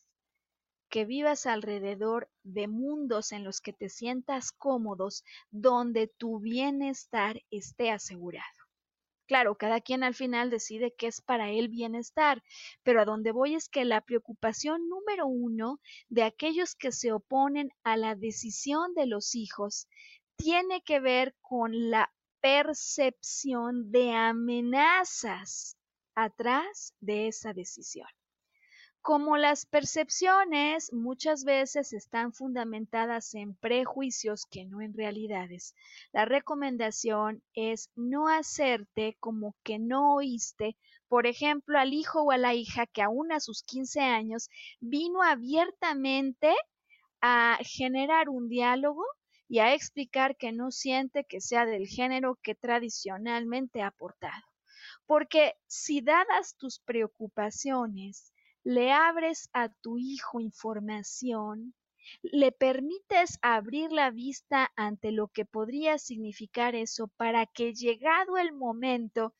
que 0.88 1.04
vivas 1.04 1.46
alrededor 1.46 2.30
de 2.42 2.68
mundos 2.68 3.32
en 3.32 3.44
los 3.44 3.60
que 3.60 3.72
te 3.72 3.88
sientas 3.88 4.52
cómodos, 4.52 5.24
donde 5.50 6.06
tu 6.08 6.40
bienestar 6.40 7.42
esté 7.50 7.90
asegurado. 7.90 8.58
Claro, 9.26 9.56
cada 9.56 9.82
quien 9.82 10.04
al 10.04 10.14
final 10.14 10.48
decide 10.48 10.94
qué 10.96 11.06
es 11.06 11.20
para 11.20 11.50
él 11.50 11.68
bienestar, 11.68 12.42
pero 12.82 13.02
a 13.02 13.04
donde 13.04 13.30
voy 13.30 13.54
es 13.54 13.68
que 13.68 13.84
la 13.84 14.00
preocupación 14.00 14.88
número 14.88 15.26
uno 15.26 15.80
de 16.08 16.22
aquellos 16.22 16.74
que 16.74 16.92
se 16.92 17.12
oponen 17.12 17.70
a 17.82 17.98
la 17.98 18.14
decisión 18.14 18.94
de 18.94 19.06
los 19.06 19.34
hijos 19.34 19.86
tiene 20.36 20.80
que 20.82 21.00
ver 21.00 21.36
con 21.42 21.90
la 21.90 22.10
percepción 22.40 23.90
de 23.90 24.12
amenazas 24.12 25.76
atrás 26.14 26.94
de 27.00 27.28
esa 27.28 27.52
decisión. 27.52 28.08
Como 29.08 29.38
las 29.38 29.64
percepciones 29.64 30.92
muchas 30.92 31.44
veces 31.44 31.94
están 31.94 32.34
fundamentadas 32.34 33.34
en 33.34 33.54
prejuicios 33.54 34.44
que 34.44 34.66
no 34.66 34.82
en 34.82 34.92
realidades, 34.92 35.74
la 36.12 36.26
recomendación 36.26 37.42
es 37.54 37.90
no 37.96 38.28
hacerte 38.28 39.16
como 39.18 39.56
que 39.62 39.78
no 39.78 40.14
oíste, 40.14 40.76
por 41.08 41.26
ejemplo, 41.26 41.78
al 41.78 41.94
hijo 41.94 42.20
o 42.20 42.32
a 42.32 42.36
la 42.36 42.52
hija 42.52 42.84
que 42.84 43.00
aún 43.00 43.32
a 43.32 43.40
sus 43.40 43.62
15 43.62 44.02
años 44.02 44.50
vino 44.78 45.22
abiertamente 45.22 46.54
a 47.22 47.58
generar 47.62 48.28
un 48.28 48.50
diálogo 48.50 49.06
y 49.48 49.60
a 49.60 49.72
explicar 49.72 50.36
que 50.36 50.52
no 50.52 50.70
siente 50.70 51.24
que 51.24 51.40
sea 51.40 51.64
del 51.64 51.86
género 51.86 52.38
que 52.42 52.54
tradicionalmente 52.54 53.80
ha 53.80 53.90
portado. 53.90 54.44
Porque 55.06 55.54
si 55.66 56.02
dadas 56.02 56.56
tus 56.58 56.78
preocupaciones, 56.80 58.34
le 58.68 58.92
abres 58.92 59.48
a 59.54 59.70
tu 59.70 59.96
hijo 59.96 60.40
información, 60.40 61.72
le 62.20 62.52
permites 62.52 63.38
abrir 63.40 63.92
la 63.92 64.10
vista 64.10 64.70
ante 64.76 65.10
lo 65.10 65.28
que 65.28 65.46
podría 65.46 65.96
significar 65.96 66.74
eso 66.74 67.08
para 67.16 67.46
que 67.46 67.72
llegado 67.72 68.36
el 68.36 68.52
momento 68.52 69.34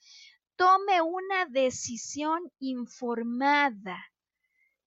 tome 0.56 1.02
una 1.02 1.44
decisión 1.44 2.50
informada 2.58 4.02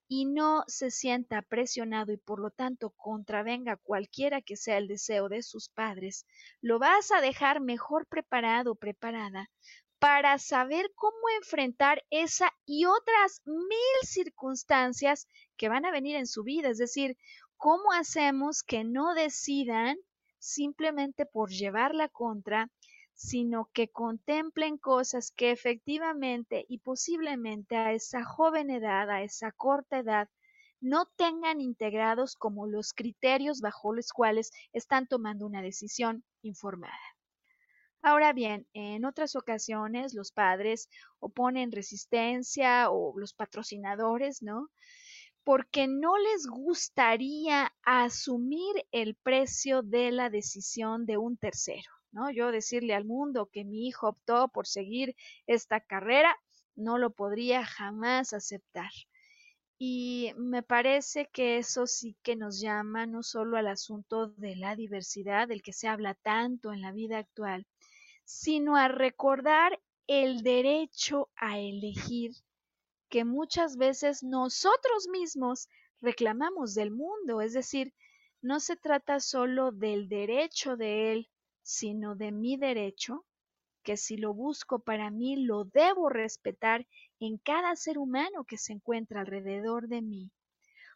y 0.08 0.26
no 0.26 0.64
se 0.66 0.90
sienta 0.90 1.44
presionado 1.44 2.12
y 2.12 2.18
por 2.18 2.40
lo 2.40 2.50
tanto 2.50 2.90
contravenga 2.98 3.78
cualquiera 3.78 4.42
que 4.42 4.58
sea 4.58 4.80
el 4.80 4.88
deseo 4.88 5.30
de 5.30 5.44
sus 5.44 5.70
padres, 5.70 6.26
lo 6.62 6.80
vas 6.80 7.12
a 7.12 7.22
dejar 7.22 7.62
mejor 7.62 8.08
preparado 8.08 8.74
preparada 8.74 9.52
para 10.02 10.40
saber 10.40 10.92
cómo 10.96 11.30
enfrentar 11.38 12.04
esa 12.10 12.52
y 12.66 12.86
otras 12.86 13.44
mil 13.46 14.02
circunstancias 14.02 15.28
que 15.58 15.70
van 15.70 15.86
a 15.86 15.92
venir 15.92 16.16
en 16.16 16.26
su 16.26 16.42
vida. 16.42 16.70
Es 16.70 16.80
decir, 16.80 17.20
cómo 17.56 17.92
hacemos 17.94 18.64
que 18.64 18.84
no 18.84 19.14
decidan 19.14 19.98
simplemente 20.40 21.28
por 21.28 21.52
llevar 21.52 21.94
la 21.94 22.10
contra, 22.10 22.72
sino 23.14 23.70
que 23.74 23.90
contemplen 23.90 24.80
cosas 24.80 25.30
que 25.30 25.52
efectivamente 25.52 26.66
y 26.68 26.80
posiblemente 26.80 27.76
a 27.76 27.94
esa 27.94 28.24
joven 28.24 28.72
edad, 28.72 29.08
a 29.12 29.22
esa 29.22 29.52
corta 29.52 30.00
edad, 30.00 30.28
no 30.80 31.06
tengan 31.16 31.62
integrados 31.62 32.36
como 32.36 32.66
los 32.66 32.94
criterios 32.94 33.62
bajo 33.62 33.94
los 33.94 34.12
cuales 34.12 34.52
están 34.74 35.06
tomando 35.06 35.46
una 35.46 35.62
decisión 35.62 36.24
informada. 36.42 37.21
Ahora 38.04 38.34
bien, 38.34 38.68
en 38.74 39.06
otras 39.06 39.36
ocasiones 39.36 40.14
los 40.14 40.32
padres 40.32 40.90
oponen 41.20 41.72
resistencia 41.72 42.90
o 42.90 43.14
los 43.20 43.34
patrocinadores, 43.34 44.42
¿no? 44.42 44.70
Porque 45.44 45.88
no 45.88 46.18
les 46.18 46.48
gustaría 46.48 47.72
asumir 47.84 48.74
el 48.92 49.16
precio 49.16 49.84
de 49.84 50.12
la 50.12 50.30
decisión 50.30 51.06
de 51.06 51.18
un 51.18 51.38
tercero, 51.38 51.90
¿no? 52.12 52.32
Yo 52.32 52.52
decirle 52.52 52.96
al 52.96 53.06
mundo 53.06 53.50
que 53.52 53.66
mi 53.66 53.88
hijo 53.88 54.10
optó 54.10 54.50
por 54.50 54.68
seguir 54.68 55.16
esta 55.48 55.80
carrera, 55.80 56.36
no 56.76 56.98
lo 56.98 57.12
podría 57.14 57.66
jamás 57.66 58.34
aceptar. 58.34 58.92
Y 59.78 60.34
me 60.38 60.64
parece 60.64 61.30
que 61.34 61.58
eso 61.58 61.88
sí 61.88 62.16
que 62.24 62.36
nos 62.36 62.62
llama 62.62 63.06
no 63.06 63.24
solo 63.24 63.58
al 63.58 63.68
asunto 63.68 64.28
de 64.38 64.56
la 64.56 64.76
diversidad, 64.76 65.48
del 65.48 65.62
que 65.62 65.74
se 65.74 65.88
habla 65.88 66.14
tanto 66.16 66.72
en 66.72 66.82
la 66.82 66.92
vida 66.92 67.18
actual, 67.18 67.66
sino 68.32 68.78
a 68.78 68.88
recordar 68.88 69.78
el 70.08 70.42
derecho 70.42 71.30
a 71.36 71.60
elegir 71.60 72.32
que 73.10 73.26
muchas 73.26 73.76
veces 73.76 74.24
nosotros 74.24 75.10
mismos 75.12 75.68
reclamamos 76.00 76.74
del 76.74 76.92
mundo, 76.92 77.42
es 77.42 77.52
decir, 77.52 77.94
no 78.42 78.62
se 78.62 78.78
trata 78.78 79.20
solo 79.20 79.74
del 79.74 80.08
derecho 80.08 80.78
de 80.78 81.12
él, 81.12 81.30
sino 81.62 82.16
de 82.16 82.32
mi 82.32 82.56
derecho, 82.56 83.26
que 83.84 83.98
si 83.98 84.16
lo 84.16 84.34
busco 84.34 84.80
para 84.80 85.12
mí 85.12 85.36
lo 85.36 85.66
debo 85.66 86.08
respetar 86.08 86.88
en 87.20 87.38
cada 87.38 87.76
ser 87.76 87.98
humano 87.98 88.46
que 88.46 88.58
se 88.58 88.72
encuentra 88.72 89.22
alrededor 89.22 89.90
de 89.90 90.02
mí. 90.02 90.32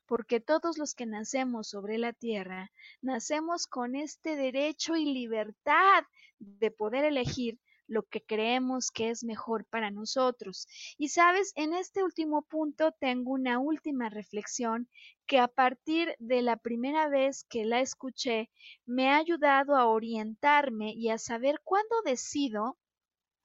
Porque 0.06 0.40
todos 0.40 0.78
los 0.78 0.96
que 0.96 1.06
nacemos 1.06 1.68
sobre 1.68 1.98
la 1.98 2.14
tierra 2.14 2.72
nacemos 3.02 3.68
con 3.68 3.96
este 3.96 4.38
derecho 4.38 4.96
y 4.96 5.06
libertad 5.06 6.06
de 6.40 6.72
poder 6.72 7.06
elegir 7.06 7.60
lo 7.88 8.04
que 8.04 8.22
creemos 8.22 8.92
que 8.92 9.10
es 9.10 9.24
mejor 9.24 9.66
para 9.66 9.92
nosotros. 9.92 10.68
Y 10.98 11.10
sabes, 11.10 11.52
en 11.56 11.74
este 11.74 12.04
último 12.04 12.42
punto 12.44 12.92
tengo 13.00 13.32
una 13.32 13.60
última 13.60 14.10
reflexión 14.10 14.90
que 15.28 15.40
a 15.40 15.48
partir 15.48 16.16
de 16.20 16.42
la 16.42 16.58
primera 16.58 17.08
vez 17.10 17.44
que 17.44 17.66
la 17.66 17.82
escuché 17.82 18.50
me 18.86 19.10
ha 19.10 19.18
ayudado 19.18 19.76
a 19.76 19.88
orientarme 19.88 20.94
y 20.94 21.10
a 21.10 21.18
saber 21.18 21.62
cuándo 21.64 21.96
decido 22.04 22.78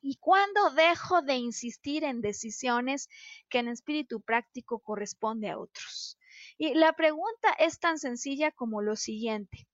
y 0.02 0.16
cuándo 0.16 0.70
dejo 0.70 1.20
de 1.22 1.36
insistir 1.36 2.04
en 2.04 2.22
decisiones 2.22 3.08
que 3.50 3.58
en 3.58 3.68
espíritu 3.68 4.22
práctico 4.22 4.78
corresponde 4.78 5.50
a 5.50 5.58
otros. 5.58 6.18
Y 6.56 6.74
la 6.74 6.94
pregunta 6.94 7.52
es 7.58 7.78
tan 7.78 7.98
sencilla 7.98 8.50
como 8.50 8.80
lo 8.80 8.96
siguiente. 8.96 9.68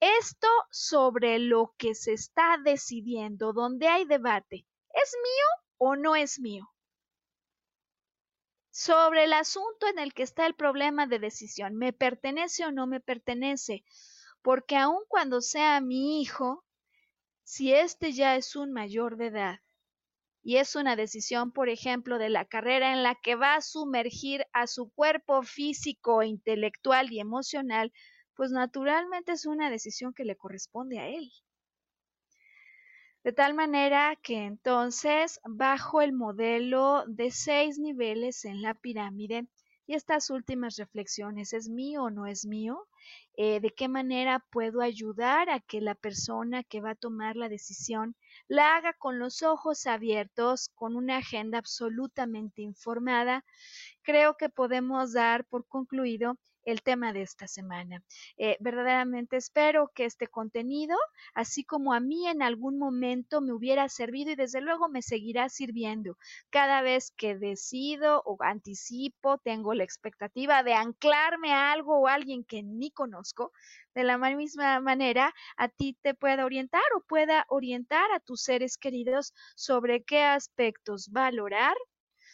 Esto 0.00 0.48
sobre 0.70 1.40
lo 1.40 1.74
que 1.76 1.94
se 1.94 2.12
está 2.12 2.56
decidiendo, 2.62 3.52
donde 3.52 3.88
hay 3.88 4.04
debate, 4.04 4.66
¿es 4.94 5.16
mío 5.22 5.46
o 5.76 5.96
no 5.96 6.14
es 6.14 6.38
mío? 6.38 6.68
Sobre 8.70 9.24
el 9.24 9.32
asunto 9.32 9.88
en 9.88 9.98
el 9.98 10.14
que 10.14 10.22
está 10.22 10.46
el 10.46 10.54
problema 10.54 11.08
de 11.08 11.18
decisión, 11.18 11.74
¿me 11.76 11.92
pertenece 11.92 12.64
o 12.64 12.70
no 12.70 12.86
me 12.86 13.00
pertenece? 13.00 13.84
Porque 14.40 14.76
aun 14.76 15.02
cuando 15.08 15.40
sea 15.40 15.80
mi 15.80 16.22
hijo, 16.22 16.64
si 17.42 17.74
éste 17.74 18.12
ya 18.12 18.36
es 18.36 18.54
un 18.54 18.72
mayor 18.72 19.16
de 19.16 19.26
edad, 19.26 19.60
y 20.44 20.58
es 20.58 20.76
una 20.76 20.94
decisión, 20.94 21.50
por 21.50 21.68
ejemplo, 21.68 22.18
de 22.18 22.28
la 22.28 22.44
carrera 22.44 22.92
en 22.92 23.02
la 23.02 23.16
que 23.16 23.34
va 23.34 23.56
a 23.56 23.60
sumergir 23.60 24.46
a 24.52 24.68
su 24.68 24.90
cuerpo 24.90 25.42
físico, 25.42 26.22
intelectual 26.22 27.12
y 27.12 27.18
emocional, 27.18 27.92
pues 28.38 28.52
naturalmente 28.52 29.32
es 29.32 29.46
una 29.46 29.68
decisión 29.68 30.14
que 30.14 30.24
le 30.24 30.36
corresponde 30.36 31.00
a 31.00 31.08
él. 31.08 31.28
De 33.24 33.32
tal 33.32 33.52
manera 33.52 34.14
que 34.22 34.44
entonces, 34.44 35.40
bajo 35.44 36.02
el 36.02 36.12
modelo 36.12 37.02
de 37.08 37.32
seis 37.32 37.80
niveles 37.80 38.44
en 38.44 38.62
la 38.62 38.74
pirámide, 38.74 39.48
y 39.88 39.94
estas 39.94 40.30
últimas 40.30 40.76
reflexiones, 40.76 41.52
¿es 41.52 41.68
mío 41.68 42.04
o 42.04 42.10
no 42.10 42.26
es 42.26 42.46
mío? 42.46 42.86
Eh, 43.36 43.58
¿De 43.58 43.70
qué 43.70 43.88
manera 43.88 44.46
puedo 44.52 44.82
ayudar 44.82 45.50
a 45.50 45.58
que 45.58 45.80
la 45.80 45.96
persona 45.96 46.62
que 46.62 46.80
va 46.80 46.90
a 46.90 46.94
tomar 46.94 47.34
la 47.34 47.48
decisión 47.48 48.14
la 48.46 48.76
haga 48.76 48.92
con 48.92 49.18
los 49.18 49.42
ojos 49.42 49.88
abiertos, 49.88 50.68
con 50.76 50.94
una 50.94 51.16
agenda 51.16 51.58
absolutamente 51.58 52.62
informada? 52.62 53.44
Creo 54.02 54.36
que 54.36 54.48
podemos 54.48 55.12
dar 55.12 55.44
por 55.44 55.66
concluido 55.66 56.38
el 56.70 56.82
tema 56.82 57.12
de 57.12 57.22
esta 57.22 57.48
semana. 57.48 58.02
Eh, 58.36 58.56
verdaderamente 58.60 59.36
espero 59.36 59.90
que 59.94 60.04
este 60.04 60.26
contenido, 60.26 60.96
así 61.34 61.64
como 61.64 61.94
a 61.94 62.00
mí 62.00 62.26
en 62.28 62.42
algún 62.42 62.78
momento 62.78 63.40
me 63.40 63.52
hubiera 63.52 63.88
servido 63.88 64.32
y 64.32 64.36
desde 64.36 64.60
luego 64.60 64.88
me 64.88 65.02
seguirá 65.02 65.48
sirviendo. 65.48 66.18
Cada 66.50 66.82
vez 66.82 67.10
que 67.16 67.36
decido 67.36 68.22
o 68.26 68.36
anticipo, 68.40 69.38
tengo 69.38 69.72
la 69.74 69.84
expectativa 69.84 70.62
de 70.62 70.74
anclarme 70.74 71.52
a 71.52 71.72
algo 71.72 71.98
o 71.98 72.06
a 72.06 72.14
alguien 72.14 72.44
que 72.44 72.62
ni 72.62 72.90
conozco, 72.90 73.52
de 73.94 74.04
la 74.04 74.18
misma 74.18 74.80
manera 74.80 75.34
a 75.56 75.68
ti 75.68 75.96
te 76.02 76.14
pueda 76.14 76.44
orientar 76.44 76.82
o 76.96 77.00
pueda 77.00 77.46
orientar 77.48 78.12
a 78.12 78.20
tus 78.20 78.42
seres 78.42 78.76
queridos 78.76 79.34
sobre 79.56 80.04
qué 80.04 80.22
aspectos 80.22 81.08
valorar 81.10 81.76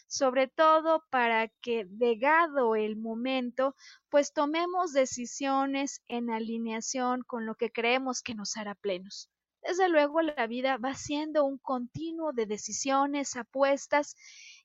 sobre 0.07 0.49
todo 0.49 1.05
para 1.11 1.49
que, 1.61 1.87
llegado 1.99 2.77
el 2.77 2.97
momento, 2.97 3.75
pues 4.11 4.33
tomemos 4.33 4.93
decisiones 4.93 6.03
en 6.09 6.31
alineación 6.31 7.23
con 7.23 7.47
lo 7.47 7.55
que 7.55 7.71
creemos 7.71 8.23
que 8.23 8.35
nos 8.35 8.57
hará 8.57 8.75
plenos. 8.75 9.31
Desde 9.63 9.89
luego 9.89 10.21
la 10.21 10.47
vida 10.47 10.77
va 10.77 10.95
siendo 10.95 11.45
un 11.45 11.59
continuo 11.59 12.33
de 12.33 12.47
decisiones, 12.47 13.37
apuestas 13.37 14.15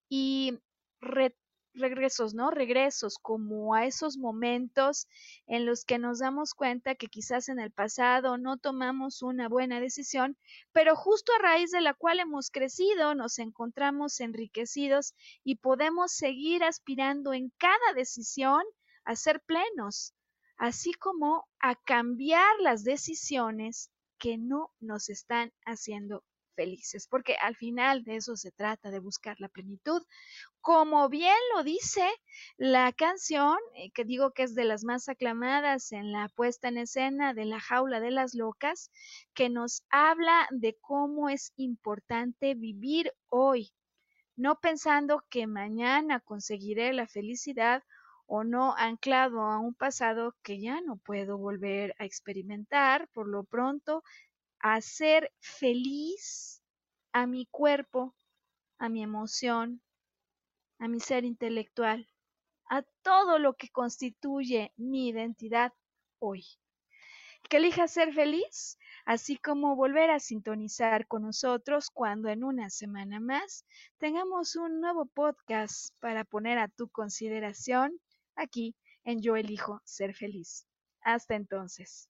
y 0.10 0.60
regresos, 1.80 2.34
¿no? 2.34 2.52
Regresos 2.52 3.18
como 3.18 3.74
a 3.74 3.86
esos 3.86 4.18
momentos 4.18 5.08
en 5.48 5.66
los 5.66 5.86
que 5.86 5.98
nos 5.98 6.20
damos 6.20 6.54
cuenta 6.54 6.96
que 6.96 7.08
quizás 7.08 7.50
en 7.50 7.60
el 7.60 7.72
pasado 7.72 8.38
no 8.38 8.58
tomamos 8.58 9.22
una 9.22 9.50
buena 9.50 9.80
decisión, 9.80 10.38
pero 10.72 10.96
justo 10.96 11.32
a 11.34 11.42
raíz 11.42 11.72
de 11.72 11.82
la 11.82 11.94
cual 11.94 12.20
hemos 12.20 12.52
crecido, 12.52 13.16
nos 13.16 13.40
encontramos 13.40 14.20
enriquecidos 14.20 15.14
y 15.44 15.56
podemos 15.56 16.12
seguir 16.12 16.64
aspirando 16.64 17.34
en 17.34 17.52
cada 17.58 17.94
decisión 17.96 18.62
a 19.06 19.16
ser 19.16 19.42
plenos, 19.42 20.14
así 20.58 20.94
como 20.94 21.48
a 21.60 21.76
cambiar 21.76 22.60
las 22.60 22.84
decisiones 22.84 23.90
que 24.20 24.38
no 24.38 24.72
nos 24.80 25.10
están 25.10 25.52
haciendo 25.66 26.24
felices, 26.60 27.08
porque 27.08 27.38
al 27.42 27.56
final 27.56 28.04
de 28.04 28.18
eso 28.18 28.36
se 28.36 28.52
trata, 28.52 28.92
de 28.92 29.00
buscar 29.00 29.40
la 29.40 29.48
plenitud. 29.48 30.02
Como 30.60 31.08
bien 31.08 31.38
lo 31.56 31.64
dice 31.64 32.06
la 32.58 32.92
canción, 32.92 33.58
eh, 33.76 33.92
que 33.92 34.04
digo 34.04 34.32
que 34.32 34.44
es 34.44 34.56
de 34.56 34.66
las 34.66 34.84
más 34.84 35.08
aclamadas 35.08 35.94
en 35.94 36.12
la 36.12 36.28
puesta 36.28 36.68
en 36.68 36.78
escena 36.78 37.34
de 37.34 37.46
La 37.46 37.62
jaula 37.62 38.02
de 38.02 38.12
las 38.12 38.34
locas, 38.36 38.92
que 39.34 39.48
nos 39.48 39.84
habla 39.90 40.50
de 40.52 40.76
cómo 40.82 41.30
es 41.30 41.54
importante 41.56 42.56
vivir 42.56 43.14
hoy, 43.30 43.72
no 44.36 44.60
pensando 44.60 45.24
que 45.30 45.48
mañana 45.48 46.20
conseguiré 46.20 46.92
la 46.92 47.08
felicidad 47.08 47.84
o 48.26 48.44
no 48.44 48.76
anclado 48.76 49.42
a 49.42 49.60
un 49.60 49.74
pasado 49.74 50.36
que 50.44 50.60
ya 50.60 50.82
no 50.82 50.98
puedo 50.98 51.38
volver 51.38 51.96
a 52.00 52.06
experimentar, 52.06 53.08
por 53.14 53.28
lo 53.28 53.44
pronto 53.46 54.04
hacer 54.60 55.32
feliz 55.40 56.62
a 57.12 57.26
mi 57.28 57.46
cuerpo, 57.46 58.16
a 58.78 58.90
mi 58.90 59.02
emoción, 59.04 59.82
a 60.80 60.88
mi 60.88 61.00
ser 61.00 61.26
intelectual, 61.26 62.08
a 62.70 62.84
todo 63.02 63.40
lo 63.40 63.56
que 63.56 63.70
constituye 63.70 64.72
mi 64.78 65.10
identidad 65.10 65.74
hoy. 66.20 66.46
Que 67.50 67.58
elija 67.58 67.88
ser 67.88 68.14
feliz, 68.14 68.78
así 69.06 69.38
como 69.38 69.76
volver 69.76 70.12
a 70.12 70.20
sintonizar 70.20 71.08
con 71.08 71.24
nosotros 71.24 71.90
cuando 71.90 72.30
en 72.30 72.44
una 72.44 72.70
semana 72.70 73.20
más 73.20 73.66
tengamos 73.98 74.56
un 74.56 74.82
nuevo 74.82 75.06
podcast 75.06 75.96
para 76.00 76.26
poner 76.26 76.60
a 76.60 76.68
tu 76.68 76.90
consideración 76.90 78.00
aquí 78.36 78.76
en 79.04 79.22
Yo 79.22 79.36
elijo 79.36 79.82
ser 79.84 80.14
feliz. 80.14 80.68
Hasta 81.02 81.36
entonces. 81.36 82.10